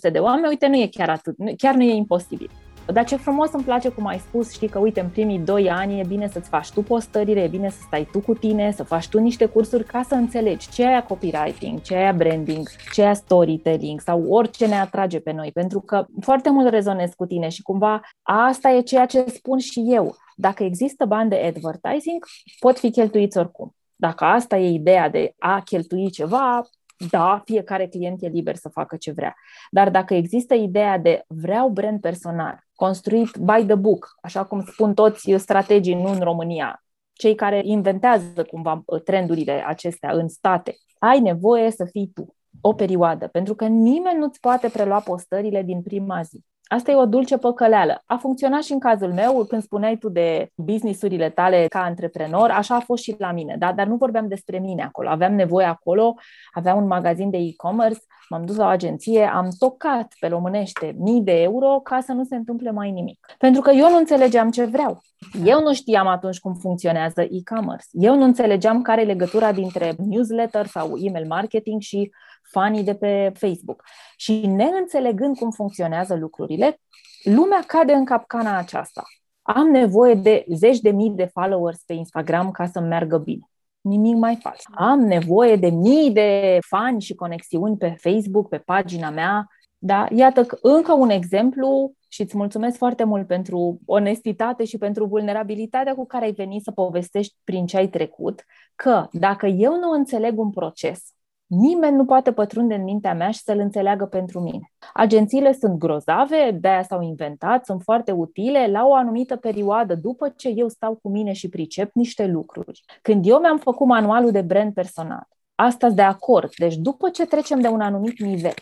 300-500 0.08 0.12
de 0.12 0.20
oameni, 0.20 0.48
uite, 0.48 0.68
nu 0.68 0.76
e 0.76 0.88
chiar 0.92 1.10
atât, 1.10 1.36
chiar 1.58 1.76
nu 1.76 1.84
e 1.84 1.94
imposibil. 1.94 2.50
Dar 2.94 3.06
ce 3.06 3.16
frumos 3.16 3.52
îmi 3.52 3.64
place 3.64 3.90
cum 3.90 4.06
ai 4.06 4.20
spus, 4.20 4.52
știi 4.52 4.68
că 4.68 4.80
uite, 4.80 5.00
în 5.00 5.10
primii 5.10 5.40
doi 5.40 5.70
ani 5.70 6.00
e 6.00 6.04
bine 6.08 6.28
să-ți 6.28 6.50
faci 6.50 6.72
tu 6.72 6.82
postările, 6.82 7.44
e 7.44 7.48
bine 7.48 7.70
să 7.70 7.78
stai 7.86 8.08
tu 8.12 8.20
cu 8.20 8.34
tine, 8.34 8.72
să 8.72 8.84
faci 8.84 9.08
tu 9.08 9.20
niște 9.20 9.46
cursuri 9.46 9.84
ca 9.84 10.02
să 10.08 10.14
înțelegi 10.14 10.70
ce 10.70 10.84
e 10.84 11.04
copywriting, 11.08 11.82
ce 11.82 11.96
e 11.96 12.14
branding, 12.18 12.68
ce 12.94 13.02
e 13.02 13.14
storytelling 13.14 14.02
sau 14.02 14.24
orice 14.30 14.68
ne 14.68 14.80
atrage 14.80 15.20
pe 15.20 15.32
noi. 15.32 15.52
Pentru 15.52 15.80
că 15.80 16.06
foarte 16.22 16.50
mult 16.50 16.70
rezonez 16.70 17.12
cu 17.16 17.26
tine 17.26 17.50
și 17.50 17.62
cumva 17.62 18.02
asta 18.22 18.70
e 18.70 18.82
ceea 18.82 19.06
ce 19.06 19.26
spun 19.28 19.58
și 19.58 19.84
eu. 19.88 20.16
Dacă 20.36 20.64
există 20.64 21.06
bani 21.06 21.30
de 21.30 21.36
advertising, 21.36 22.26
pot 22.60 22.80
fi 22.80 22.92
cheltuiți 22.92 23.38
oricum. 23.38 23.76
Dacă 23.96 24.24
asta 24.24 24.58
e 24.58 24.70
ideea 24.74 25.10
de 25.10 25.34
a 25.38 25.62
cheltui 25.62 26.10
ceva, 26.10 26.62
da, 27.10 27.42
fiecare 27.46 27.88
client 27.88 28.22
e 28.22 28.28
liber 28.28 28.56
să 28.56 28.70
facă 28.70 28.96
ce 28.96 29.12
vrea. 29.12 29.36
Dar 29.72 29.90
dacă 29.90 30.14
există 30.14 30.54
ideea 30.54 30.98
de 30.98 31.24
vreau 31.28 31.70
brand 31.70 32.02
personal, 32.02 32.60
construit 32.76 33.36
by 33.36 33.66
the 33.66 33.76
book, 33.76 34.16
așa 34.22 34.46
cum 34.46 34.62
spun 34.62 34.94
toți 34.94 35.34
strategii, 35.38 35.94
nu 35.94 36.10
în 36.10 36.20
România, 36.20 36.84
cei 37.14 37.36
care 37.36 37.62
inventează 37.64 38.44
cumva 38.44 38.84
trendurile 39.04 39.64
acestea 39.68 40.12
în 40.12 40.28
state, 40.28 40.76
ai 41.00 41.20
nevoie 41.20 41.72
să 41.72 41.86
fii 41.86 42.12
tu 42.14 42.36
o 42.62 42.74
perioadă, 42.74 43.28
pentru 43.28 43.56
că 43.56 43.66
nimeni 43.66 44.20
nu-ți 44.20 44.40
poate 44.40 44.70
prelua 44.70 45.00
postările 45.00 45.62
din 45.62 45.82
prima 45.82 46.22
zi. 46.22 46.44
Asta 46.68 46.92
e 46.92 46.96
o 46.96 47.06
dulce 47.06 47.38
păcăleală. 47.38 48.04
A 48.06 48.16
funcționat 48.16 48.64
și 48.64 48.72
în 48.72 48.80
cazul 48.80 49.14
meu, 49.14 49.46
când 49.50 49.62
spuneai 49.62 49.98
tu 49.98 50.10
de 50.10 50.50
businessurile 50.56 51.30
tale 51.30 51.66
ca 51.70 51.84
antreprenor, 51.84 52.50
așa 52.50 52.76
a 52.76 52.80
fost 52.80 53.04
și 53.04 53.16
la 53.18 53.32
mine, 53.32 53.56
da? 53.60 53.74
dar 53.74 53.88
nu 53.88 53.96
vorbeam 53.96 54.28
despre 54.28 54.60
mine 54.60 54.84
acolo. 54.84 55.10
Aveam 55.10 55.34
nevoie 55.34 55.66
acolo, 55.66 56.16
aveam 56.52 56.78
un 56.78 56.88
magazin 56.88 57.30
de 57.30 57.38
e-commerce, 57.38 58.00
m-am 58.30 58.46
dus 58.46 58.56
la 58.56 58.66
o 58.66 58.68
agenție, 58.68 59.24
am 59.34 59.50
tocat 59.58 60.14
pe 60.20 60.28
românește 60.28 60.96
mii 60.98 61.22
de 61.22 61.42
euro 61.42 61.80
ca 61.84 62.00
să 62.00 62.12
nu 62.12 62.24
se 62.24 62.36
întâmple 62.36 62.72
mai 62.72 62.92
nimic. 62.92 63.36
Pentru 63.38 63.62
că 63.62 63.72
eu 63.72 63.90
nu 63.90 63.98
înțelegeam 63.98 64.52
ce 64.52 64.66
vreau. 64.66 65.02
Eu 65.46 65.62
nu 65.62 65.74
știam 65.74 66.08
atunci 66.08 66.40
cum 66.40 66.54
funcționează 66.54 67.22
e-commerce. 67.22 67.88
Eu 67.92 68.16
nu 68.16 68.24
înțelegeam 68.24 68.82
care 68.82 69.02
e 69.02 69.06
legătura 69.06 69.52
dintre 69.52 69.96
newsletter 69.98 70.66
sau 70.66 70.98
email 70.98 71.28
marketing 71.28 71.82
și 71.82 72.12
fanii 72.52 72.84
de 72.84 72.96
pe 72.96 73.32
Facebook. 73.36 73.84
Și 74.18 74.46
neînțelegând 74.48 75.38
cum 75.38 75.52
funcționează 75.52 76.16
lucrurile, 76.16 76.80
lumea 77.24 77.64
cade 77.68 77.94
în 77.94 78.06
capcana 78.06 78.58
aceasta. 78.58 79.04
Am 79.42 79.68
nevoie 79.68 80.14
de 80.14 80.46
zeci 80.54 80.80
de 80.80 80.90
mii 80.90 81.10
de 81.10 81.26
followers 81.26 81.82
pe 81.86 81.94
Instagram 81.94 82.52
ca 82.52 82.66
să 82.66 82.80
meargă 82.80 83.18
bine. 83.18 83.50
Nimic 83.82 84.16
mai 84.16 84.36
fals. 84.42 84.64
Am 84.74 85.00
nevoie 85.00 85.56
de 85.56 85.70
mii 85.70 86.12
de 86.12 86.60
fani 86.68 87.02
și 87.02 87.16
conexiuni 87.16 87.78
pe 87.78 87.96
Facebook, 88.00 88.48
pe 88.50 88.58
pagina 88.58 89.10
mea. 89.10 89.48
Da? 89.78 90.08
Iată 90.16 90.44
că 90.44 90.58
încă 90.62 90.94
un 90.94 91.10
exemplu 91.10 91.94
și 92.08 92.22
îți 92.22 92.38
mulțumesc 92.38 92.78
foarte 92.78 93.04
mult 93.04 93.28
pentru 93.28 93.80
onestitate 93.86 94.66
și 94.66 94.78
pentru 94.78 95.06
vulnerabilitatea 95.06 95.96
cu 95.96 96.06
care 96.06 96.26
ai 96.26 96.32
venit 96.32 96.64
să 96.64 96.72
povestești 96.72 97.36
prin 97.44 97.66
ce 97.66 97.78
ai 97.78 97.88
trecut, 97.88 98.44
că 98.76 99.08
dacă 99.12 99.46
eu 99.46 99.80
nu 99.80 99.92
înțeleg 99.92 100.40
un 100.40 100.50
proces, 100.50 101.04
Nimeni 101.48 101.96
nu 101.96 102.06
poate 102.06 102.34
pătrunde 102.34 102.76
în 102.76 102.84
mintea 102.84 103.14
mea 103.14 103.32
și 103.32 103.40
să-l 103.40 103.60
înțeleagă 103.60 104.06
pentru 104.06 104.40
mine. 104.40 104.72
Agențiile 104.94 105.54
sunt 105.54 105.78
grozave, 105.78 106.58
de-aia 106.62 106.84
s-au 106.84 107.02
inventat, 107.02 107.66
sunt 107.66 107.82
foarte 107.82 108.12
utile 108.12 108.68
la 108.68 108.86
o 108.86 108.94
anumită 108.94 109.36
perioadă, 109.36 109.96
după 109.96 110.34
ce 110.36 110.50
eu 110.50 110.68
stau 110.68 110.96
cu 110.96 111.10
mine 111.10 111.34
și 111.34 111.50
pricep 111.50 111.94
niște 111.94 112.26
lucruri. 112.26 112.84
Când 113.02 113.28
eu 113.28 113.40
mi-am 113.40 113.58
făcut 113.58 113.88
manualul 113.88 114.32
de 114.32 114.42
brand 114.42 114.74
personal, 114.74 115.28
asta 115.56 115.90
de 115.90 116.02
acord, 116.02 116.50
deci 116.58 116.76
după 116.76 117.10
ce 117.10 117.26
trecem 117.26 117.60
de 117.60 117.68
un 117.68 117.82
anumit 117.82 118.20
nivel, 118.20 118.54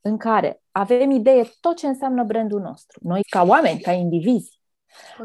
în 0.00 0.16
care 0.16 0.62
avem 0.70 1.10
idee 1.10 1.50
tot 1.60 1.76
ce 1.76 1.86
înseamnă 1.86 2.24
brandul 2.24 2.60
nostru, 2.60 2.98
noi 3.02 3.20
ca 3.30 3.42
oameni, 3.42 3.80
ca 3.80 3.92
indivizi, 3.92 4.57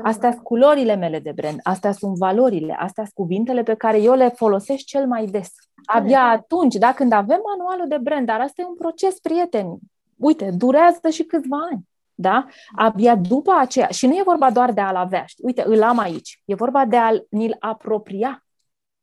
Astea 0.04 0.32
sunt 0.32 0.44
culorile 0.44 0.96
mele 0.96 1.20
de 1.20 1.32
brand, 1.32 1.60
astea 1.64 1.92
sunt 1.92 2.18
valorile, 2.18 2.74
astea 2.74 3.04
sunt 3.04 3.16
cuvintele 3.16 3.64
pe 3.64 3.74
care 3.74 4.02
eu 4.02 4.14
le 4.14 4.30
folosesc 4.30 4.84
cel 4.84 5.08
mai 5.08 5.26
des. 5.26 5.52
Abia 5.86 6.22
atunci, 6.22 6.76
da, 6.76 6.94
când 6.94 7.12
avem 7.12 7.40
manualul 7.58 7.88
de 7.88 7.98
brand, 7.98 8.26
dar 8.26 8.40
asta 8.40 8.62
e 8.62 8.66
un 8.66 8.76
proces, 8.76 9.20
prieteni, 9.20 9.80
uite, 10.18 10.52
durează 10.52 11.10
și 11.10 11.24
câțiva 11.24 11.58
ani. 11.72 11.88
Da? 12.16 12.46
Abia 12.76 13.16
după 13.16 13.54
aceea, 13.58 13.88
și 13.88 14.08
nu 14.08 14.14
e 14.14 14.22
vorba 14.26 14.52
doar 14.52 14.72
de 14.72 14.82
a-l 14.82 14.96
avea, 14.96 15.26
știi? 15.26 15.44
uite, 15.46 15.64
îl 15.66 15.84
am 15.84 15.98
aici, 15.98 16.42
e 16.46 16.56
vorba 16.56 16.86
de 16.86 16.98
a-l 16.98 17.26
ni-l 17.30 17.56
apropia, 17.60 18.46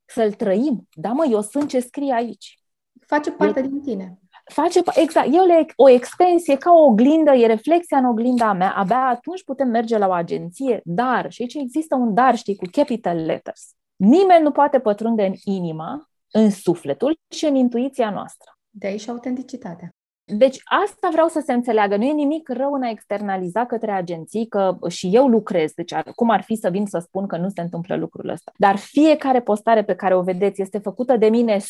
să-l 0.04 0.32
trăim. 0.32 0.88
Da, 0.92 1.12
mă, 1.12 1.26
eu 1.30 1.40
sunt 1.40 1.68
ce 1.68 1.80
scrie 1.80 2.12
aici. 2.12 2.58
Face 3.06 3.30
parte 3.30 3.58
e, 3.58 3.62
din 3.62 3.82
tine 3.82 4.19
face, 4.52 4.80
exact, 4.94 5.26
e 5.26 5.38
o, 5.38 5.84
o 5.84 5.88
extensie, 5.88 6.56
ca 6.56 6.72
o 6.72 6.84
oglindă, 6.84 7.30
e 7.30 7.46
reflexia 7.46 7.98
în 7.98 8.04
oglinda 8.04 8.52
mea, 8.52 8.72
abia 8.76 9.08
atunci 9.08 9.44
putem 9.44 9.68
merge 9.68 9.98
la 9.98 10.08
o 10.08 10.12
agenție, 10.12 10.80
dar, 10.84 11.30
și 11.30 11.42
aici 11.42 11.54
există 11.54 11.94
un 11.94 12.14
dar, 12.14 12.36
știi, 12.36 12.56
cu 12.56 12.64
capital 12.72 13.16
letters. 13.16 13.74
Nimeni 13.96 14.42
nu 14.42 14.50
poate 14.50 14.78
pătrunde 14.78 15.24
în 15.24 15.34
inima, 15.44 16.08
în 16.30 16.50
sufletul 16.50 17.18
și 17.28 17.44
în 17.44 17.54
intuiția 17.54 18.10
noastră. 18.10 18.58
De 18.70 18.86
aici 18.86 19.08
autenticitatea. 19.08 19.94
Deci 20.24 20.58
asta 20.64 21.08
vreau 21.12 21.28
să 21.28 21.42
se 21.44 21.52
înțeleagă. 21.52 21.96
Nu 21.96 22.04
e 22.04 22.12
nimic 22.12 22.48
rău 22.48 22.72
în 22.72 22.82
a 22.82 22.90
externaliza 22.90 23.66
către 23.66 23.92
agenții, 23.92 24.46
că 24.46 24.78
și 24.88 25.10
eu 25.12 25.28
lucrez. 25.28 25.72
Deci 25.72 25.92
ar, 25.92 26.10
cum 26.14 26.30
ar 26.30 26.42
fi 26.42 26.54
să 26.54 26.68
vin 26.68 26.86
să 26.86 26.98
spun 26.98 27.26
că 27.26 27.36
nu 27.36 27.48
se 27.48 27.60
întâmplă 27.60 27.96
lucrul 27.96 28.28
ăsta. 28.28 28.52
Dar 28.56 28.76
fiecare 28.76 29.40
postare 29.40 29.84
pe 29.84 29.94
care 29.94 30.14
o 30.14 30.22
vedeți 30.22 30.62
este 30.62 30.78
făcută 30.78 31.16
de 31.16 31.28
mine 31.28 31.56
100%. 31.56 31.62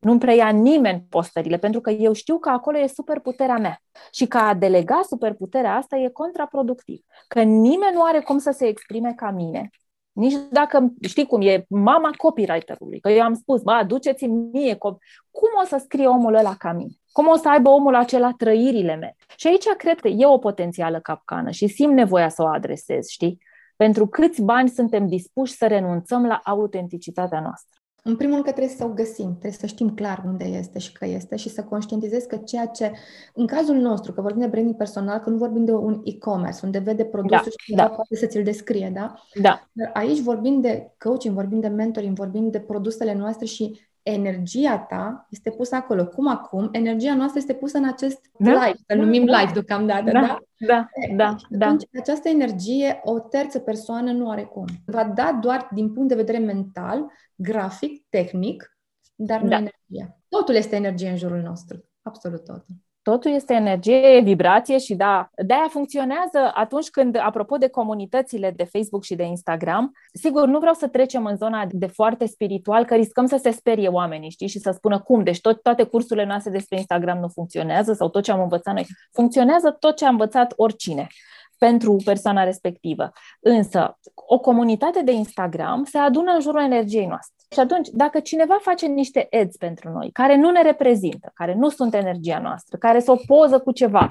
Nu-mi 0.00 0.18
preia 0.18 0.48
nimeni 0.48 1.06
postările, 1.08 1.58
pentru 1.58 1.80
că 1.80 1.90
eu 1.90 2.12
știu 2.12 2.38
că 2.38 2.48
acolo 2.48 2.78
e 2.78 2.86
superputerea 2.86 3.56
mea. 3.56 3.82
Și 4.12 4.26
că 4.26 4.38
a 4.38 4.54
delega 4.54 5.00
superputerea 5.08 5.74
asta 5.74 5.96
e 5.96 6.08
contraproductiv. 6.08 7.04
Că 7.28 7.42
nimeni 7.42 7.94
nu 7.94 8.02
are 8.02 8.20
cum 8.20 8.38
să 8.38 8.50
se 8.50 8.66
exprime 8.66 9.12
ca 9.16 9.30
mine. 9.30 9.70
Nici 10.12 10.34
dacă, 10.50 10.92
știi 11.00 11.26
cum 11.26 11.40
e, 11.40 11.64
mama 11.68 12.10
copywriterului, 12.16 13.00
că 13.00 13.10
eu 13.10 13.22
am 13.22 13.34
spus, 13.34 13.62
bă, 13.62 13.70
aduceți-mi 13.70 14.48
mie, 14.52 14.74
cum 15.30 15.48
o 15.62 15.64
să 15.66 15.76
scrie 15.84 16.06
omul 16.06 16.34
ăla 16.34 16.54
ca 16.54 16.72
mine? 16.72 16.90
Cum 17.12 17.26
o 17.26 17.36
să 17.36 17.48
aibă 17.48 17.68
omul 17.68 17.94
acela 17.94 18.32
trăirile 18.36 18.94
mele? 18.94 19.16
Și 19.36 19.46
aici 19.46 19.66
cred 19.76 20.00
că 20.00 20.08
e 20.08 20.26
o 20.26 20.38
potențială 20.38 21.00
capcană 21.00 21.50
și 21.50 21.66
simt 21.66 21.92
nevoia 21.92 22.28
să 22.28 22.42
o 22.42 22.46
adresez, 22.46 23.06
știi? 23.08 23.38
Pentru 23.76 24.06
câți 24.06 24.42
bani 24.42 24.68
suntem 24.68 25.06
dispuși 25.06 25.52
să 25.52 25.66
renunțăm 25.66 26.26
la 26.26 26.40
autenticitatea 26.44 27.40
noastră? 27.40 27.79
În 28.02 28.16
primul 28.16 28.32
rând 28.34 28.44
că 28.44 28.52
trebuie 28.52 28.74
să 28.76 28.84
o 28.84 28.88
găsim, 28.88 29.30
trebuie 29.30 29.52
să 29.52 29.66
știm 29.66 29.94
clar 29.94 30.22
unde 30.26 30.44
este 30.44 30.78
și 30.78 30.92
că 30.92 31.06
este 31.06 31.36
și 31.36 31.48
să 31.48 31.62
conștientizez 31.62 32.24
că 32.24 32.36
ceea 32.36 32.66
ce, 32.66 32.92
în 33.34 33.46
cazul 33.46 33.76
nostru, 33.76 34.12
că 34.12 34.20
vorbim 34.20 34.40
de 34.40 34.46
branding 34.46 34.76
personal, 34.76 35.18
că 35.18 35.30
nu 35.30 35.36
vorbim 35.36 35.64
de 35.64 35.72
un 35.72 36.00
e-commerce, 36.04 36.60
unde 36.62 36.78
vede 36.78 37.04
produsul 37.04 37.52
da, 37.56 37.62
și 37.62 37.74
da. 37.74 37.88
poate 37.88 38.16
să 38.16 38.26
ți-l 38.26 38.42
descrie, 38.42 38.90
da? 38.94 39.14
Da. 39.40 39.68
Dar 39.72 39.90
aici 39.94 40.20
vorbim 40.20 40.60
de 40.60 40.92
coaching, 40.98 41.34
vorbim 41.34 41.60
de 41.60 41.68
mentoring, 41.68 42.16
vorbim 42.16 42.50
de 42.50 42.60
produsele 42.60 43.14
noastre 43.14 43.46
și 43.46 43.89
energia 44.02 44.78
ta 44.78 45.26
este 45.30 45.50
pusă 45.50 45.74
acolo. 45.74 46.06
Cum 46.06 46.28
acum? 46.28 46.68
Energia 46.72 47.14
noastră 47.14 47.38
este 47.38 47.54
pusă 47.54 47.78
în 47.78 47.88
acest 47.88 48.30
da? 48.38 48.50
live, 48.50 48.78
să 48.86 48.94
numim 48.94 49.24
da. 49.24 49.40
live 49.40 49.52
deocamdată, 49.52 50.10
da? 50.10 50.20
Da, 50.20 50.38
da, 50.66 50.88
da. 51.16 51.36
da. 51.48 51.66
Atunci, 51.66 51.82
această 52.00 52.28
energie, 52.28 53.00
o 53.04 53.18
terță 53.18 53.58
persoană 53.58 54.12
nu 54.12 54.30
are 54.30 54.42
cum. 54.42 54.64
Va 54.86 55.04
da 55.04 55.38
doar 55.42 55.68
din 55.74 55.92
punct 55.92 56.08
de 56.08 56.14
vedere 56.14 56.38
mental, 56.38 57.12
grafic, 57.34 58.04
tehnic, 58.08 58.76
dar 59.14 59.40
nu 59.40 59.48
da. 59.48 59.56
energia. 59.56 60.18
Totul 60.28 60.54
este 60.54 60.76
energie 60.76 61.08
în 61.08 61.16
jurul 61.16 61.40
nostru. 61.40 61.84
Absolut 62.02 62.44
totul 62.44 62.74
totul 63.10 63.30
este 63.30 63.54
energie, 63.54 64.20
vibrație 64.20 64.78
și 64.78 64.94
da, 64.94 65.30
de-aia 65.46 65.66
funcționează 65.70 66.50
atunci 66.54 66.90
când, 66.90 67.16
apropo 67.22 67.56
de 67.56 67.68
comunitățile 67.68 68.52
de 68.56 68.64
Facebook 68.64 69.04
și 69.04 69.14
de 69.14 69.22
Instagram, 69.22 69.92
sigur, 70.12 70.46
nu 70.46 70.58
vreau 70.58 70.74
să 70.74 70.88
trecem 70.88 71.24
în 71.24 71.36
zona 71.36 71.66
de 71.70 71.86
foarte 71.86 72.26
spiritual, 72.26 72.84
că 72.84 72.94
riscăm 72.94 73.26
să 73.26 73.38
se 73.42 73.50
sperie 73.50 73.88
oamenii, 73.88 74.30
știi, 74.30 74.48
și 74.48 74.58
să 74.58 74.70
spună 74.70 75.00
cum, 75.00 75.24
deci 75.24 75.40
tot, 75.40 75.62
toate 75.62 75.82
cursurile 75.82 76.26
noastre 76.26 76.50
despre 76.50 76.76
Instagram 76.76 77.18
nu 77.18 77.28
funcționează 77.28 77.92
sau 77.92 78.08
tot 78.08 78.22
ce 78.22 78.32
am 78.32 78.40
învățat 78.40 78.74
noi. 78.74 78.86
Funcționează 79.12 79.70
tot 79.70 79.96
ce 79.96 80.04
a 80.04 80.08
învățat 80.08 80.52
oricine 80.56 81.06
pentru 81.58 81.96
persoana 82.04 82.44
respectivă. 82.44 83.12
Însă, 83.40 83.98
o 84.14 84.38
comunitate 84.38 85.02
de 85.02 85.12
Instagram 85.12 85.84
se 85.84 85.98
adună 85.98 86.32
în 86.34 86.40
jurul 86.40 86.60
energiei 86.60 87.06
noastre. 87.06 87.39
Și 87.52 87.60
atunci, 87.60 87.88
dacă 87.92 88.20
cineva 88.20 88.58
face 88.60 88.86
niște 88.86 89.28
ads 89.30 89.56
pentru 89.56 89.90
noi, 89.90 90.10
care 90.12 90.36
nu 90.36 90.50
ne 90.50 90.62
reprezintă, 90.62 91.30
care 91.34 91.54
nu 91.54 91.68
sunt 91.68 91.94
energia 91.94 92.38
noastră, 92.38 92.76
care 92.78 92.98
se 92.98 93.10
opoză 93.10 93.58
cu 93.58 93.72
ceva, 93.72 94.08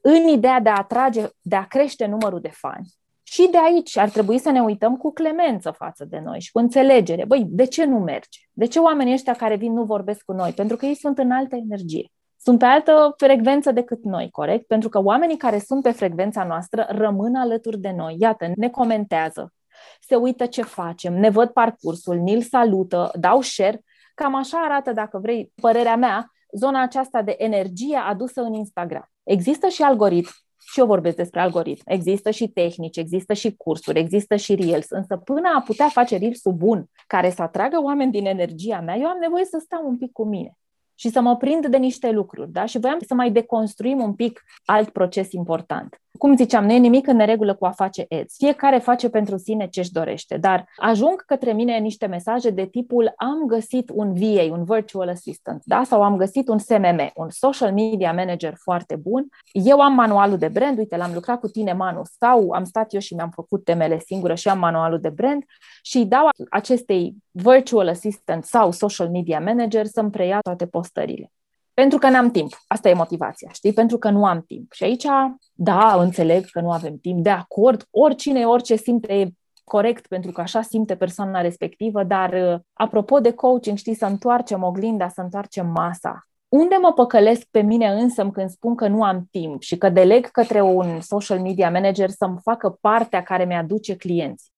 în 0.00 0.28
ideea 0.28 0.60
de 0.60 0.68
a 0.68 0.76
atrage, 0.76 1.26
de 1.40 1.56
a 1.56 1.66
crește 1.66 2.06
numărul 2.06 2.40
de 2.40 2.50
fani, 2.52 2.88
Și 3.22 3.48
de 3.50 3.58
aici 3.58 3.96
ar 3.96 4.08
trebui 4.08 4.38
să 4.38 4.50
ne 4.50 4.62
uităm 4.62 4.96
cu 4.96 5.12
clemență 5.12 5.70
față 5.70 6.04
de 6.04 6.20
noi 6.24 6.40
și 6.40 6.50
cu 6.50 6.58
înțelegere. 6.58 7.24
Băi, 7.24 7.46
de 7.48 7.64
ce 7.64 7.84
nu 7.84 7.98
merge? 7.98 8.40
De 8.52 8.66
ce 8.66 8.78
oamenii 8.78 9.12
ăștia 9.12 9.32
care 9.32 9.56
vin 9.56 9.72
nu 9.72 9.84
vorbesc 9.84 10.24
cu 10.24 10.32
noi? 10.32 10.52
Pentru 10.52 10.76
că 10.76 10.86
ei 10.86 10.94
sunt 10.94 11.18
în 11.18 11.30
altă 11.30 11.56
energie. 11.56 12.12
Sunt 12.36 12.58
pe 12.58 12.64
altă 12.64 13.14
frecvență 13.16 13.72
decât 13.72 14.04
noi, 14.04 14.30
corect? 14.30 14.66
Pentru 14.66 14.88
că 14.88 15.02
oamenii 15.02 15.36
care 15.36 15.58
sunt 15.58 15.82
pe 15.82 15.90
frecvența 15.90 16.44
noastră 16.44 16.86
rămân 16.88 17.34
alături 17.34 17.78
de 17.78 17.92
noi. 17.96 18.16
Iată, 18.18 18.52
ne 18.56 18.68
comentează, 18.68 19.52
se 20.00 20.14
uită 20.16 20.46
ce 20.46 20.62
facem, 20.62 21.14
ne 21.14 21.30
văd 21.30 21.48
parcursul, 21.48 22.16
ni-l 22.16 22.42
salută, 22.42 23.10
dau 23.18 23.40
share. 23.40 23.82
Cam 24.14 24.34
așa 24.34 24.58
arată, 24.58 24.92
dacă 24.92 25.18
vrei, 25.18 25.52
părerea 25.54 25.96
mea, 25.96 26.30
zona 26.52 26.82
aceasta 26.82 27.22
de 27.22 27.34
energie 27.38 27.96
adusă 27.96 28.40
în 28.40 28.52
Instagram. 28.52 29.10
Există 29.22 29.68
și 29.68 29.82
algoritm, 29.82 30.30
și 30.72 30.80
eu 30.80 30.86
vorbesc 30.86 31.16
despre 31.16 31.40
algoritm. 31.40 31.82
Există 31.86 32.30
și 32.30 32.48
tehnici, 32.48 32.96
există 32.96 33.32
și 33.32 33.56
cursuri, 33.56 33.98
există 33.98 34.36
și 34.36 34.54
reels, 34.54 34.90
însă 34.90 35.16
până 35.16 35.48
a 35.56 35.60
putea 35.60 35.88
face 35.88 36.16
reels 36.16 36.40
bun, 36.44 36.84
care 37.06 37.30
să 37.30 37.42
atragă 37.42 37.82
oameni 37.82 38.12
din 38.12 38.26
energia 38.26 38.80
mea, 38.80 38.96
eu 38.96 39.06
am 39.06 39.18
nevoie 39.20 39.44
să 39.44 39.58
stau 39.64 39.88
un 39.88 39.96
pic 39.98 40.12
cu 40.12 40.24
mine 40.24 40.52
și 40.94 41.08
să 41.08 41.20
mă 41.20 41.36
prind 41.36 41.66
de 41.66 41.76
niște 41.76 42.10
lucruri. 42.10 42.52
Da? 42.52 42.64
Și 42.64 42.78
voiam 42.78 42.98
să 43.06 43.14
mai 43.14 43.30
deconstruim 43.30 44.00
un 44.00 44.14
pic 44.14 44.42
alt 44.64 44.88
proces 44.88 45.32
important. 45.32 46.00
Cum 46.20 46.36
ziceam, 46.36 46.64
nu 46.64 46.72
e 46.72 46.78
nimic 46.78 47.06
în 47.06 47.16
neregulă 47.16 47.54
cu 47.54 47.64
a 47.64 47.70
face 47.70 48.06
ads. 48.08 48.36
Fiecare 48.36 48.78
face 48.78 49.08
pentru 49.08 49.36
sine 49.36 49.68
ce 49.68 49.80
își 49.80 49.92
dorește, 49.92 50.36
dar 50.36 50.68
ajung 50.76 51.24
către 51.24 51.52
mine 51.52 51.78
niște 51.78 52.06
mesaje 52.06 52.50
de 52.50 52.66
tipul 52.66 53.12
am 53.16 53.46
găsit 53.46 53.90
un 53.94 54.14
VA, 54.14 54.42
un 54.50 54.64
Virtual 54.64 55.08
Assistant, 55.08 55.62
da? 55.64 55.82
sau 55.84 56.02
am 56.02 56.16
găsit 56.16 56.48
un 56.48 56.58
SMM, 56.58 57.10
un 57.14 57.28
Social 57.28 57.72
Media 57.72 58.12
Manager 58.12 58.54
foarte 58.62 58.96
bun. 58.96 59.28
Eu 59.52 59.80
am 59.80 59.94
manualul 59.94 60.38
de 60.38 60.48
brand, 60.48 60.78
uite, 60.78 60.96
l-am 60.96 61.10
lucrat 61.14 61.40
cu 61.40 61.48
tine, 61.48 61.72
Manu, 61.72 62.02
sau 62.18 62.50
am 62.50 62.64
stat 62.64 62.94
eu 62.94 63.00
și 63.00 63.14
mi-am 63.14 63.30
făcut 63.30 63.64
temele 63.64 63.98
singură 63.98 64.34
și 64.34 64.48
am 64.48 64.58
manualul 64.58 65.00
de 65.00 65.08
brand 65.08 65.44
și 65.82 65.96
îi 65.96 66.06
dau 66.06 66.28
acestei 66.50 67.14
Virtual 67.30 67.88
Assistant 67.88 68.44
sau 68.44 68.70
Social 68.70 69.10
Media 69.10 69.40
Manager 69.40 69.86
să-mi 69.86 70.10
preia 70.10 70.38
toate 70.40 70.66
postările. 70.66 71.30
Pentru 71.74 71.98
că 71.98 72.08
n-am 72.08 72.30
timp. 72.30 72.52
Asta 72.66 72.88
e 72.88 72.94
motivația, 72.94 73.50
știi? 73.52 73.72
Pentru 73.72 73.98
că 73.98 74.10
nu 74.10 74.24
am 74.24 74.42
timp. 74.46 74.72
Și 74.72 74.84
aici, 74.84 75.06
da, 75.52 76.02
înțeleg 76.02 76.44
că 76.44 76.60
nu 76.60 76.70
avem 76.70 76.96
timp, 76.96 77.22
de 77.22 77.30
acord, 77.30 77.86
oricine, 77.90 78.44
orice 78.44 78.76
simte 78.76 79.14
e 79.14 79.30
corect, 79.64 80.06
pentru 80.06 80.32
că 80.32 80.40
așa 80.40 80.62
simte 80.62 80.96
persoana 80.96 81.40
respectivă, 81.40 82.02
dar 82.04 82.32
uh, 82.32 82.60
apropo 82.72 83.20
de 83.20 83.32
coaching, 83.32 83.76
știi, 83.76 83.94
să 83.94 84.06
întoarcem 84.06 84.62
oglinda, 84.62 85.08
să 85.08 85.20
întoarcem 85.20 85.66
masa. 85.66 86.24
Unde 86.48 86.76
mă 86.80 86.92
păcălesc 86.92 87.46
pe 87.50 87.60
mine 87.60 87.88
însă 87.88 88.30
când 88.30 88.50
spun 88.50 88.74
că 88.74 88.88
nu 88.88 89.02
am 89.02 89.26
timp 89.30 89.62
și 89.62 89.76
că 89.78 89.88
deleg 89.88 90.26
către 90.26 90.60
un 90.60 91.00
social 91.00 91.40
media 91.40 91.70
manager 91.70 92.08
să-mi 92.08 92.38
facă 92.42 92.78
partea 92.80 93.22
care 93.22 93.44
mi-aduce 93.44 93.96
clienți? 93.96 94.52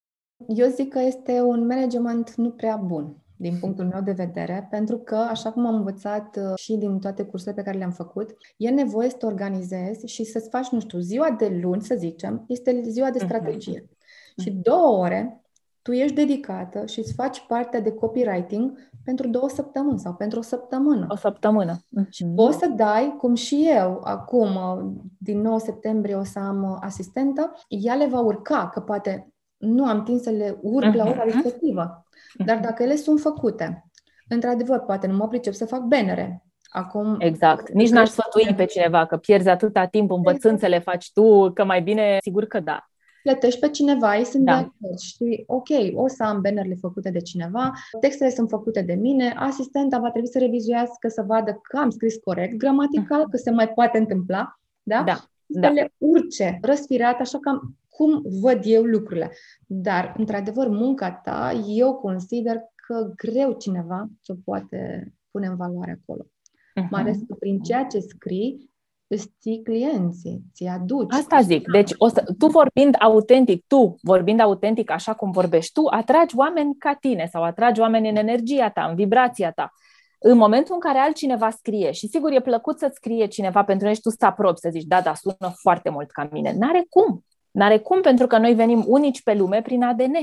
Eu 0.48 0.68
zic 0.68 0.92
că 0.92 1.00
este 1.00 1.40
un 1.40 1.66
management 1.66 2.34
nu 2.34 2.50
prea 2.50 2.76
bun 2.76 3.21
din 3.42 3.58
punctul 3.60 3.84
meu 3.84 4.00
de 4.00 4.12
vedere, 4.12 4.66
pentru 4.70 4.98
că, 4.98 5.16
așa 5.16 5.52
cum 5.52 5.66
am 5.66 5.74
învățat 5.74 6.36
uh, 6.36 6.52
și 6.56 6.76
din 6.76 6.98
toate 6.98 7.24
cursele 7.24 7.54
pe 7.54 7.62
care 7.62 7.78
le-am 7.78 7.90
făcut, 7.90 8.30
e 8.56 8.70
nevoie 8.70 9.08
să 9.08 9.16
te 9.16 9.26
organizezi 9.26 10.06
și 10.06 10.24
să-ți 10.24 10.48
faci, 10.48 10.68
nu 10.68 10.80
știu, 10.80 10.98
ziua 10.98 11.30
de 11.30 11.58
luni, 11.62 11.82
să 11.82 11.94
zicem, 11.98 12.44
este 12.48 12.82
ziua 12.84 13.10
de 13.10 13.18
mhm. 13.18 13.26
strategie. 13.26 13.80
Uh-huh. 13.80 14.42
Și 14.42 14.50
două 14.50 14.98
ore 14.98 15.42
tu 15.82 15.92
ești 15.92 16.14
dedicată 16.14 16.86
și 16.86 16.98
îți 16.98 17.12
faci 17.14 17.46
partea 17.46 17.80
de 17.80 17.92
copywriting 17.92 18.90
pentru 19.04 19.28
două 19.28 19.48
săptămâni 19.48 19.98
sau 19.98 20.14
pentru 20.14 20.38
o 20.38 20.42
săptămână. 20.42 21.06
O 21.08 21.16
săptămână. 21.16 21.78
Și 22.10 22.24
mhm. 22.24 22.34
poți 22.34 22.58
să 22.58 22.66
dai, 22.76 23.14
cum 23.18 23.34
și 23.34 23.68
eu, 23.68 24.00
acum, 24.04 24.54
uh, 24.54 25.02
din 25.18 25.40
9 25.40 25.58
septembrie 25.58 26.14
o 26.14 26.24
să 26.24 26.38
am 26.38 26.62
uh, 26.62 26.76
asistentă, 26.80 27.52
ea 27.68 27.94
le 27.94 28.06
va 28.06 28.20
urca, 28.20 28.68
că 28.68 28.80
poate 28.80 29.32
nu 29.56 29.86
am 29.86 30.02
timp 30.02 30.20
să 30.20 30.30
le 30.30 30.58
urc 30.62 30.90
uh-huh. 30.90 30.96
la 30.96 31.08
ora 31.08 31.22
respectivă. 31.22 32.06
Dar 32.34 32.58
dacă 32.58 32.82
ele 32.82 32.96
sunt 32.96 33.20
făcute, 33.20 33.84
într-adevăr, 34.28 34.78
poate 34.78 35.06
nu 35.06 35.16
mă 35.16 35.28
pricep 35.28 35.52
să 35.52 35.66
fac 35.66 35.80
bannere. 35.80 36.44
Acum, 36.68 37.16
exact. 37.18 37.72
Nici 37.72 37.90
n-aș 37.90 38.08
sfătui 38.08 38.54
pe 38.54 38.64
cineva 38.64 39.06
că 39.06 39.16
pierzi 39.16 39.48
atâta 39.48 39.86
timp 39.86 40.10
învățând 40.10 40.54
exact. 40.54 40.60
să 40.60 40.66
le 40.66 40.78
faci 40.78 41.12
tu, 41.12 41.52
că 41.52 41.64
mai 41.64 41.82
bine, 41.82 42.18
sigur 42.20 42.44
că 42.44 42.60
da. 42.60 42.86
Plătești 43.22 43.60
pe 43.60 43.68
cineva, 43.68 44.16
ei 44.16 44.24
sunt 44.24 44.44
da. 44.44 44.52
de 44.52 44.58
acord. 44.58 44.98
Știi, 44.98 45.44
ok, 45.46 45.68
o 45.94 46.08
să 46.08 46.24
am 46.24 46.40
bannerele 46.40 46.76
făcute 46.80 47.10
de 47.10 47.20
cineva, 47.20 47.72
textele 48.00 48.30
sunt 48.30 48.48
făcute 48.48 48.82
de 48.82 48.94
mine, 48.94 49.34
asistenta 49.36 49.98
va 49.98 50.10
trebui 50.10 50.28
să 50.28 50.38
revizuiască, 50.38 51.08
să 51.08 51.24
vadă 51.26 51.60
că 51.62 51.78
am 51.78 51.90
scris 51.90 52.16
corect, 52.16 52.56
gramatical, 52.56 53.28
că 53.28 53.36
se 53.36 53.50
mai 53.50 53.68
poate 53.68 53.98
întâmpla, 53.98 54.60
da? 54.82 55.02
Da. 55.02 55.14
Să 55.46 55.60
da. 55.60 55.68
le 55.68 55.92
urce, 55.98 56.58
răspirat, 56.62 57.20
așa 57.20 57.38
că 57.38 57.60
cum 57.96 58.22
văd 58.40 58.60
eu 58.62 58.82
lucrurile. 58.82 59.32
Dar, 59.66 60.14
într-adevăr, 60.18 60.68
munca 60.68 61.12
ta, 61.12 61.62
eu 61.66 61.94
consider 61.94 62.60
că 62.86 63.12
greu 63.16 63.52
cineva 63.52 64.06
să 64.20 64.34
poate 64.44 65.12
pune 65.30 65.46
în 65.46 65.56
valoare 65.56 66.00
acolo. 66.02 66.22
Uh-huh. 66.22 66.88
Mai 66.90 67.00
ales 67.00 67.16
că 67.28 67.34
prin 67.38 67.60
ceea 67.60 67.84
ce 67.84 67.98
scrii, 67.98 68.70
îți 69.06 69.32
ții 69.40 69.62
clienții, 69.62 70.42
ți 70.54 70.64
aduci. 70.64 71.12
Asta 71.12 71.40
zic. 71.40 71.70
Deci, 71.70 71.90
o 71.96 72.08
să, 72.08 72.24
tu 72.38 72.46
vorbind 72.46 72.94
autentic, 72.98 73.64
tu 73.66 73.96
vorbind 74.02 74.40
autentic 74.40 74.90
așa 74.90 75.14
cum 75.14 75.30
vorbești 75.30 75.72
tu, 75.72 75.86
atragi 75.90 76.36
oameni 76.36 76.74
ca 76.78 76.94
tine 76.94 77.28
sau 77.32 77.42
atragi 77.42 77.80
oameni 77.80 78.08
în 78.08 78.16
energia 78.16 78.70
ta, 78.70 78.84
în 78.84 78.94
vibrația 78.94 79.50
ta. 79.50 79.72
În 80.18 80.36
momentul 80.36 80.74
în 80.74 80.80
care 80.80 80.98
altcineva 80.98 81.50
scrie, 81.50 81.90
și 81.90 82.08
sigur 82.08 82.32
e 82.32 82.40
plăcut 82.40 82.78
să 82.78 82.90
scrie 82.94 83.26
cineva 83.26 83.64
pentru 83.64 83.84
noi 83.84 83.94
și 83.94 84.00
tu 84.00 84.10
să 84.10 84.26
aprobi, 84.26 84.58
să 84.58 84.68
zici, 84.70 84.84
da, 84.84 85.00
da, 85.00 85.14
sună 85.14 85.52
foarte 85.60 85.90
mult 85.90 86.10
ca 86.10 86.28
mine. 86.32 86.54
N-are 86.58 86.86
cum. 86.88 87.24
N-are 87.52 87.78
cum, 87.78 88.00
pentru 88.00 88.26
că 88.26 88.38
noi 88.38 88.54
venim 88.54 88.84
unici 88.86 89.22
pe 89.22 89.34
lume 89.34 89.62
prin 89.62 89.82
ADN. 89.82 90.14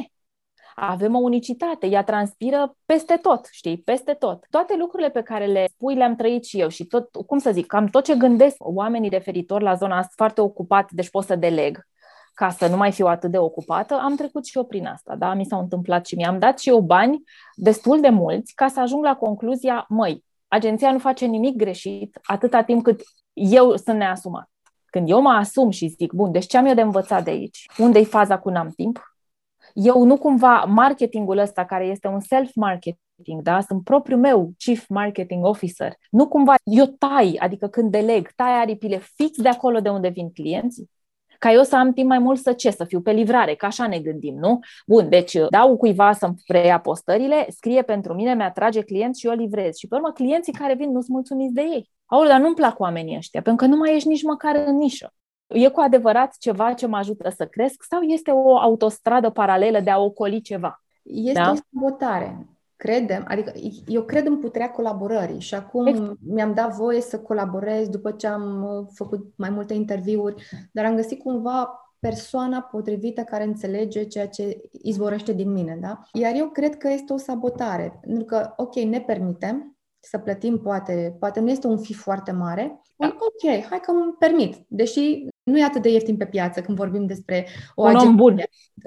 Avem 0.75 1.15
o 1.15 1.19
unicitate, 1.19 1.87
ea 1.87 2.03
transpiră 2.03 2.75
peste 2.85 3.15
tot, 3.15 3.47
știi, 3.51 3.77
peste 3.77 4.13
tot. 4.13 4.45
Toate 4.49 4.75
lucrurile 4.77 5.09
pe 5.09 5.21
care 5.21 5.45
le 5.45 5.65
spui 5.73 5.95
le-am 5.95 6.15
trăit 6.15 6.45
și 6.45 6.59
eu 6.59 6.67
și 6.67 6.85
tot, 6.85 7.09
cum 7.25 7.37
să 7.37 7.51
zic, 7.51 7.65
cam 7.65 7.85
tot 7.85 8.03
ce 8.03 8.15
gândesc 8.15 8.55
oamenii 8.59 9.09
referitor 9.09 9.61
la 9.61 9.73
zona 9.73 9.97
asta 9.97 10.13
foarte 10.15 10.41
ocupat, 10.41 10.91
deci 10.91 11.09
pot 11.09 11.23
să 11.23 11.35
deleg 11.35 11.87
ca 12.33 12.49
să 12.49 12.67
nu 12.67 12.77
mai 12.77 12.91
fiu 12.91 13.05
atât 13.05 13.31
de 13.31 13.37
ocupată, 13.37 13.93
am 13.93 14.15
trecut 14.15 14.45
și 14.45 14.57
eu 14.57 14.65
prin 14.65 14.85
asta, 14.85 15.15
da? 15.15 15.33
Mi 15.33 15.45
s-au 15.45 15.59
întâmplat 15.59 16.05
și 16.05 16.15
mi-am 16.15 16.39
dat 16.39 16.59
și 16.59 16.69
eu 16.69 16.79
bani 16.79 17.23
destul 17.55 18.01
de 18.01 18.09
mulți 18.09 18.53
ca 18.55 18.67
să 18.67 18.79
ajung 18.79 19.03
la 19.03 19.15
concluzia, 19.15 19.85
măi, 19.89 20.23
agenția 20.47 20.91
nu 20.91 20.99
face 20.99 21.25
nimic 21.25 21.55
greșit 21.55 22.19
atâta 22.23 22.63
timp 22.63 22.83
cât 22.83 23.01
eu 23.33 23.75
sunt 23.75 23.97
neasumat. 23.97 24.49
Când 24.89 25.09
eu 25.09 25.21
mă 25.21 25.29
asum 25.29 25.69
și 25.69 25.87
zic, 25.87 26.11
bun, 26.11 26.31
deci 26.31 26.45
ce 26.45 26.57
am 26.57 26.65
eu 26.65 26.73
de 26.73 26.81
învățat 26.81 27.23
de 27.23 27.29
aici? 27.29 27.65
Unde-i 27.77 28.05
faza 28.05 28.39
cu 28.39 28.49
n-am 28.49 28.69
timp? 28.69 29.13
Eu 29.73 30.03
nu 30.03 30.17
cumva 30.17 30.63
marketingul 30.67 31.37
ăsta, 31.37 31.65
care 31.65 31.85
este 31.85 32.07
un 32.07 32.19
self-marketing, 32.19 33.41
da? 33.41 33.61
Sunt 33.61 33.83
propriul 33.83 34.19
meu 34.19 34.51
chief 34.57 34.87
marketing 34.87 35.45
officer. 35.45 35.93
Nu 36.11 36.27
cumva 36.27 36.55
eu 36.63 36.85
tai, 36.85 37.35
adică 37.39 37.67
când 37.67 37.91
deleg, 37.91 38.31
tai 38.35 38.59
aripile 38.59 38.97
fix 38.97 39.41
de 39.41 39.49
acolo 39.49 39.79
de 39.79 39.89
unde 39.89 40.07
vin 40.07 40.31
clienții 40.31 40.89
ca 41.39 41.51
eu 41.51 41.63
să 41.63 41.75
am 41.75 41.93
timp 41.93 42.07
mai 42.07 42.19
mult 42.19 42.39
să 42.39 42.53
ce, 42.53 42.69
să 42.71 42.83
fiu 42.83 43.01
pe 43.01 43.11
livrare, 43.11 43.55
că 43.55 43.65
așa 43.65 43.87
ne 43.87 43.99
gândim, 43.99 44.35
nu? 44.35 44.59
Bun, 44.87 45.09
deci 45.09 45.37
dau 45.49 45.77
cuiva 45.77 46.13
să-mi 46.13 46.35
preia 46.47 46.79
postările, 46.79 47.45
scrie 47.49 47.81
pentru 47.81 48.13
mine, 48.13 48.33
mi-atrage 48.33 48.81
clienți 48.81 49.19
și 49.19 49.27
eu 49.27 49.33
livrez. 49.33 49.75
Și 49.75 49.87
pe 49.87 49.95
urmă 49.95 50.11
clienții 50.11 50.53
care 50.53 50.73
vin 50.73 50.91
nu 50.91 51.01
sunt 51.01 51.09
mulțumiți 51.09 51.53
de 51.53 51.61
ei. 51.61 51.89
Aoleu, 52.09 52.29
dar 52.29 52.39
nu-mi 52.39 52.55
plac 52.55 52.79
oamenii 52.79 53.17
ăștia, 53.17 53.41
pentru 53.41 53.65
că 53.65 53.71
nu 53.71 53.77
mai 53.77 53.95
ești 53.95 54.07
nici 54.07 54.23
măcar 54.23 54.63
în 54.65 54.75
nișă. 54.75 55.13
E 55.47 55.69
cu 55.69 55.79
adevărat 55.79 56.35
ceva 56.37 56.73
ce 56.73 56.87
mă 56.87 56.97
ajută 56.97 57.29
să 57.29 57.45
cresc 57.45 57.83
sau 57.83 58.01
este 58.01 58.31
o 58.31 58.57
autostradă 58.57 59.29
paralelă 59.29 59.79
de 59.79 59.89
a 59.89 59.99
ocoli 59.99 60.41
ceva? 60.41 60.83
Este 61.03 61.41
da? 61.41 61.51
o 61.51 61.55
sabotare. 61.71 62.47
Credem, 62.75 63.25
adică 63.27 63.51
eu 63.87 64.03
cred 64.03 64.25
în 64.25 64.39
puterea 64.39 64.71
colaborării 64.71 65.39
și 65.39 65.55
acum 65.55 65.85
exact. 65.85 66.17
mi-am 66.21 66.53
dat 66.53 66.75
voie 66.75 67.01
să 67.01 67.19
colaborez 67.19 67.87
după 67.87 68.11
ce 68.11 68.27
am 68.27 68.63
uh, 68.63 68.87
făcut 68.93 69.33
mai 69.35 69.49
multe 69.49 69.73
interviuri, 69.73 70.49
dar 70.71 70.85
am 70.85 70.95
găsit 70.95 71.21
cumva 71.21 71.79
persoana 71.99 72.61
potrivită 72.61 73.21
care 73.21 73.43
înțelege 73.43 74.03
ceea 74.03 74.27
ce 74.27 74.61
izvorăște 74.71 75.33
din 75.33 75.51
mine, 75.51 75.77
da? 75.81 76.01
Iar 76.13 76.33
eu 76.35 76.47
cred 76.47 76.77
că 76.77 76.89
este 76.89 77.13
o 77.13 77.17
sabotare, 77.17 77.99
pentru 78.01 78.25
că, 78.25 78.53
ok, 78.55 78.75
ne 78.75 79.01
permitem, 79.01 79.77
să 79.99 80.17
plătim, 80.17 80.57
poate, 80.57 81.15
poate 81.19 81.39
nu 81.39 81.49
este 81.49 81.67
un 81.67 81.77
fi 81.77 81.93
foarte 81.93 82.31
mare, 82.31 82.81
da. 82.95 83.15
ok, 83.19 83.65
hai 83.69 83.79
că 83.79 83.91
îmi 83.91 84.15
permit, 84.19 84.55
deși 84.67 85.25
nu 85.43 85.57
e 85.57 85.63
atât 85.63 85.81
de 85.81 85.89
ieftin 85.89 86.17
pe 86.17 86.25
piață 86.25 86.61
când 86.61 86.77
vorbim 86.77 87.05
despre 87.05 87.47
o 87.75 87.87
un 87.87 87.95
om 87.95 88.15
bun. 88.15 88.43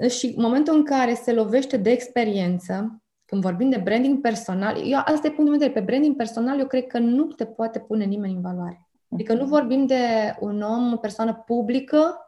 Și 0.09 0.33
momentul 0.37 0.75
în 0.75 0.83
care 0.83 1.13
se 1.13 1.33
lovește 1.33 1.77
de 1.77 1.91
experiență, 1.91 3.01
când 3.25 3.41
vorbim 3.41 3.69
de 3.69 3.81
branding 3.83 4.21
personal, 4.21 4.81
eu, 4.85 4.97
asta 4.97 5.27
e 5.27 5.31
punctul 5.31 5.49
meu 5.49 5.57
de 5.57 5.65
vedere, 5.65 5.79
pe 5.79 5.85
branding 5.85 6.15
personal 6.15 6.59
eu 6.59 6.67
cred 6.67 6.87
că 6.87 6.99
nu 6.99 7.25
te 7.25 7.45
poate 7.45 7.79
pune 7.79 8.03
nimeni 8.03 8.33
în 8.33 8.41
valoare. 8.41 8.87
Adică 9.09 9.33
nu 9.33 9.45
vorbim 9.45 9.85
de 9.85 10.35
un 10.39 10.61
om, 10.61 10.93
o 10.93 10.97
persoană 10.97 11.43
publică, 11.45 12.22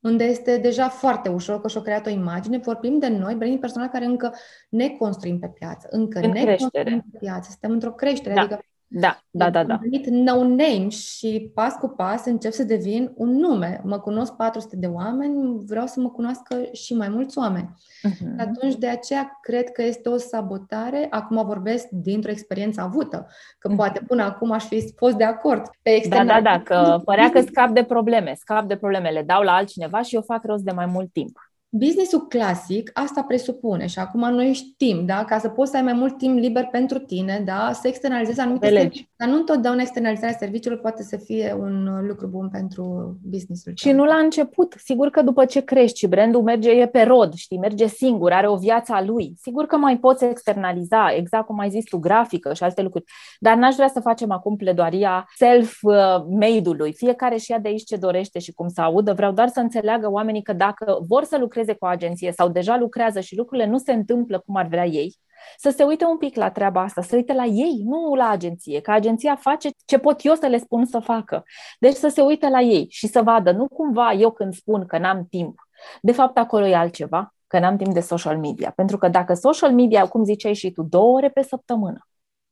unde 0.00 0.24
este 0.24 0.56
deja 0.56 0.88
foarte 0.88 1.28
ușor 1.28 1.60
că 1.60 1.68
și-a 1.68 1.80
creat 1.80 2.06
o 2.06 2.10
imagine. 2.10 2.58
Vorbim 2.58 2.98
de 2.98 3.08
noi, 3.08 3.34
branding 3.34 3.60
personal, 3.60 3.88
care 3.88 4.04
încă 4.04 4.34
ne 4.68 4.88
construim 4.88 5.38
pe 5.38 5.48
piață. 5.48 5.88
Încă 5.90 6.18
în 6.18 6.30
ne 6.30 6.42
creștere. 6.42 6.56
construim 6.60 7.04
pe 7.10 7.18
piață. 7.18 7.48
Suntem 7.50 7.70
într-o 7.70 7.92
creștere. 7.92 8.34
Da. 8.34 8.40
Adică 8.40 8.60
Da, 8.90 9.20
da, 9.30 9.50
da, 9.50 9.64
da. 9.64 9.74
Am 9.74 9.80
venit 9.80 10.06
no 10.06 10.42
name 10.42 10.88
și 10.88 11.50
pas 11.54 11.74
cu 11.74 11.88
pas 11.88 12.24
încep 12.24 12.52
să 12.52 12.64
devin 12.64 13.12
un 13.14 13.36
nume. 13.36 13.80
Mă 13.84 13.98
cunosc 13.98 14.32
400 14.32 14.76
de 14.76 14.86
oameni, 14.86 15.60
vreau 15.66 15.86
să 15.86 16.00
mă 16.00 16.08
cunoască 16.08 16.56
și 16.72 16.94
mai 16.94 17.08
mulți 17.08 17.38
oameni. 17.38 17.74
Uh-huh. 18.08 18.36
Atunci, 18.38 18.74
de 18.74 18.88
aceea, 18.88 19.38
cred 19.42 19.70
că 19.70 19.82
este 19.82 20.08
o 20.08 20.16
sabotare. 20.16 21.06
Acum 21.10 21.46
vorbesc 21.46 21.88
dintr-o 21.88 22.30
experiență 22.30 22.80
avută, 22.80 23.26
că 23.58 23.72
uh-huh. 23.72 23.76
poate 23.76 24.02
până 24.06 24.22
acum 24.22 24.50
aș 24.50 24.64
fi 24.64 24.92
fost 24.96 25.16
de 25.16 25.24
acord 25.24 25.62
pe 25.82 25.90
external. 25.90 26.42
Da, 26.42 26.50
da, 26.50 26.56
da, 26.56 26.62
că 26.62 27.00
părea 27.04 27.30
că 27.30 27.40
scap 27.40 27.70
de 27.70 27.84
probleme, 27.84 28.34
scap 28.36 28.64
de 28.64 28.76
probleme, 28.76 29.08
le 29.08 29.22
dau 29.22 29.42
la 29.42 29.52
altcineva 29.52 30.02
și 30.02 30.14
eu 30.14 30.22
fac 30.22 30.44
rost 30.44 30.62
de 30.62 30.72
mai 30.72 30.86
mult 30.86 31.12
timp. 31.12 31.47
Businessul 31.70 32.26
clasic 32.26 32.90
asta 32.94 33.22
presupune 33.22 33.86
și 33.86 33.98
acum 33.98 34.20
noi 34.20 34.52
știm, 34.52 35.06
da, 35.06 35.24
ca 35.24 35.38
să 35.38 35.48
poți 35.48 35.70
să 35.70 35.76
ai 35.76 35.82
mai 35.82 35.92
mult 35.92 36.18
timp 36.18 36.38
liber 36.38 36.68
pentru 36.70 36.98
tine, 36.98 37.42
da, 37.44 37.70
să 37.72 37.88
externalizezi 37.88 38.40
anumite 38.40 38.68
servicii. 38.68 39.10
Dar 39.16 39.28
nu 39.28 39.36
întotdeauna 39.36 39.80
externalizarea 39.80 40.36
serviciilor 40.36 40.78
poate 40.78 41.02
să 41.02 41.16
fie 41.16 41.56
un 41.58 42.06
lucru 42.06 42.26
bun 42.26 42.48
pentru 42.48 43.16
businessul. 43.22 43.72
Și 43.74 43.90
nu 43.90 44.04
la 44.04 44.14
început. 44.14 44.74
Sigur 44.84 45.10
că 45.10 45.22
după 45.22 45.44
ce 45.44 45.60
crești 45.60 45.98
și 45.98 46.06
brandul 46.06 46.42
merge 46.42 46.70
e 46.70 46.86
pe 46.86 47.02
rod, 47.02 47.34
știi, 47.34 47.58
merge 47.58 47.86
singur, 47.86 48.32
are 48.32 48.48
o 48.48 48.56
viață 48.56 48.92
a 48.92 49.02
lui. 49.02 49.34
Sigur 49.36 49.66
că 49.66 49.76
mai 49.76 49.98
poți 49.98 50.24
externaliza, 50.24 51.12
exact 51.16 51.46
cum 51.46 51.58
ai 51.58 51.70
zis 51.70 51.84
tu, 51.84 51.98
grafică 51.98 52.54
și 52.54 52.62
alte 52.62 52.82
lucruri. 52.82 53.04
Dar 53.38 53.56
n-aș 53.56 53.74
vrea 53.74 53.88
să 53.88 54.00
facem 54.00 54.30
acum 54.30 54.56
pledoaria 54.56 55.28
self-made-ului. 55.36 56.92
Fiecare 56.92 57.36
și 57.36 57.50
ia 57.50 57.58
de 57.58 57.68
aici 57.68 57.84
ce 57.84 57.96
dorește 57.96 58.38
și 58.38 58.52
cum 58.52 58.68
să 58.68 58.80
audă. 58.80 59.12
Vreau 59.12 59.32
doar 59.32 59.48
să 59.48 59.60
înțeleagă 59.60 60.10
oamenii 60.10 60.42
că 60.42 60.52
dacă 60.52 60.98
vor 61.08 61.24
să 61.24 61.36
lucreze 61.38 61.56
lucreze 61.58 61.78
cu 61.78 61.84
o 61.84 61.88
agenție 61.88 62.32
sau 62.32 62.48
deja 62.48 62.76
lucrează 62.76 63.20
și 63.20 63.36
lucrurile 63.36 63.66
nu 63.66 63.78
se 63.78 63.92
întâmplă 63.92 64.42
cum 64.46 64.56
ar 64.56 64.66
vrea 64.66 64.86
ei, 64.86 65.16
să 65.56 65.70
se 65.70 65.82
uite 65.82 66.04
un 66.04 66.16
pic 66.16 66.36
la 66.36 66.50
treaba 66.50 66.82
asta, 66.82 67.02
să 67.02 67.16
uite 67.16 67.32
la 67.32 67.44
ei, 67.44 67.82
nu 67.84 68.14
la 68.14 68.28
agenție, 68.28 68.80
că 68.80 68.90
agenția 68.90 69.36
face 69.36 69.68
ce 69.84 69.98
pot 69.98 70.24
eu 70.24 70.34
să 70.34 70.46
le 70.46 70.58
spun 70.58 70.84
să 70.84 70.98
facă. 70.98 71.44
Deci 71.78 71.94
să 71.94 72.08
se 72.08 72.20
uite 72.20 72.48
la 72.48 72.60
ei 72.60 72.86
și 72.90 73.06
să 73.06 73.22
vadă, 73.22 73.52
nu 73.52 73.68
cumva 73.68 74.12
eu 74.12 74.30
când 74.30 74.54
spun 74.54 74.86
că 74.86 74.98
n-am 74.98 75.26
timp, 75.30 75.60
de 76.02 76.12
fapt 76.12 76.38
acolo 76.38 76.66
e 76.66 76.76
altceva, 76.76 77.34
că 77.46 77.58
n-am 77.58 77.76
timp 77.76 77.94
de 77.94 78.00
social 78.00 78.38
media. 78.38 78.72
Pentru 78.76 78.98
că 78.98 79.08
dacă 79.08 79.34
social 79.34 79.72
media, 79.72 80.06
cum 80.06 80.24
ziceai 80.24 80.54
și 80.54 80.70
tu, 80.70 80.82
două 80.82 81.16
ore 81.16 81.28
pe 81.28 81.42
săptămână, 81.42 82.08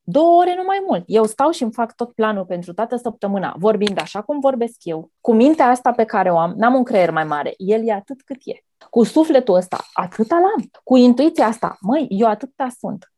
Două 0.09 0.41
ore, 0.41 0.55
nu 0.57 0.63
mai 0.67 0.83
mult. 0.87 1.05
Eu 1.07 1.25
stau 1.25 1.51
și 1.51 1.63
îmi 1.63 1.73
fac 1.73 1.95
tot 1.95 2.13
planul 2.13 2.45
pentru 2.45 2.75
toată 2.75 2.97
săptămâna, 2.97 3.55
vorbind 3.59 4.01
așa 4.01 4.23
cum 4.23 4.41
vorbesc 4.41 4.77
eu, 4.83 5.11
cu 5.21 5.33
mintea 5.33 5.67
asta 5.67 5.93
pe 5.93 6.05
care 6.05 6.31
o 6.31 6.39
am, 6.39 6.53
n-am 6.57 6.75
un 6.75 6.85
creier 6.85 7.11
mai 7.11 7.25
mare, 7.25 7.55
el 7.57 7.89
e 7.89 7.93
atât 7.93 8.23
cât 8.23 8.37
e. 8.45 8.66
Cu 8.91 9.03
sufletul 9.03 9.55
ăsta, 9.55 9.79
atât 9.93 10.31
l-am. 10.31 10.71
Cu 10.85 10.97
intuiția 10.97 11.47
asta, 11.47 11.77
măi, 11.81 12.07
eu 12.11 12.29
atâta 12.29 12.69
sunt. 12.79 13.13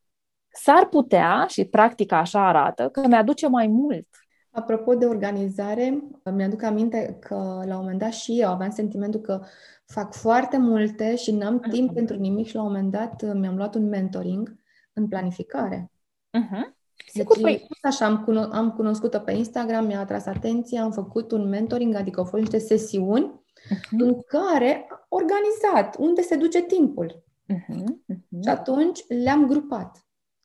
S-ar 0.49 0.87
putea, 0.87 1.47
și 1.49 1.65
practica 1.65 2.19
așa 2.19 2.49
arată, 2.49 2.89
că 2.89 3.07
mi-aduce 3.07 3.49
mai 3.49 3.67
mult. 3.67 4.07
Apropo 4.51 4.95
de 4.95 5.07
organizare, 5.07 6.03
mi-aduc 6.35 6.63
aminte 6.63 7.17
că 7.21 7.35
la 7.67 7.75
un 7.75 7.81
moment 7.81 7.99
dat 7.99 8.13
și 8.13 8.41
eu 8.41 8.51
aveam 8.51 8.71
sentimentul 8.71 9.21
că 9.21 9.41
fac 9.87 10.15
foarte 10.15 10.59
multe 10.59 11.17
și 11.17 11.31
n-am 11.31 11.59
timp 11.59 11.91
uh-huh. 11.91 11.95
pentru 11.95 12.17
nimic 12.17 12.47
și 12.47 12.55
la 12.55 12.63
un 12.63 12.67
moment 12.67 12.91
dat 12.91 13.35
mi-am 13.35 13.57
luat 13.57 13.75
un 13.75 13.89
mentoring 13.89 14.57
în 14.93 15.09
planificare. 15.09 15.91
Uh-huh. 16.39 16.77
Sigur, 17.07 17.35
deci, 17.35 17.45
păi... 17.45 17.67
așa, 17.83 18.07
am, 18.07 18.25
cuno- 18.25 18.53
am 18.53 18.71
cunoscut-o 18.71 19.19
pe 19.19 19.33
Instagram, 19.33 19.87
mi-a 19.87 20.01
atras 20.01 20.27
atenția, 20.27 20.83
am 20.83 20.91
făcut 20.91 21.33
un 21.33 21.49
mentoring, 21.49 21.95
adică 21.95 22.21
au 22.21 22.27
fost 22.27 22.43
niște 22.43 22.59
sesiuni 22.59 23.33
uh-huh. 23.35 23.99
în 23.99 24.23
care 24.23 24.87
organizat, 25.09 25.97
unde 25.99 26.23
se 26.23 26.37
duce 26.37 26.63
timpul. 26.63 27.25
Uh-huh. 27.55 27.83
Uh-huh. 27.83 28.43
Și 28.43 28.49
atunci 28.49 29.01
le-am 29.09 29.47
grupat. 29.47 30.03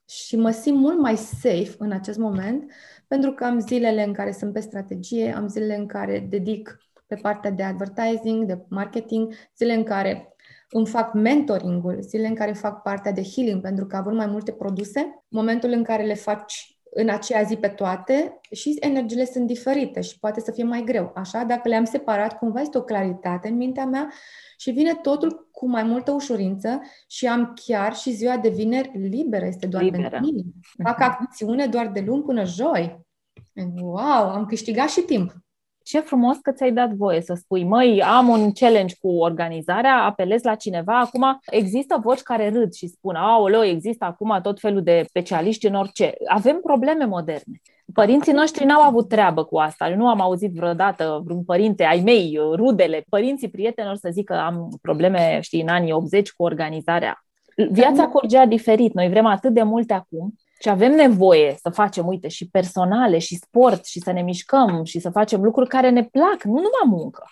Și 0.09 0.36
mă 0.36 0.51
simt 0.51 0.78
mult 0.78 0.99
mai 0.99 1.18
safe 1.18 1.76
în 1.78 1.91
acest 1.91 2.18
moment, 2.18 2.72
pentru 3.07 3.32
că 3.32 3.45
am 3.45 3.59
zilele 3.59 4.03
în 4.03 4.14
care 4.14 4.32
sunt 4.32 4.53
pe 4.53 4.59
strategie, 4.59 5.34
am 5.36 5.47
zilele 5.47 5.76
în 5.76 5.86
care 5.86 6.20
dedic 6.20 6.78
pe 7.07 7.16
partea 7.16 7.51
de 7.51 7.64
advertising, 7.64 8.45
de 8.45 8.66
marketing, 8.70 9.34
zile 9.57 9.74
în 9.74 9.84
care 9.84 10.36
îmi 10.70 10.88
fac 10.88 11.14
mentoringul, 11.14 12.01
zile 12.01 12.28
în 12.28 12.36
care 12.36 12.53
fac 12.53 12.82
partea 12.82 13.11
de 13.11 13.24
healing, 13.24 13.61
pentru 13.61 13.86
că 13.86 13.95
având 13.95 14.18
mai 14.18 14.26
multe 14.26 14.51
produse, 14.51 15.24
momentul 15.28 15.70
în 15.70 15.84
care 15.84 16.03
le 16.03 16.14
faci 16.14 16.72
în 16.93 17.09
aceea 17.09 17.41
zi 17.41 17.55
pe 17.55 17.67
toate 17.67 18.39
și 18.51 18.77
energiile 18.79 19.25
sunt 19.25 19.47
diferite 19.47 20.01
și 20.01 20.19
poate 20.19 20.39
să 20.39 20.51
fie 20.51 20.63
mai 20.63 20.83
greu. 20.83 21.11
Așa, 21.15 21.43
dacă 21.43 21.67
le-am 21.67 21.83
separat, 21.83 22.37
cumva 22.37 22.61
este 22.61 22.77
o 22.77 22.83
claritate 22.83 23.47
în 23.47 23.55
mintea 23.55 23.85
mea 23.85 24.11
și 24.57 24.71
vine 24.71 24.93
totul 24.93 25.49
cu 25.51 25.69
mai 25.69 25.83
multă 25.83 26.11
ușurință 26.11 26.81
și 27.07 27.27
am 27.27 27.53
chiar 27.65 27.95
și 27.95 28.11
ziua 28.11 28.37
de 28.37 28.49
vineri 28.49 28.91
liberă, 28.93 29.45
este 29.45 29.67
doar 29.67 29.83
liberă. 29.83 30.09
pentru 30.09 30.31
mine. 30.31 30.43
Fac 30.83 30.99
mhm. 30.99 31.07
acțiune 31.09 31.65
doar 31.67 31.87
de 31.87 31.99
luni 31.99 32.23
până 32.23 32.43
joi. 32.43 33.01
Wow, 33.81 34.29
am 34.29 34.45
câștigat 34.45 34.89
și 34.89 35.01
timp 35.01 35.42
ce 35.84 35.99
frumos 35.99 36.38
că 36.38 36.51
ți-ai 36.51 36.71
dat 36.71 36.91
voie 36.93 37.21
să 37.21 37.34
spui, 37.34 37.63
măi, 37.63 38.01
am 38.01 38.27
un 38.27 38.51
challenge 38.51 38.95
cu 39.01 39.09
organizarea, 39.09 40.03
apelez 40.03 40.43
la 40.43 40.55
cineva. 40.55 40.99
Acum 40.99 41.39
există 41.51 41.99
voci 42.03 42.21
care 42.21 42.49
râd 42.49 42.73
și 42.73 42.88
spun, 42.88 43.15
aoleu, 43.15 43.63
există 43.63 44.05
acum 44.05 44.39
tot 44.41 44.59
felul 44.59 44.84
de 44.84 45.03
specialiști 45.07 45.67
în 45.67 45.73
orice. 45.73 46.13
Avem 46.27 46.59
probleme 46.63 47.05
moderne. 47.05 47.61
Părinții 47.93 48.34
noștri 48.34 48.65
n-au 48.65 48.81
avut 48.81 49.07
treabă 49.07 49.43
cu 49.43 49.57
asta. 49.57 49.89
Eu 49.89 49.95
nu 49.97 50.07
am 50.07 50.21
auzit 50.21 50.53
vreodată 50.53 51.21
vreun 51.23 51.43
părinte 51.43 51.84
ai 51.84 51.99
mei, 51.99 52.39
rudele, 52.55 53.03
părinții 53.09 53.49
prietenilor 53.49 53.95
să 53.95 54.09
zică 54.11 54.39
am 54.39 54.77
probleme, 54.81 55.39
știi, 55.41 55.61
în 55.61 55.67
anii 55.67 55.91
80 55.91 56.31
cu 56.31 56.43
organizarea. 56.43 57.25
Viața 57.69 58.07
curgea 58.07 58.45
diferit. 58.45 58.93
Noi 58.93 59.09
vrem 59.09 59.25
atât 59.25 59.53
de 59.53 59.63
multe 59.63 59.93
acum 59.93 60.34
și 60.59 60.69
avem 60.69 60.91
nevoie 60.91 61.55
să 61.61 61.69
facem, 61.69 62.07
uite, 62.07 62.27
și 62.27 62.49
personale, 62.49 63.17
și 63.17 63.35
sport, 63.35 63.85
și 63.85 63.99
să 63.99 64.11
ne 64.11 64.21
mișcăm, 64.21 64.83
și 64.83 64.99
să 64.99 65.09
facem 65.09 65.43
lucruri 65.43 65.69
care 65.69 65.89
ne 65.89 66.03
plac, 66.03 66.43
nu 66.43 66.51
numai 66.51 66.99
muncă. 66.99 67.23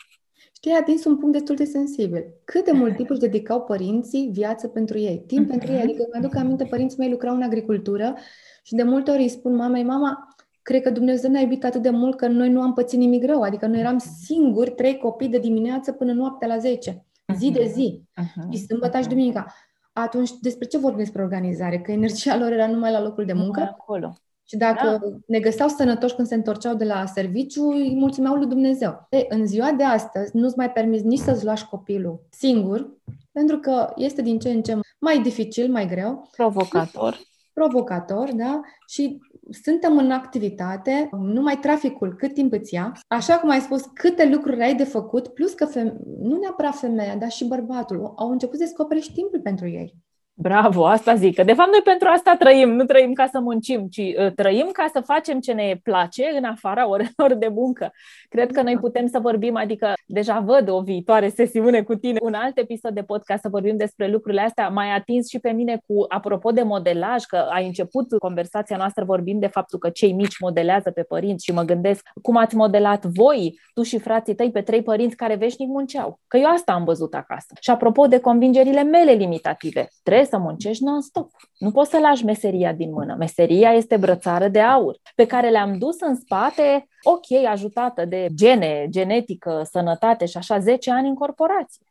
Știi, 0.55 0.71
atins 0.71 1.05
un 1.05 1.17
punct 1.17 1.33
destul 1.33 1.55
de 1.55 1.63
sensibil. 1.63 2.25
Cât 2.43 2.65
de 2.65 2.71
mult 2.71 2.95
timp 2.95 3.09
își 3.09 3.19
dedicau 3.19 3.61
părinții 3.61 4.29
viață 4.33 4.67
pentru 4.67 4.97
ei, 4.97 5.23
timp 5.27 5.45
uh-huh. 5.45 5.49
pentru 5.49 5.71
ei. 5.71 5.81
Adică 5.81 6.07
mi-aduc 6.11 6.35
aminte, 6.35 6.63
părinții 6.63 6.97
mei 6.99 7.09
lucrau 7.09 7.35
în 7.35 7.41
agricultură 7.41 8.15
și 8.63 8.75
de 8.75 8.83
multe 8.83 9.11
ori 9.11 9.21
îi 9.21 9.29
spun 9.29 9.55
mamei, 9.55 9.83
mama, 9.83 10.27
cred 10.61 10.81
că 10.81 10.89
Dumnezeu 10.89 11.31
ne-a 11.31 11.41
iubit 11.41 11.65
atât 11.65 11.81
de 11.81 11.89
mult 11.89 12.17
că 12.17 12.27
noi 12.27 12.49
nu 12.49 12.61
am 12.61 12.73
pățit 12.73 12.99
nimic 12.99 13.25
rău. 13.25 13.41
Adică 13.41 13.67
noi 13.67 13.79
eram 13.79 13.97
singuri, 13.97 14.71
trei 14.71 14.97
copii 14.97 15.29
de 15.29 15.39
dimineață 15.39 15.91
până 15.91 16.13
noaptea 16.13 16.47
la 16.47 16.57
10, 16.57 17.05
zi 17.35 17.51
de 17.51 17.71
zi. 17.73 18.01
Uh-huh. 18.21 18.49
Și 18.49 18.65
sâmbătă 18.65 18.99
și 18.99 19.07
duminica 19.07 19.53
atunci 19.93 20.31
despre 20.41 20.67
ce 20.67 20.77
vorbim 20.77 21.03
despre 21.03 21.21
organizare? 21.21 21.79
Că 21.79 21.91
energia 21.91 22.37
lor 22.37 22.51
era 22.51 22.67
numai 22.67 22.91
la 22.91 23.01
locul 23.01 23.25
de 23.25 23.33
muncă? 23.33 23.59
Numai 23.59 23.75
acolo. 23.79 24.13
Și 24.51 24.57
dacă 24.57 24.99
da. 25.01 25.17
ne 25.27 25.39
găseau 25.39 25.67
sănătoși 25.67 26.15
când 26.15 26.27
se 26.27 26.35
întorceau 26.35 26.75
de 26.75 26.85
la 26.85 27.05
serviciu, 27.05 27.63
îi 27.63 27.95
mulțumeau 27.95 28.35
lui 28.35 28.47
Dumnezeu. 28.47 29.07
E, 29.09 29.25
în 29.29 29.45
ziua 29.45 29.71
de 29.71 29.83
astăzi 29.83 30.35
nu-ți 30.37 30.57
mai 30.57 30.71
permis 30.71 31.01
nici 31.01 31.19
să-ți 31.19 31.45
lași 31.45 31.65
copilul 31.65 32.25
singur, 32.29 32.89
pentru 33.31 33.57
că 33.57 33.93
este 33.95 34.21
din 34.21 34.39
ce 34.39 34.49
în 34.49 34.61
ce 34.61 34.79
mai 34.99 35.21
dificil, 35.21 35.71
mai 35.71 35.87
greu. 35.87 36.29
Provocator. 36.35 37.19
Provocator, 37.53 38.33
da? 38.33 38.61
Și 38.87 39.19
suntem 39.63 39.97
în 39.97 40.11
activitate, 40.11 41.09
numai 41.11 41.57
traficul, 41.57 42.15
cât 42.15 42.33
timp 42.33 42.53
îți 42.53 42.73
ia, 42.73 42.99
așa 43.07 43.37
cum 43.39 43.49
ai 43.49 43.59
spus, 43.59 43.81
câte 43.93 44.29
lucruri 44.29 44.61
ai 44.63 44.75
de 44.75 44.83
făcut, 44.83 45.27
plus 45.27 45.53
că 45.53 45.65
feme- 45.65 45.97
nu 46.19 46.37
neapărat 46.37 46.75
femeia, 46.75 47.15
dar 47.15 47.29
și 47.29 47.47
bărbatul 47.47 48.13
au 48.15 48.29
început 48.31 48.57
să 48.57 48.63
descopere 48.63 48.99
și 48.99 49.13
timpul 49.13 49.39
pentru 49.41 49.67
ei. 49.67 49.95
Bravo, 50.33 50.85
asta 50.85 51.15
zic. 51.15 51.35
Că 51.35 51.43
de 51.43 51.53
fapt 51.53 51.69
noi 51.69 51.81
pentru 51.83 52.07
asta 52.07 52.35
trăim, 52.39 52.69
nu 52.69 52.85
trăim 52.85 53.13
ca 53.13 53.27
să 53.31 53.39
muncim, 53.39 53.87
ci 53.87 53.97
uh, 53.97 54.31
trăim 54.35 54.69
ca 54.71 54.89
să 54.93 55.01
facem 55.01 55.39
ce 55.39 55.53
ne 55.53 55.79
place 55.83 56.31
în 56.37 56.43
afara 56.43 56.87
orelor 56.89 57.33
de 57.37 57.47
muncă. 57.47 57.91
Cred 58.29 58.51
că 58.51 58.61
noi 58.61 58.77
putem 58.77 59.07
să 59.07 59.19
vorbim, 59.19 59.55
adică 59.55 59.93
deja 60.05 60.39
văd 60.39 60.69
o 60.69 60.81
viitoare 60.81 61.29
sesiune 61.29 61.81
cu 61.81 61.95
tine, 61.95 62.17
un 62.21 62.33
alt 62.33 62.57
episod 62.57 62.93
de 62.93 63.01
podcast 63.01 63.41
să 63.41 63.49
vorbim 63.49 63.77
despre 63.77 64.07
lucrurile 64.07 64.41
astea. 64.41 64.69
Mai 64.69 64.95
atins 64.95 65.29
și 65.29 65.39
pe 65.39 65.49
mine 65.49 65.81
cu, 65.87 66.05
apropo 66.07 66.51
de 66.51 66.63
modelaj, 66.63 67.23
că 67.23 67.35
ai 67.35 67.65
început 67.65 68.17
conversația 68.19 68.77
noastră 68.77 69.03
vorbind 69.03 69.39
de 69.39 69.47
faptul 69.47 69.79
că 69.79 69.89
cei 69.89 70.13
mici 70.13 70.39
modelează 70.39 70.91
pe 70.91 71.01
părinți 71.03 71.45
și 71.45 71.53
mă 71.53 71.61
gândesc 71.63 72.07
cum 72.21 72.37
ați 72.37 72.55
modelat 72.55 73.05
voi, 73.05 73.59
tu 73.73 73.83
și 73.83 73.99
frații 73.99 74.35
tăi, 74.35 74.51
pe 74.51 74.61
trei 74.61 74.81
părinți 74.81 75.15
care 75.15 75.35
veșnic 75.35 75.67
munceau. 75.67 76.19
Că 76.27 76.37
eu 76.37 76.49
asta 76.49 76.71
am 76.71 76.83
văzut 76.83 77.13
acasă. 77.13 77.53
Și 77.59 77.69
apropo 77.69 78.07
de 78.07 78.19
convingerile 78.19 78.83
mele 78.83 79.11
limitative, 79.11 79.87
trebuie 80.03 80.20
să 80.25 80.37
muncești 80.37 80.83
non-stop. 80.83 81.31
Nu 81.57 81.71
poți 81.71 81.89
să 81.89 81.99
lași 81.99 82.25
meseria 82.25 82.73
din 82.73 82.91
mână. 82.91 83.15
Meseria 83.19 83.71
este 83.71 83.97
brățară 83.97 84.47
de 84.47 84.59
aur, 84.59 84.97
pe 85.15 85.25
care 85.25 85.49
le-am 85.49 85.77
dus 85.77 85.99
în 85.99 86.15
spate, 86.15 86.87
ok, 87.03 87.45
ajutată 87.47 88.05
de 88.05 88.27
gene, 88.33 88.87
genetică, 88.89 89.61
sănătate 89.71 90.25
și 90.25 90.37
așa 90.37 90.59
10 90.59 90.91
ani 90.91 91.07
în 91.07 91.15
corporație, 91.15 91.85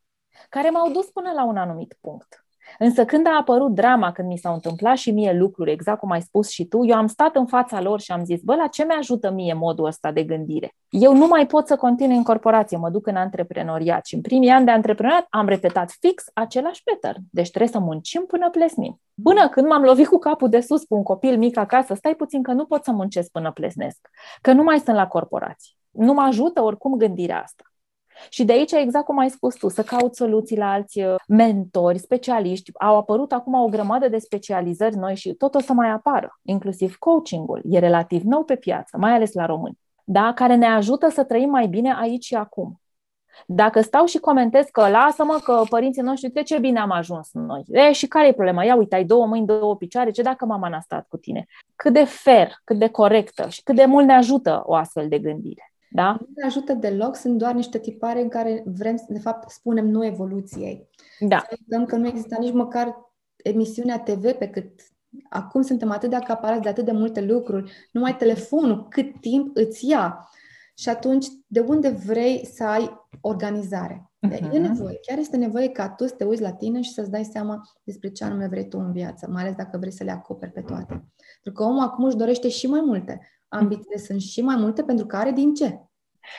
care 0.49 0.71
m-au 0.71 0.91
dus 0.91 1.11
până 1.11 1.31
la 1.35 1.45
un 1.45 1.57
anumit 1.57 1.97
punct. 2.01 2.45
Însă 2.79 3.05
când 3.05 3.27
a 3.27 3.37
apărut 3.41 3.75
drama, 3.75 4.13
când 4.13 4.29
mi 4.29 4.37
s-au 4.37 4.55
întâmplat 4.55 4.97
și 4.97 5.11
mie 5.11 5.33
lucruri, 5.33 5.73
exact 5.73 5.99
cum 5.99 6.11
ai 6.11 6.23
spus 6.23 6.49
și 6.49 6.65
tu, 6.65 6.85
eu 6.85 6.97
am 6.97 7.07
stat 7.07 7.37
în 7.37 7.47
fața 7.47 7.81
lor 7.81 8.01
și 8.01 8.13
am 8.13 8.25
zis, 8.25 8.41
bă, 8.41 8.55
la 8.55 8.67
ce 8.67 8.85
mi-ajută 8.85 9.31
mie 9.31 9.55
modul 9.55 9.85
ăsta 9.85 10.13
de 10.13 10.23
gândire? 10.23 10.75
Eu 10.89 11.17
nu 11.17 11.27
mai 11.27 11.47
pot 11.47 11.67
să 11.67 11.77
continui 11.77 12.17
în 12.17 12.23
corporație, 12.23 12.77
mă 12.77 12.91
duc 12.91 13.07
în 13.07 13.17
antreprenoriat 13.17 14.07
și 14.07 14.15
în 14.15 14.21
primii 14.21 14.51
ani 14.51 14.65
de 14.65 14.71
antreprenoriat 14.71 15.27
am 15.31 15.49
repetat 15.49 15.91
fix 16.01 16.25
același 16.35 16.83
pattern. 16.83 17.23
Deci 17.31 17.49
trebuie 17.49 17.71
să 17.71 17.79
muncim 17.79 18.25
până 18.27 18.51
plesnim. 18.51 19.01
Până 19.23 19.49
când 19.49 19.67
m-am 19.67 19.83
lovit 19.83 20.07
cu 20.07 20.19
capul 20.19 20.49
de 20.49 20.61
sus 20.61 20.85
cu 20.85 20.95
un 20.95 21.03
copil 21.03 21.39
mic 21.39 21.57
acasă, 21.57 21.95
stai 21.95 22.15
puțin 22.15 22.43
că 22.43 22.53
nu 22.53 22.65
pot 22.65 22.85
să 22.85 22.93
muncesc 22.93 23.31
până 23.31 23.53
plesnesc, 23.53 24.09
că 24.41 24.53
nu 24.53 24.63
mai 24.63 24.79
sunt 24.79 24.97
la 24.97 25.07
corporație. 25.07 25.75
Nu 25.91 26.13
mă 26.13 26.21
ajută 26.21 26.63
oricum 26.63 26.97
gândirea 26.97 27.43
asta. 27.43 27.65
Și 28.29 28.45
de 28.45 28.53
aici, 28.53 28.73
exact 28.73 29.05
cum 29.05 29.19
ai 29.19 29.31
spus 29.31 29.55
tu, 29.55 29.69
să 29.69 29.83
caut 29.83 30.15
soluții 30.15 30.57
la 30.57 30.71
alți 30.71 31.01
uh, 31.01 31.15
mentori, 31.29 31.99
specialiști. 31.99 32.71
Au 32.79 32.97
apărut 32.97 33.33
acum 33.33 33.55
o 33.55 33.69
grămadă 33.69 34.09
de 34.09 34.19
specializări 34.19 34.97
noi 34.97 35.17
și 35.17 35.33
tot 35.33 35.55
o 35.55 35.61
să 35.61 35.73
mai 35.73 35.91
apară, 35.91 36.39
inclusiv 36.43 36.97
coachingul. 36.97 37.61
E 37.65 37.79
relativ 37.79 38.23
nou 38.23 38.45
pe 38.45 38.57
piață, 38.57 38.97
mai 38.99 39.13
ales 39.13 39.33
la 39.33 39.47
români, 39.47 39.79
da? 40.05 40.33
care 40.35 40.55
ne 40.55 40.67
ajută 40.67 41.09
să 41.09 41.25
trăim 41.25 41.51
mai 41.51 41.67
bine 41.67 41.95
aici 41.99 42.25
și 42.25 42.35
acum. 42.35 42.81
Dacă 43.47 43.81
stau 43.81 44.05
și 44.05 44.19
comentez 44.19 44.67
că 44.73 44.89
lasă-mă 44.89 45.39
că 45.45 45.63
părinții 45.69 46.03
noștri, 46.03 46.31
de 46.31 46.43
ce 46.43 46.59
bine 46.59 46.79
am 46.79 46.91
ajuns 46.91 47.29
noi? 47.33 47.63
E, 47.67 47.93
și 47.93 48.07
care 48.07 48.29
e 48.29 48.33
problema? 48.33 48.65
Ia 48.65 48.77
uite, 48.77 48.95
ai 48.95 49.05
două 49.05 49.27
mâini, 49.27 49.47
două 49.47 49.77
picioare, 49.77 50.11
ce 50.11 50.23
dacă 50.23 50.45
mama 50.45 50.69
n-a 50.69 50.81
stat 50.81 51.07
cu 51.09 51.17
tine? 51.17 51.47
Cât 51.77 51.93
de 51.93 52.05
fair, 52.05 52.61
cât 52.65 52.79
de 52.79 52.89
corectă 52.89 53.49
și 53.49 53.63
cât 53.63 53.75
de 53.75 53.85
mult 53.85 54.07
ne 54.07 54.13
ajută 54.15 54.63
o 54.65 54.75
astfel 54.75 55.09
de 55.09 55.19
gândire. 55.19 55.70
Da? 55.91 56.11
Nu 56.21 56.27
ne 56.35 56.47
ajută 56.47 56.73
deloc, 56.73 57.17
sunt 57.17 57.39
doar 57.39 57.55
niște 57.55 57.79
tipare 57.79 58.21
în 58.21 58.29
care 58.29 58.63
vrem, 58.67 59.05
de 59.09 59.19
fapt, 59.19 59.51
spunem 59.51 59.89
nu 59.89 60.05
evoluției. 60.05 60.89
Da. 61.21 61.39
Să 61.39 61.57
uităm 61.61 61.85
că 61.85 61.97
nu 61.97 62.07
există 62.07 62.37
nici 62.41 62.53
măcar 62.53 62.97
emisiunea 63.37 63.99
TV 63.99 64.33
pe 64.33 64.49
cât 64.49 64.71
acum 65.29 65.63
suntem 65.63 65.91
atât 65.91 66.11
de 66.11 66.17
acaparați 66.17 66.63
de 66.63 66.69
atât 66.69 66.85
de 66.85 66.93
multe 66.93 67.21
lucruri, 67.21 67.73
numai 67.93 68.17
telefonul, 68.17 68.89
cât 68.89 69.21
timp 69.21 69.57
îți 69.57 69.89
ia. 69.89 70.29
Și 70.75 70.89
atunci, 70.89 71.27
de 71.47 71.61
unde 71.61 71.89
vrei 71.89 72.47
să 72.47 72.65
ai 72.65 73.07
organizare? 73.21 74.11
Uh-huh. 74.29 74.53
E 74.53 74.59
nevoie, 74.59 74.99
chiar 75.07 75.19
este 75.19 75.37
nevoie 75.37 75.69
ca 75.69 75.91
tu 75.91 76.07
să 76.07 76.15
te 76.15 76.25
uiți 76.25 76.43
la 76.43 76.53
tine 76.53 76.81
și 76.81 76.93
să-ți 76.93 77.11
dai 77.11 77.25
seama 77.25 77.63
despre 77.83 78.09
ce 78.09 78.25
anume 78.25 78.47
vrei 78.47 78.69
tu 78.69 78.79
în 78.79 78.93
viață, 78.93 79.29
mai 79.31 79.43
ales 79.43 79.55
dacă 79.55 79.79
vrei 79.79 79.93
să 79.93 80.05
le 80.05 80.11
acoperi 80.11 80.53
pe 80.53 80.61
toate. 80.61 81.05
Pentru 81.43 81.53
că 81.53 81.63
omul 81.63 81.83
acum 81.83 82.05
își 82.05 82.17
dorește 82.17 82.49
și 82.49 82.67
mai 82.67 82.81
multe 82.85 83.21
ambițiile 83.51 83.97
sunt 83.97 84.21
și 84.21 84.41
mai 84.41 84.57
multe 84.59 84.83
pentru 84.83 85.07
că 85.07 85.17
are 85.17 85.31
din 85.31 85.55
ce. 85.55 85.81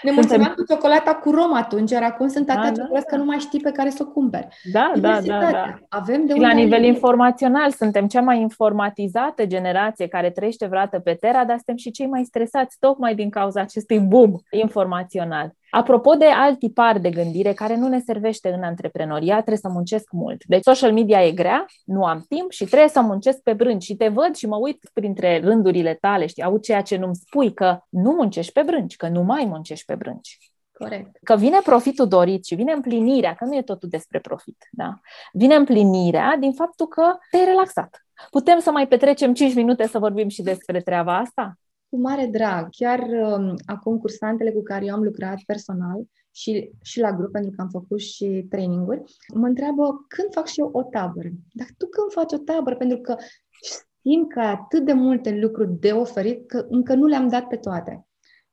Ne 0.01 0.12
mulțumim 0.12 0.53
cu 0.55 0.64
ciocolata 0.64 1.16
cu 1.16 1.32
rom 1.32 1.53
atunci, 1.53 1.91
iar 1.91 2.03
acum 2.03 2.28
sunt 2.28 2.49
atâtea 2.49 2.72
da, 2.72 2.82
ciocolate 2.82 3.05
da, 3.09 3.16
că 3.16 3.22
nu 3.22 3.26
mai 3.26 3.38
știi 3.38 3.59
pe 3.59 3.72
care 3.72 3.89
să 3.89 4.03
o 4.07 4.12
cumperi. 4.12 4.47
Da, 4.72 4.91
da, 4.95 5.20
da, 5.22 5.39
da. 5.51 5.78
Avem 5.89 6.26
de 6.26 6.34
și 6.34 6.39
la 6.39 6.51
nivel 6.51 6.84
informațional, 6.84 7.72
suntem 7.72 8.07
cea 8.07 8.22
mai 8.22 8.39
informatizată 8.39 9.45
generație 9.45 10.07
care 10.07 10.30
trăiește 10.30 10.66
vreodată 10.66 10.99
pe 10.99 11.14
Terra, 11.14 11.45
dar 11.45 11.55
suntem 11.55 11.76
și 11.76 11.91
cei 11.91 12.07
mai 12.07 12.24
stresați 12.24 12.78
tocmai 12.80 13.16
din 13.16 13.30
cauza 13.30 13.62
acestui 13.62 13.99
boom 13.99 14.32
informațional. 14.49 15.51
Apropo 15.72 16.13
de 16.13 16.26
alt 16.26 16.59
tipar 16.59 16.99
de 16.99 17.09
gândire 17.09 17.53
care 17.53 17.76
nu 17.76 17.88
ne 17.88 17.99
servește 17.99 18.53
în 18.53 18.63
antreprenoriat, 18.63 19.38
trebuie 19.38 19.57
să 19.57 19.69
muncesc 19.69 20.11
mult. 20.11 20.43
Deci 20.45 20.63
social 20.63 20.93
media 20.93 21.26
e 21.26 21.32
grea, 21.32 21.65
nu 21.86 22.05
am 22.05 22.26
timp 22.28 22.51
și 22.51 22.65
trebuie 22.65 22.89
să 22.89 23.01
muncesc 23.01 23.39
pe 23.39 23.53
brânci. 23.53 23.84
Și 23.84 23.95
te 23.95 24.07
văd 24.07 24.36
și 24.36 24.47
mă 24.47 24.55
uit 24.55 24.89
printre 24.93 25.39
rândurile 25.43 25.97
tale, 26.01 26.26
știi, 26.26 26.43
au 26.43 26.57
ceea 26.57 26.82
ce 26.82 26.97
nu-mi 26.97 27.15
spui 27.15 27.53
că 27.53 27.80
nu 27.89 28.11
muncești 28.11 28.51
pe 28.51 28.61
brânci, 28.61 28.95
că 28.95 29.07
nu 29.07 29.22
mai 29.22 29.45
muncești 29.45 29.86
pe 29.86 29.95
brânci. 29.95 30.38
Corect. 30.72 31.17
Că 31.24 31.36
vine 31.36 31.59
profitul 31.63 32.07
dorit 32.07 32.45
și 32.45 32.55
vine 32.55 32.72
împlinirea, 32.72 33.34
că 33.34 33.45
nu 33.45 33.55
e 33.55 33.61
totul 33.61 33.89
despre 33.89 34.19
profit, 34.19 34.67
da? 34.72 34.99
Vine 35.34 35.55
împlinirea 35.55 36.38
din 36.39 36.53
faptul 36.53 36.88
că 36.88 37.17
te-ai 37.30 37.45
relaxat. 37.45 38.05
Putem 38.30 38.59
să 38.59 38.72
mai 38.72 38.88
petrecem 38.88 39.34
5 39.34 39.53
minute 39.53 39.88
să 39.88 39.99
vorbim 39.99 40.28
și 40.28 40.41
despre 40.41 40.82
treaba 40.82 41.17
asta? 41.17 41.53
Cu 41.91 41.99
mare 41.99 42.25
drag. 42.25 42.67
Chiar 42.69 42.99
um, 42.99 43.55
acum 43.65 43.97
cursantele 43.97 44.51
cu 44.51 44.61
care 44.63 44.85
eu 44.85 44.93
am 44.93 45.03
lucrat 45.03 45.41
personal 45.45 46.03
și, 46.31 46.71
și 46.81 46.99
la 46.99 47.13
grup, 47.13 47.31
pentru 47.31 47.51
că 47.51 47.61
am 47.61 47.69
făcut 47.69 47.99
și 47.99 48.45
traininguri, 48.49 49.03
mă 49.33 49.47
întreabă 49.47 50.05
când 50.07 50.33
fac 50.33 50.47
și 50.47 50.59
eu 50.59 50.69
o 50.73 50.83
tabără. 50.83 51.29
Dar 51.51 51.67
tu 51.77 51.87
când 51.87 52.11
faci 52.11 52.33
o 52.33 52.37
tabără? 52.37 52.75
Pentru 52.75 52.97
că 52.97 53.15
știm 53.61 54.27
că 54.27 54.39
ai 54.39 54.51
atât 54.51 54.85
de 54.85 54.93
multe 54.93 55.39
lucruri 55.39 55.79
de 55.79 55.91
oferit 55.91 56.47
că 56.47 56.65
încă 56.69 56.95
nu 56.95 57.05
le-am 57.05 57.27
dat 57.27 57.47
pe 57.47 57.55
toate. 57.55 58.05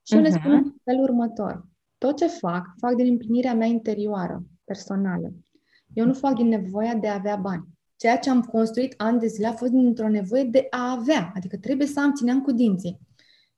Și 0.03 0.15
eu 0.15 0.21
uh-huh. 0.21 0.25
le 0.25 0.31
spun 0.31 0.53
în 0.53 0.75
felul 0.85 1.03
următor. 1.03 1.67
Tot 1.99 2.17
ce 2.17 2.27
fac, 2.27 2.67
fac 2.81 2.95
din 2.95 3.07
împlinirea 3.07 3.55
mea 3.55 3.67
interioară, 3.67 4.43
personală. 4.65 5.33
Eu 5.93 6.07
nu 6.07 6.13
fac 6.13 6.35
din 6.35 6.49
nevoia 6.49 6.95
de 6.95 7.09
a 7.09 7.15
avea 7.15 7.37
bani. 7.37 7.65
Ceea 7.97 8.19
ce 8.19 8.31
am 8.31 8.43
construit 8.43 8.95
ani 8.97 9.19
de 9.19 9.27
zile 9.27 9.47
a 9.47 9.53
fost 9.53 9.73
dintr-o 9.73 10.09
nevoie 10.09 10.45
de 10.45 10.67
a 10.71 10.91
avea, 10.91 11.33
adică 11.35 11.57
trebuie 11.57 11.87
să 11.87 12.01
am, 12.01 12.15
țineam 12.15 12.43
cu 12.43 12.53
dinții. 12.53 12.99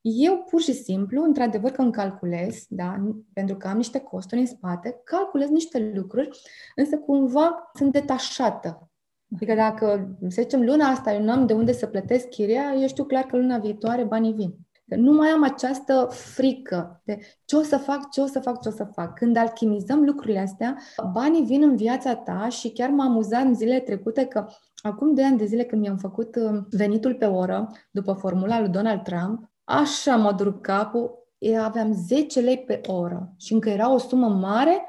Eu 0.01 0.45
pur 0.51 0.61
și 0.61 0.73
simplu, 0.73 1.23
într-adevăr 1.23 1.71
că 1.71 1.83
îmi 1.83 1.93
calculez, 1.93 2.65
da, 2.69 2.97
pentru 3.33 3.57
că 3.57 3.69
am 3.69 3.77
niște 3.77 3.99
costuri 3.99 4.41
în 4.41 4.47
spate, 4.47 5.01
calculez 5.05 5.49
niște 5.49 5.93
lucruri, 5.95 6.41
însă 6.77 6.97
cumva 6.97 7.71
sunt 7.75 7.93
detașată. 7.93 8.91
Adică 9.35 9.55
dacă, 9.55 10.17
să 10.29 10.43
zicem, 10.43 10.65
luna 10.65 10.87
asta 10.87 11.13
eu 11.13 11.23
nu 11.23 11.31
am 11.31 11.47
de 11.47 11.53
unde 11.53 11.73
să 11.73 11.87
plătesc 11.87 12.29
chiria, 12.29 12.75
eu 12.81 12.87
știu 12.87 13.05
clar 13.05 13.23
că 13.23 13.37
luna 13.37 13.59
viitoare 13.59 14.05
banii 14.05 14.33
vin. 14.33 14.55
Că 14.89 14.97
nu 14.97 15.13
mai 15.13 15.29
am 15.29 15.43
această 15.43 16.09
frică 16.11 17.03
de 17.05 17.19
ce 17.45 17.57
o 17.57 17.63
să 17.63 17.77
fac, 17.77 18.11
ce 18.11 18.21
o 18.21 18.27
să 18.27 18.41
fac, 18.41 18.61
ce 18.61 18.69
o 18.69 18.73
să 18.73 18.85
fac. 18.85 19.15
Când 19.15 19.37
alchimizăm 19.37 20.05
lucrurile 20.05 20.39
astea, 20.39 20.79
banii 21.13 21.45
vin 21.45 21.63
în 21.63 21.77
viața 21.77 22.15
ta 22.17 22.49
și 22.49 22.71
chiar 22.71 22.89
m-am 22.91 23.09
amuzat 23.09 23.45
în 23.45 23.55
zilele 23.55 23.81
trecute 23.81 24.25
că 24.25 24.47
acum 24.83 25.15
2 25.15 25.25
ani 25.25 25.39
de 25.39 25.45
zile 25.45 25.65
când 25.65 25.83
mi-am 25.83 25.97
făcut 25.97 26.37
uh, 26.37 26.59
venitul 26.71 27.15
pe 27.15 27.25
oră, 27.25 27.71
după 27.91 28.13
formula 28.13 28.61
lui 28.61 28.69
Donald 28.69 29.03
Trump, 29.03 29.50
Așa 29.71 30.17
mă 30.17 30.33
dur 30.33 30.61
capul, 30.61 31.29
aveam 31.61 31.93
10 31.93 32.41
lei 32.41 32.59
pe 32.59 32.81
oră 32.87 33.33
și 33.37 33.53
încă 33.53 33.69
era 33.69 33.93
o 33.93 33.99
sumă 33.99 34.29
mare. 34.29 34.83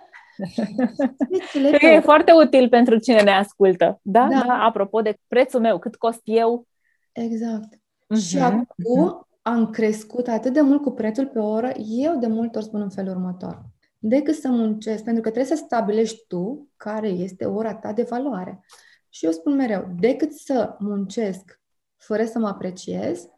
10 0.55 1.59
lei 1.59 1.71
pe 1.79 1.85
e 1.85 1.91
oră. 1.91 2.01
foarte 2.01 2.31
util 2.31 2.69
pentru 2.69 2.97
cine 2.97 3.21
ne 3.21 3.31
ascultă. 3.31 3.99
Da? 4.01 4.27
da? 4.27 4.43
Da, 4.47 4.63
apropo 4.63 5.01
de 5.01 5.17
prețul 5.27 5.59
meu, 5.59 5.79
cât 5.79 5.95
cost 5.95 6.21
eu. 6.23 6.67
Exact. 7.11 7.75
Uh-huh. 7.75 8.21
Și 8.21 8.37
acum 8.39 8.65
uh-huh. 8.65 9.41
am 9.41 9.69
crescut 9.69 10.27
atât 10.27 10.53
de 10.53 10.61
mult 10.61 10.81
cu 10.81 10.91
prețul 10.91 11.27
pe 11.27 11.39
oră, 11.39 11.71
eu 11.77 12.17
de 12.17 12.27
multe 12.27 12.57
ori 12.57 12.67
spun 12.67 12.81
în 12.81 12.89
felul 12.89 13.11
următor. 13.11 13.61
Decât 13.97 14.35
să 14.35 14.47
muncesc, 14.47 15.03
pentru 15.03 15.21
că 15.21 15.29
trebuie 15.29 15.57
să 15.57 15.63
stabilești 15.65 16.25
tu 16.27 16.67
care 16.77 17.07
este 17.07 17.45
ora 17.45 17.75
ta 17.75 17.93
de 17.93 18.07
valoare. 18.09 18.65
Și 19.09 19.25
eu 19.25 19.31
spun 19.31 19.55
mereu, 19.55 19.87
decât 19.99 20.31
să 20.31 20.75
muncesc 20.79 21.59
fără 21.97 22.25
să 22.25 22.39
mă 22.39 22.47
apreciez, 22.47 23.29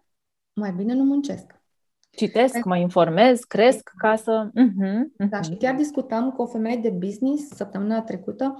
mai 0.53 0.71
bine 0.71 0.93
nu 0.93 1.03
muncesc. 1.03 1.61
Citesc, 2.09 2.63
mă 2.63 2.77
informez, 2.77 3.39
cresc 3.39 3.91
ca 3.97 4.15
să... 4.15 4.49
Uh-huh, 4.49 5.25
uh-huh. 5.25 5.29
Da, 5.29 5.41
și 5.41 5.55
chiar 5.55 5.75
discutam 5.75 6.31
cu 6.31 6.41
o 6.41 6.45
femeie 6.45 6.77
de 6.77 6.89
business 6.89 7.55
săptămâna 7.55 8.01
trecută 8.01 8.55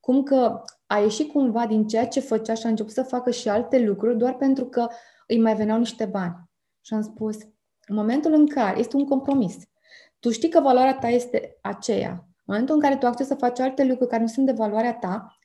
cum 0.00 0.22
că 0.22 0.62
a 0.86 0.98
ieșit 0.98 1.32
cumva 1.32 1.66
din 1.66 1.86
ceea 1.86 2.06
ce 2.06 2.20
făcea 2.20 2.54
și 2.54 2.66
a 2.66 2.68
început 2.68 2.92
să 2.92 3.02
facă 3.02 3.30
și 3.30 3.48
alte 3.48 3.78
lucruri 3.84 4.18
doar 4.18 4.36
pentru 4.36 4.64
că 4.64 4.88
îi 5.26 5.40
mai 5.40 5.54
veneau 5.54 5.78
niște 5.78 6.04
bani. 6.04 6.34
Și 6.80 6.94
am 6.94 7.02
spus, 7.02 7.36
în 7.86 7.94
momentul 7.94 8.32
în 8.32 8.46
care 8.46 8.78
este 8.78 8.96
un 8.96 9.04
compromis, 9.04 9.56
tu 10.18 10.30
știi 10.30 10.48
că 10.48 10.60
valoarea 10.60 10.98
ta 10.98 11.08
este 11.08 11.58
aceea, 11.60 12.10
în 12.10 12.44
momentul 12.44 12.74
în 12.74 12.80
care 12.80 12.96
tu 12.96 13.06
accepti 13.06 13.32
să 13.32 13.38
faci 13.38 13.58
alte 13.58 13.84
lucruri 13.84 14.10
care 14.10 14.22
nu 14.22 14.28
sunt 14.28 14.46
de 14.46 14.52
valoarea 14.52 14.94
ta, 14.94 15.38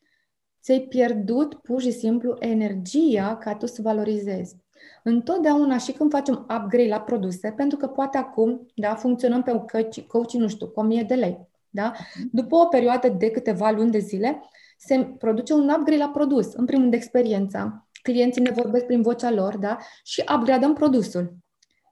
ți-ai 0.61 0.79
pierdut 0.79 1.53
pur 1.53 1.81
și 1.81 1.91
simplu 1.91 2.35
energia 2.39 3.37
ca 3.37 3.55
tu 3.55 3.65
să 3.65 3.81
valorizezi. 3.81 4.55
Întotdeauna 5.03 5.77
și 5.77 5.91
când 5.91 6.11
facem 6.11 6.33
upgrade 6.35 6.87
la 6.87 6.99
produse, 6.99 7.53
pentru 7.57 7.77
că 7.77 7.87
poate 7.87 8.17
acum, 8.17 8.65
da, 8.75 8.95
funcționăm 8.95 9.43
pe 9.43 9.51
un 9.51 9.65
coach, 9.71 10.07
coach 10.07 10.31
nu 10.31 10.47
știu, 10.47 10.67
cu 10.67 10.79
1000 10.79 11.03
de 11.03 11.15
lei, 11.15 11.47
da? 11.69 11.91
După 12.31 12.55
o 12.55 12.65
perioadă 12.65 13.09
de 13.09 13.31
câteva 13.31 13.71
luni 13.71 13.91
de 13.91 13.99
zile, 13.99 14.41
se 14.77 15.15
produce 15.19 15.53
un 15.53 15.69
upgrade 15.69 15.97
la 15.97 16.09
produs, 16.09 16.53
în 16.53 16.65
primul 16.65 16.81
rând 16.81 16.91
de 16.91 16.97
experiența, 16.97 17.87
clienții 18.01 18.41
ne 18.41 18.51
vorbesc 18.51 18.85
prin 18.85 19.01
vocea 19.01 19.31
lor, 19.31 19.57
da? 19.57 19.77
Și 20.03 20.23
upgradăm 20.35 20.73
produsul. 20.73 21.35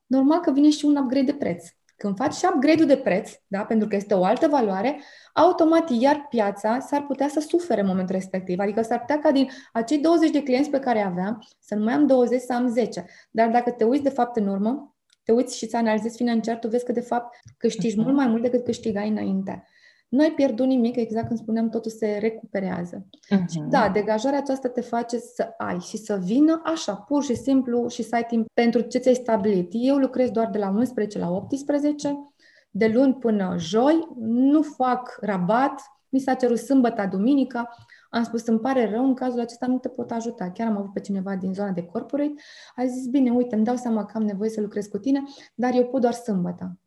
Normal 0.05 0.39
că 0.39 0.51
vine 0.51 0.69
și 0.69 0.85
un 0.85 0.95
upgrade 0.95 1.25
de 1.25 1.33
preț. 1.33 1.67
Când 2.03 2.15
faci 2.15 2.33
și 2.33 2.45
upgrade-ul 2.53 2.87
de 2.87 2.97
preț, 2.97 3.31
da, 3.47 3.59
pentru 3.59 3.87
că 3.87 3.95
este 3.95 4.13
o 4.13 4.23
altă 4.23 4.47
valoare, 4.47 4.99
automat 5.33 5.89
iar 5.89 6.25
piața 6.29 6.79
s-ar 6.79 7.05
putea 7.05 7.27
să 7.27 7.39
sufere 7.39 7.81
în 7.81 7.87
momentul 7.87 8.15
respectiv. 8.15 8.59
Adică 8.59 8.81
s-ar 8.81 8.99
putea 8.99 9.19
ca 9.19 9.31
din 9.31 9.49
acei 9.73 9.97
20 9.97 10.29
de 10.29 10.43
clienți 10.43 10.69
pe 10.69 10.79
care 10.79 11.01
aveam, 11.01 11.47
să 11.59 11.75
nu 11.75 11.83
mai 11.83 11.93
am 11.93 12.05
20, 12.07 12.41
să 12.41 12.53
am 12.53 12.67
10. 12.67 13.05
Dar 13.31 13.49
dacă 13.49 13.71
te 13.71 13.83
uiți 13.83 14.03
de 14.03 14.09
fapt 14.09 14.35
în 14.35 14.47
urmă, 14.47 14.95
te 15.23 15.31
uiți 15.31 15.57
și 15.57 15.67
să 15.67 15.77
analizezi 15.77 16.17
financiar, 16.17 16.57
tu 16.57 16.67
vezi 16.67 16.85
că 16.85 16.91
de 16.91 17.01
fapt 17.01 17.35
câștigi 17.57 17.93
uh-huh. 17.93 18.03
mult 18.03 18.15
mai 18.15 18.27
mult 18.27 18.41
decât 18.41 18.63
câștigai 18.63 19.09
înainte. 19.09 19.67
Nu 20.13 20.21
ai 20.21 20.31
pierdut 20.31 20.65
nimic, 20.65 20.95
exact 20.95 21.27
când 21.27 21.39
spuneam, 21.39 21.69
totul 21.69 21.91
se 21.91 22.17
recuperează. 22.21 23.05
Uh-huh. 23.07 23.45
Și 23.51 23.63
da, 23.69 23.89
degajarea 23.89 24.39
aceasta 24.39 24.69
te 24.69 24.81
face 24.81 25.17
să 25.17 25.53
ai 25.57 25.79
și 25.79 25.97
să 25.97 26.19
vină 26.23 26.61
așa, 26.65 26.93
pur 26.93 27.23
și 27.23 27.35
simplu 27.35 27.87
și 27.87 28.03
să 28.03 28.15
ai 28.15 28.25
timp 28.25 28.47
pentru 28.53 28.81
ce 28.81 28.97
ți-ai 28.97 29.13
stabilit. 29.13 29.69
Eu 29.71 29.95
lucrez 29.95 30.29
doar 30.29 30.49
de 30.49 30.57
la 30.57 30.69
11 30.69 31.19
la 31.19 31.29
18, 31.29 32.33
de 32.71 32.87
luni 32.87 33.13
până 33.13 33.55
joi, 33.57 34.07
nu 34.19 34.61
fac 34.61 35.17
rabat, 35.21 35.81
mi 36.09 36.19
s-a 36.19 36.33
cerut 36.33 36.57
sâmbătă, 36.57 37.07
duminică, 37.11 37.69
am 38.09 38.23
spus, 38.23 38.47
îmi 38.47 38.59
pare 38.59 38.89
rău, 38.89 39.05
în 39.05 39.13
cazul 39.13 39.39
acesta 39.39 39.67
nu 39.67 39.77
te 39.77 39.89
pot 39.89 40.11
ajuta. 40.11 40.51
Chiar 40.51 40.67
am 40.67 40.77
avut 40.77 40.93
pe 40.93 40.99
cineva 40.99 41.35
din 41.35 41.53
zona 41.53 41.71
de 41.71 41.83
corporate, 41.83 42.33
a 42.75 42.85
zis, 42.85 43.07
bine, 43.07 43.31
uite, 43.31 43.55
îmi 43.55 43.65
dau 43.65 43.75
seama 43.75 44.05
că 44.05 44.11
am 44.15 44.23
nevoie 44.23 44.49
să 44.49 44.61
lucrez 44.61 44.85
cu 44.85 44.97
tine, 44.97 45.23
dar 45.55 45.73
eu 45.73 45.85
pot 45.85 46.01
doar 46.01 46.13
sâmbătă. 46.13 46.77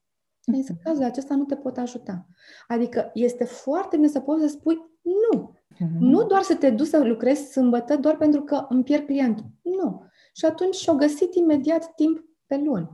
În 0.47 0.63
cazul 0.85 1.05
acesta 1.05 1.35
nu 1.35 1.45
te 1.45 1.57
pot 1.57 1.77
ajuta. 1.77 2.27
Adică 2.69 3.11
este 3.15 3.45
foarte 3.45 3.97
bine 3.97 4.09
să 4.09 4.21
poți 4.21 4.43
să 4.43 4.49
spui 4.49 4.77
nu. 5.03 5.55
Mm-hmm. 5.75 5.99
Nu 5.99 6.23
doar 6.23 6.43
să 6.43 6.55
te 6.55 6.71
duci 6.71 6.87
să 6.87 6.99
lucrezi 6.99 7.51
sâmbătă 7.51 7.97
doar 7.97 8.17
pentru 8.17 8.43
că 8.43 8.67
îmi 8.69 8.85
pierd 8.85 9.05
clientul. 9.05 9.45
Nu. 9.63 10.03
Și 10.35 10.45
atunci 10.45 10.75
și-au 10.75 10.97
găsit 10.97 11.35
imediat 11.35 11.95
timp 11.95 12.25
pe 12.47 12.61
luni. 12.65 12.89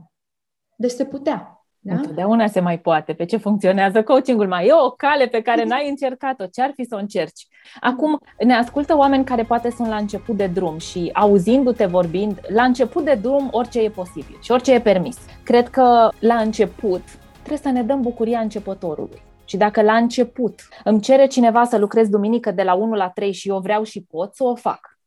Deci 0.75 0.91
se 0.91 1.05
putea. 1.05 1.57
Da? 1.79 1.93
Întotdeauna 1.93 2.47
se 2.47 2.59
mai 2.59 2.79
poate. 2.79 3.13
Pe 3.13 3.25
ce 3.25 3.37
funcționează 3.37 4.03
coachingul? 4.03 4.47
Mai 4.47 4.65
e 4.65 4.73
o 4.73 4.89
cale 4.89 5.27
pe 5.27 5.41
care 5.41 5.63
n-ai 5.63 5.89
încercat-o. 5.89 6.45
Ce 6.45 6.61
ar 6.61 6.71
fi 6.75 6.83
să 6.83 6.95
o 6.95 6.99
încerci? 6.99 7.47
Acum, 7.79 8.19
ne 8.45 8.53
ascultă 8.53 8.97
oameni 8.97 9.25
care 9.25 9.43
poate 9.43 9.69
sunt 9.69 9.87
la 9.87 9.95
început 9.95 10.37
de 10.37 10.47
drum 10.47 10.77
și 10.77 11.09
auzindu-te 11.13 11.85
vorbind, 11.85 12.39
la 12.47 12.63
început 12.63 13.03
de 13.03 13.19
drum 13.21 13.47
orice 13.51 13.79
e 13.79 13.89
posibil 13.89 14.37
și 14.41 14.51
orice 14.51 14.73
e 14.73 14.81
permis. 14.81 15.17
Cred 15.43 15.69
că 15.69 16.09
la 16.19 16.35
început 16.35 17.01
trebuie 17.43 17.57
să 17.57 17.69
ne 17.69 17.83
dăm 17.83 18.01
bucuria 18.01 18.39
începătorului. 18.39 19.21
Și 19.45 19.57
dacă 19.57 19.81
la 19.81 19.95
început 19.95 20.67
îmi 20.83 21.01
cere 21.01 21.27
cineva 21.27 21.63
să 21.63 21.77
lucrez 21.77 22.09
duminică 22.09 22.51
de 22.51 22.63
la 22.63 22.73
1 22.73 22.93
la 22.93 23.09
3 23.09 23.31
și 23.31 23.49
eu 23.49 23.59
vreau 23.59 23.83
și 23.83 24.03
pot, 24.03 24.35
să 24.35 24.43
o 24.43 24.55
fac. 24.55 24.97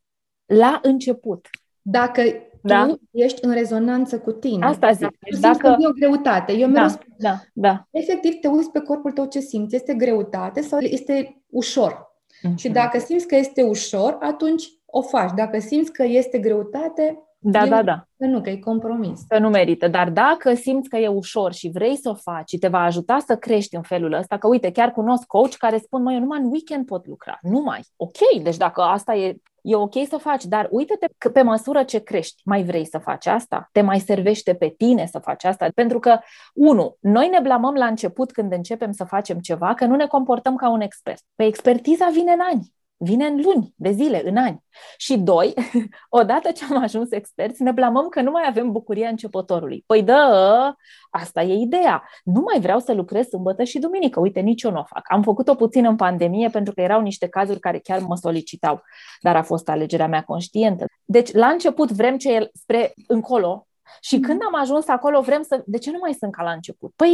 La 0.46 0.80
început. 0.82 1.48
Dacă 1.82 2.22
da? 2.60 2.86
tu 2.86 3.00
ești 3.10 3.44
în 3.44 3.52
rezonanță 3.52 4.18
cu 4.18 4.32
tine. 4.32 4.66
Asta 4.66 4.92
zic. 4.92 5.18
Deci 5.30 5.40
dacă... 5.40 5.76
e 5.80 5.86
o 5.86 5.92
greutate. 5.92 6.52
Eu 6.52 6.68
da, 6.68 6.88
spun, 6.88 7.14
da, 7.18 7.40
da. 7.52 7.86
Efectiv, 7.90 8.34
te 8.40 8.48
uiți 8.48 8.70
pe 8.70 8.80
corpul 8.80 9.12
tău 9.12 9.26
ce 9.26 9.40
simți. 9.40 9.74
Este 9.74 9.94
greutate 9.94 10.60
sau 10.60 10.78
este 10.78 11.42
ușor? 11.50 11.92
Uh-huh. 11.92 12.54
Și 12.56 12.68
dacă 12.68 12.98
simți 12.98 13.26
că 13.26 13.36
este 13.36 13.62
ușor, 13.62 14.16
atunci 14.20 14.64
o 14.86 15.02
faci. 15.02 15.30
Dacă 15.36 15.58
simți 15.58 15.92
că 15.92 16.04
este 16.04 16.38
greutate, 16.38 17.25
da, 17.38 17.66
da, 17.66 17.82
da. 17.82 18.04
Că 18.16 18.26
nu, 18.26 18.40
că 18.40 18.50
e 18.50 18.56
compromis. 18.56 19.20
Că 19.28 19.38
nu 19.38 19.48
merită. 19.48 19.88
Dar 19.88 20.10
dacă 20.10 20.54
simți 20.54 20.88
că 20.88 20.96
e 20.96 21.08
ușor 21.08 21.52
și 21.52 21.70
vrei 21.72 21.96
să 21.96 22.08
o 22.08 22.14
faci 22.14 22.48
și 22.48 22.58
te 22.58 22.68
va 22.68 22.82
ajuta 22.82 23.18
să 23.26 23.36
crești 23.36 23.76
în 23.76 23.82
felul 23.82 24.12
ăsta, 24.12 24.38
că 24.38 24.46
uite, 24.46 24.70
chiar 24.70 24.90
cunosc 24.90 25.26
coach 25.26 25.54
care 25.54 25.78
spun, 25.78 26.02
măi, 26.02 26.14
eu 26.14 26.20
numai 26.20 26.38
în 26.38 26.50
weekend 26.50 26.86
pot 26.86 27.06
lucra. 27.06 27.38
Numai. 27.42 27.80
Ok, 27.96 28.42
deci 28.42 28.56
dacă 28.56 28.80
asta 28.80 29.14
e 29.14 29.36
e 29.66 29.74
ok 29.74 29.92
să 30.08 30.16
faci, 30.16 30.44
dar 30.44 30.68
uite-te 30.70 31.06
că 31.18 31.28
pe 31.28 31.42
măsură 31.42 31.82
ce 31.82 31.98
crești, 31.98 32.42
mai 32.44 32.64
vrei 32.64 32.86
să 32.86 32.98
faci 32.98 33.26
asta? 33.26 33.68
Te 33.72 33.80
mai 33.80 33.98
servește 33.98 34.54
pe 34.54 34.68
tine 34.68 35.06
să 35.06 35.18
faci 35.18 35.44
asta? 35.44 35.68
Pentru 35.74 35.98
că, 35.98 36.18
unu, 36.54 36.96
noi 37.00 37.28
ne 37.28 37.38
blamăm 37.42 37.74
la 37.74 37.86
început 37.86 38.32
când 38.32 38.52
începem 38.52 38.92
să 38.92 39.04
facem 39.04 39.38
ceva 39.38 39.74
că 39.74 39.84
nu 39.84 39.94
ne 39.94 40.06
comportăm 40.06 40.56
ca 40.56 40.70
un 40.70 40.80
expert. 40.80 41.22
Pe 41.34 41.44
expertiza 41.44 42.08
vine 42.12 42.32
în 42.32 42.40
ani. 42.52 42.74
Vine 42.98 43.26
în 43.26 43.40
luni, 43.40 43.74
de 43.76 43.90
zile, 43.90 44.28
în 44.28 44.36
ani. 44.36 44.64
Și 44.96 45.18
doi, 45.18 45.54
odată 46.08 46.50
ce 46.50 46.64
am 46.70 46.82
ajuns 46.82 47.10
experți, 47.10 47.62
ne 47.62 47.72
blamăm 47.72 48.08
că 48.08 48.20
nu 48.20 48.30
mai 48.30 48.44
avem 48.46 48.72
bucuria 48.72 49.08
începătorului. 49.08 49.84
Păi 49.86 50.02
da, 50.02 50.74
asta 51.10 51.42
e 51.42 51.54
ideea. 51.54 52.02
Nu 52.24 52.40
mai 52.40 52.60
vreau 52.60 52.78
să 52.78 52.92
lucrez 52.92 53.26
sâmbătă 53.26 53.64
și 53.64 53.78
duminică. 53.78 54.20
Uite, 54.20 54.40
nici 54.40 54.62
eu 54.62 54.70
nu 54.70 54.78
o 54.78 54.84
fac. 54.84 55.02
Am 55.08 55.22
făcut-o 55.22 55.54
puțin 55.54 55.84
în 55.84 55.96
pandemie 55.96 56.48
pentru 56.48 56.74
că 56.74 56.80
erau 56.80 57.00
niște 57.00 57.28
cazuri 57.28 57.60
care 57.60 57.78
chiar 57.78 58.00
mă 58.00 58.16
solicitau, 58.16 58.82
dar 59.20 59.36
a 59.36 59.42
fost 59.42 59.68
alegerea 59.68 60.06
mea 60.08 60.22
conștientă. 60.22 60.84
Deci, 61.04 61.32
la 61.32 61.46
început 61.46 61.90
vrem 61.90 62.16
ce 62.16 62.32
e 62.32 62.50
spre 62.52 62.92
încolo 63.06 63.66
și 64.00 64.20
când 64.20 64.40
am 64.46 64.60
ajuns 64.60 64.88
acolo 64.88 65.20
vrem 65.20 65.42
să... 65.42 65.62
De 65.66 65.78
ce 65.78 65.90
nu 65.90 65.98
mai 66.00 66.12
sunt 66.12 66.32
ca 66.32 66.42
la 66.42 66.50
început? 66.50 66.92
Păi 66.96 67.10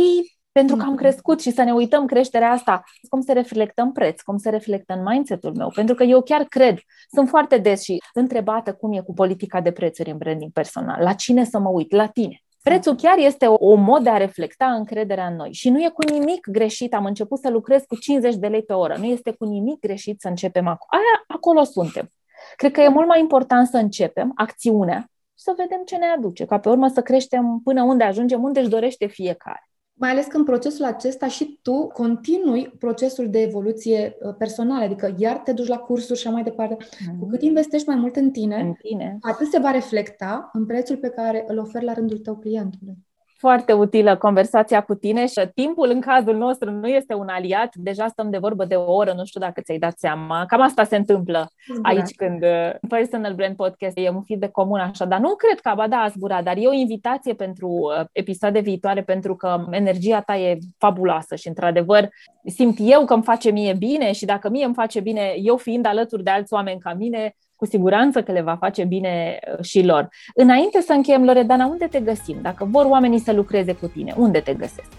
pentru 0.53 0.77
că 0.77 0.83
am 0.83 0.93
mm-hmm. 0.93 0.99
crescut 0.99 1.41
și 1.41 1.51
să 1.51 1.63
ne 1.63 1.73
uităm 1.73 2.07
creșterea 2.07 2.51
asta, 2.51 2.83
cum 3.09 3.21
se 3.21 3.33
reflectă 3.33 3.83
în 3.83 3.93
preț, 3.93 4.21
cum 4.21 4.37
se 4.37 4.51
reflectă 4.51 4.95
în 4.95 5.03
mindset-ul 5.03 5.55
meu. 5.55 5.71
Pentru 5.75 5.95
că 5.95 6.03
eu 6.03 6.23
chiar 6.23 6.45
cred, 6.45 6.79
sunt 7.11 7.29
foarte 7.29 7.59
des 7.59 7.83
și 7.83 8.03
întrebată 8.15 8.73
cum 8.73 8.93
e 8.93 9.01
cu 9.01 9.15
politica 9.15 9.61
de 9.61 9.71
prețuri 9.71 10.11
în 10.11 10.17
branding 10.17 10.53
personal. 10.53 11.03
La 11.03 11.13
cine 11.13 11.45
să 11.45 11.59
mă 11.59 11.69
uit? 11.69 11.93
La 11.93 12.07
tine. 12.07 12.43
Prețul 12.63 12.95
chiar 12.95 13.19
este 13.19 13.47
o, 13.47 13.57
o 13.59 13.75
mod 13.75 14.03
de 14.03 14.11
a 14.11 14.17
reflecta 14.17 14.67
încrederea 14.67 15.27
în 15.27 15.37
noi 15.37 15.53
și 15.53 15.71
nu 15.71 15.83
e 15.83 15.89
cu 15.89 16.03
nimic 16.13 16.47
greșit. 16.51 16.95
Am 16.95 17.05
început 17.05 17.39
să 17.39 17.51
lucrez 17.51 17.83
cu 17.83 17.97
50 17.97 18.35
de 18.35 18.47
lei 18.47 18.63
pe 18.63 18.73
oră. 18.73 18.97
Nu 18.99 19.05
este 19.05 19.31
cu 19.31 19.45
nimic 19.45 19.81
greșit 19.81 20.21
să 20.21 20.29
începem 20.29 20.67
acolo. 20.67 21.03
Aia, 21.03 21.25
acolo 21.27 21.63
suntem. 21.63 22.11
Cred 22.57 22.73
că 22.73 22.81
e 22.81 22.89
mult 22.89 23.07
mai 23.07 23.21
important 23.21 23.69
să 23.69 23.77
începem 23.77 24.33
acțiunea 24.35 25.01
și 25.39 25.45
să 25.45 25.55
vedem 25.57 25.83
ce 25.85 25.97
ne 25.97 26.07
aduce, 26.07 26.45
ca 26.45 26.59
pe 26.59 26.69
urmă 26.69 26.89
să 26.89 27.03
creștem 27.03 27.61
până 27.65 27.83
unde 27.83 28.05
ajungem, 28.05 28.43
unde 28.43 28.61
își 28.61 28.69
dorește 28.69 29.07
fiecare. 29.07 29.72
Mai 30.03 30.11
ales 30.11 30.27
că 30.27 30.37
în 30.37 30.45
procesul 30.45 30.85
acesta 30.85 31.29
și 31.29 31.59
tu 31.63 31.87
continui 31.87 32.75
procesul 32.79 33.31
de 33.31 33.41
evoluție 33.41 34.17
uh, 34.21 34.35
personală, 34.39 34.85
adică 34.85 35.15
iar 35.19 35.37
te 35.37 35.53
duci 35.53 35.67
la 35.67 35.79
cursuri 35.79 36.19
și 36.19 36.29
mai 36.29 36.43
departe. 36.43 36.77
Mm-hmm. 36.77 37.19
Cu 37.19 37.27
cât 37.27 37.43
investești 37.43 37.89
mai 37.89 37.97
mult 37.97 38.17
în 38.17 38.31
tine, 38.31 38.57
în 38.57 38.73
tine, 38.73 39.19
atât 39.21 39.51
se 39.51 39.59
va 39.59 39.71
reflecta 39.71 40.51
în 40.53 40.67
prețul 40.67 40.97
pe 40.97 41.09
care 41.09 41.45
îl 41.47 41.59
oferi 41.59 41.85
la 41.85 41.93
rândul 41.93 42.19
tău 42.19 42.37
clientului 42.37 42.97
foarte 43.43 43.73
utilă 43.73 44.17
conversația 44.17 44.81
cu 44.81 44.95
tine 44.95 45.27
și 45.27 45.41
timpul 45.55 45.91
în 45.91 46.01
cazul 46.01 46.37
nostru 46.37 46.71
nu 46.71 46.89
este 46.89 47.15
un 47.15 47.29
aliat. 47.29 47.75
Deja 47.75 48.07
stăm 48.07 48.31
de 48.31 48.39
vorbă 48.39 48.65
de 48.65 48.75
o 48.75 48.93
oră, 48.93 49.13
nu 49.17 49.25
știu 49.25 49.41
dacă 49.41 49.61
ți-ai 49.61 49.79
dat 49.79 49.99
seama. 49.99 50.47
Cam 50.47 50.61
asta 50.61 50.85
se 50.85 50.97
întâmplă 50.97 51.51
da. 51.83 51.89
aici 51.89 52.15
când 52.17 52.43
uh, 52.43 52.71
Personal 52.89 53.35
Brand 53.35 53.57
Podcast 53.57 53.97
e 53.99 54.09
un 54.09 54.23
de 54.27 54.49
comun 54.49 54.79
așa, 54.79 55.05
dar 55.05 55.21
nu 55.21 55.35
cred 55.35 55.61
că, 55.61 55.73
ba 55.77 55.89
da, 55.89 55.97
a 55.97 56.09
zburat, 56.09 56.45
dar 56.45 56.57
e 56.57 56.67
o 56.67 56.73
invitație 56.73 57.35
pentru 57.35 57.69
uh, 57.69 58.05
episoade 58.13 58.61
viitoare 58.61 59.03
pentru 59.03 59.37
că 59.37 59.67
energia 59.71 60.21
ta 60.21 60.37
e 60.37 60.59
fabuloasă 60.79 61.35
și, 61.35 61.49
într-adevăr, 61.49 62.09
simt 62.45 62.77
eu 62.81 63.05
că 63.05 63.15
îmi 63.15 63.23
face 63.23 63.51
mie 63.51 63.75
bine 63.79 64.13
și 64.13 64.25
dacă 64.25 64.49
mie 64.49 64.65
îmi 64.65 64.75
face 64.75 65.01
bine, 65.01 65.35
eu 65.37 65.57
fiind 65.57 65.87
alături 65.87 66.23
de 66.23 66.31
alți 66.31 66.53
oameni 66.53 66.81
ca 66.81 66.95
mine, 66.95 67.35
cu 67.63 67.69
siguranță 67.69 68.23
că 68.23 68.33
le 68.33 68.41
va 68.41 68.57
face 68.61 68.85
bine 68.85 69.39
uh, 69.53 69.65
și 69.65 69.85
lor. 69.85 70.09
Înainte 70.35 70.81
să 70.81 70.93
încheiem, 70.93 71.25
Loredana, 71.25 71.67
unde 71.67 71.87
te 71.87 72.01
găsim? 72.01 72.37
Dacă 72.43 72.69
vor 72.71 72.85
oamenii 72.85 73.19
să 73.19 73.33
lucreze 73.33 73.73
cu 73.73 73.87
tine, 73.87 74.15
unde 74.17 74.41
te 74.41 74.55
găsesc? 74.55 74.93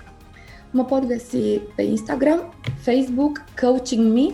Mă 0.72 0.84
pot 0.84 1.06
găsi 1.06 1.60
pe 1.76 1.82
Instagram, 1.82 2.54
Facebook, 2.82 3.44
Coaching 3.62 4.14
Me, 4.14 4.34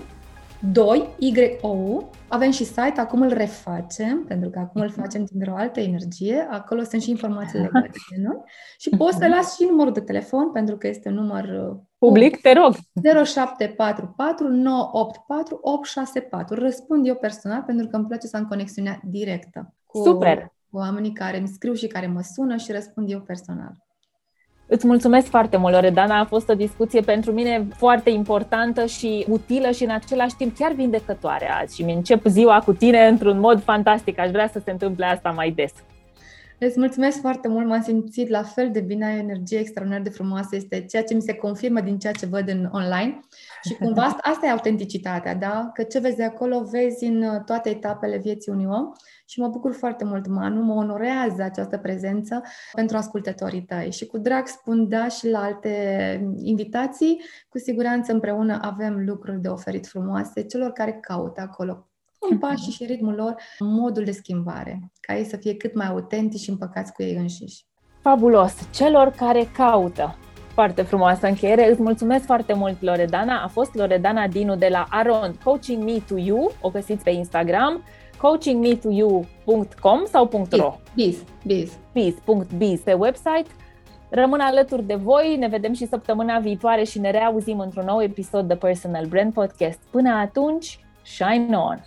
2, 0.71 1.03
YOU. 1.17 2.09
Avem 2.29 2.51
și 2.51 2.63
site, 2.63 2.93
acum 2.95 3.21
îl 3.21 3.33
refacem, 3.33 4.23
pentru 4.27 4.49
că 4.49 4.59
acum 4.59 4.81
îl 4.81 4.89
facem 4.89 5.25
dintr-o 5.25 5.55
altă 5.55 5.79
energie. 5.79 6.47
Acolo 6.49 6.83
sunt 6.83 7.01
și 7.01 7.09
informații 7.09 7.59
legate 7.59 7.91
de 8.15 8.21
noi. 8.21 8.37
Și 8.77 8.89
pot 8.89 9.13
să 9.13 9.27
las 9.27 9.55
și 9.55 9.67
numărul 9.69 9.93
de 9.93 9.99
telefon, 9.99 10.51
pentru 10.51 10.77
că 10.77 10.87
este 10.87 11.09
un 11.09 11.15
număr 11.15 11.43
uh, 11.43 11.77
public, 11.97 12.41
te 12.41 12.53
rog. 12.53 12.75
0744 13.25 14.47
984 14.47 15.59
864. 15.61 16.55
Răspund 16.55 17.07
eu 17.07 17.15
personal, 17.15 17.63
pentru 17.65 17.87
că 17.87 17.95
îmi 17.95 18.05
place 18.05 18.27
să 18.27 18.37
am 18.37 18.45
conexiunea 18.45 18.99
directă 19.03 19.73
cu 19.85 20.01
Super. 20.03 20.53
oamenii 20.71 21.13
care 21.13 21.37
îmi 21.37 21.47
scriu 21.47 21.73
și 21.73 21.87
care 21.87 22.07
mă 22.07 22.21
sună 22.21 22.55
și 22.55 22.71
răspund 22.71 23.11
eu 23.11 23.21
personal. 23.21 23.87
Îți 24.71 24.87
mulțumesc 24.87 25.27
foarte 25.27 25.57
mult, 25.57 25.73
Loredana. 25.73 26.19
A 26.19 26.25
fost 26.25 26.49
o 26.49 26.53
discuție 26.53 27.01
pentru 27.01 27.31
mine 27.31 27.67
foarte 27.75 28.09
importantă 28.09 28.85
și 28.85 29.25
utilă 29.29 29.71
și 29.71 29.83
în 29.83 29.89
același 29.89 30.35
timp 30.35 30.57
chiar 30.57 30.71
vindecătoare 30.71 31.49
azi 31.61 31.75
și 31.75 31.83
mi 31.83 31.93
încep 31.93 32.25
ziua 32.25 32.61
cu 32.65 32.73
tine 32.73 33.07
într-un 33.07 33.39
mod 33.39 33.63
fantastic. 33.63 34.19
Aș 34.19 34.29
vrea 34.29 34.47
să 34.47 34.61
se 34.63 34.71
întâmple 34.71 35.05
asta 35.05 35.29
mai 35.29 35.51
des. 35.51 35.71
Îți 36.61 36.79
mulțumesc 36.79 37.19
foarte 37.19 37.47
mult, 37.47 37.67
m-am 37.67 37.81
simțit 37.81 38.29
la 38.29 38.43
fel 38.43 38.71
de 38.71 38.79
bine, 38.79 39.05
ai 39.05 39.15
o 39.15 39.19
energie 39.19 39.59
extraordinar 39.59 40.01
de 40.01 40.09
frumoasă, 40.09 40.55
este 40.55 40.85
ceea 40.85 41.03
ce 41.03 41.13
mi 41.13 41.21
se 41.21 41.33
confirmă 41.33 41.81
din 41.81 41.99
ceea 41.99 42.13
ce 42.13 42.25
văd 42.25 42.49
în 42.49 42.69
online. 42.71 43.19
Și 43.63 43.73
cumva 43.81 44.01
asta, 44.01 44.19
asta 44.21 44.45
e 44.45 44.49
autenticitatea, 44.49 45.35
da? 45.35 45.69
Că 45.73 45.83
ce 45.83 45.99
vezi 45.99 46.21
acolo, 46.21 46.63
vezi 46.63 47.05
în 47.05 47.41
toate 47.45 47.69
etapele 47.69 48.17
vieții 48.17 48.51
unui 48.51 48.65
om. 48.65 48.91
Și 49.25 49.39
mă 49.39 49.47
bucur 49.47 49.73
foarte 49.73 50.03
mult, 50.03 50.27
Manu, 50.27 50.61
mă 50.61 50.73
onorează 50.73 51.41
această 51.41 51.77
prezență 51.77 52.41
pentru 52.73 52.97
ascultătorii 52.97 53.63
tăi. 53.63 53.91
Și 53.91 54.05
cu 54.05 54.17
drag 54.17 54.47
spun 54.47 54.89
da 54.89 55.07
și 55.07 55.29
la 55.29 55.43
alte 55.43 56.33
invitații, 56.35 57.21
cu 57.49 57.57
siguranță 57.57 58.11
împreună 58.11 58.59
avem 58.61 59.03
lucruri 59.05 59.41
de 59.41 59.47
oferit 59.47 59.87
frumoase 59.87 60.41
celor 60.41 60.71
care 60.71 60.97
caută 61.01 61.41
acolo 61.41 61.88
în 62.29 62.37
pașii 62.37 62.71
și 62.71 62.85
ritmul 62.85 63.13
lor, 63.13 63.35
modul 63.59 64.03
de 64.03 64.11
schimbare, 64.11 64.79
ca 64.99 65.17
ei 65.17 65.25
să 65.25 65.37
fie 65.37 65.55
cât 65.55 65.75
mai 65.75 65.87
autentici 65.87 66.39
și 66.39 66.49
împăcați 66.49 66.93
cu 66.93 67.03
ei 67.03 67.15
înșiși. 67.15 67.65
Fabulos! 68.01 68.53
Celor 68.73 69.09
care 69.09 69.49
caută 69.53 70.17
foarte 70.53 70.81
frumoasă 70.81 71.27
încheiere. 71.27 71.71
Îți 71.71 71.81
mulțumesc 71.81 72.25
foarte 72.25 72.53
mult, 72.53 72.81
Loredana. 72.81 73.43
A 73.43 73.47
fost 73.47 73.75
Loredana 73.75 74.27
Dinu 74.27 74.55
de 74.55 74.67
la 74.67 74.85
Aron 74.89 75.35
Coaching 75.43 75.83
Me 75.83 75.99
to 76.07 76.17
You. 76.17 76.51
O 76.61 76.69
găsiți 76.69 77.03
pe 77.03 77.09
Instagram 77.09 77.83
coachingmetoyou.com 78.17 80.05
sau 80.05 80.47
.ro? 80.51 80.79
Biz, 80.95 81.23
biz. 81.45 81.77
Biz.biz 81.93 82.79
pe 82.79 82.93
website. 82.93 83.47
Rămân 84.09 84.39
alături 84.39 84.83
de 84.83 84.95
voi, 84.95 85.35
ne 85.37 85.47
vedem 85.47 85.73
și 85.73 85.87
săptămâna 85.87 86.39
viitoare 86.39 86.83
și 86.83 86.99
ne 86.99 87.11
reauzim 87.11 87.59
într-un 87.59 87.85
nou 87.85 88.01
episod 88.01 88.47
de 88.47 88.55
Personal 88.55 89.05
Brand 89.05 89.33
Podcast. 89.33 89.79
Până 89.91 90.09
atunci, 90.09 90.79
shine 91.03 91.57
on! 91.57 91.79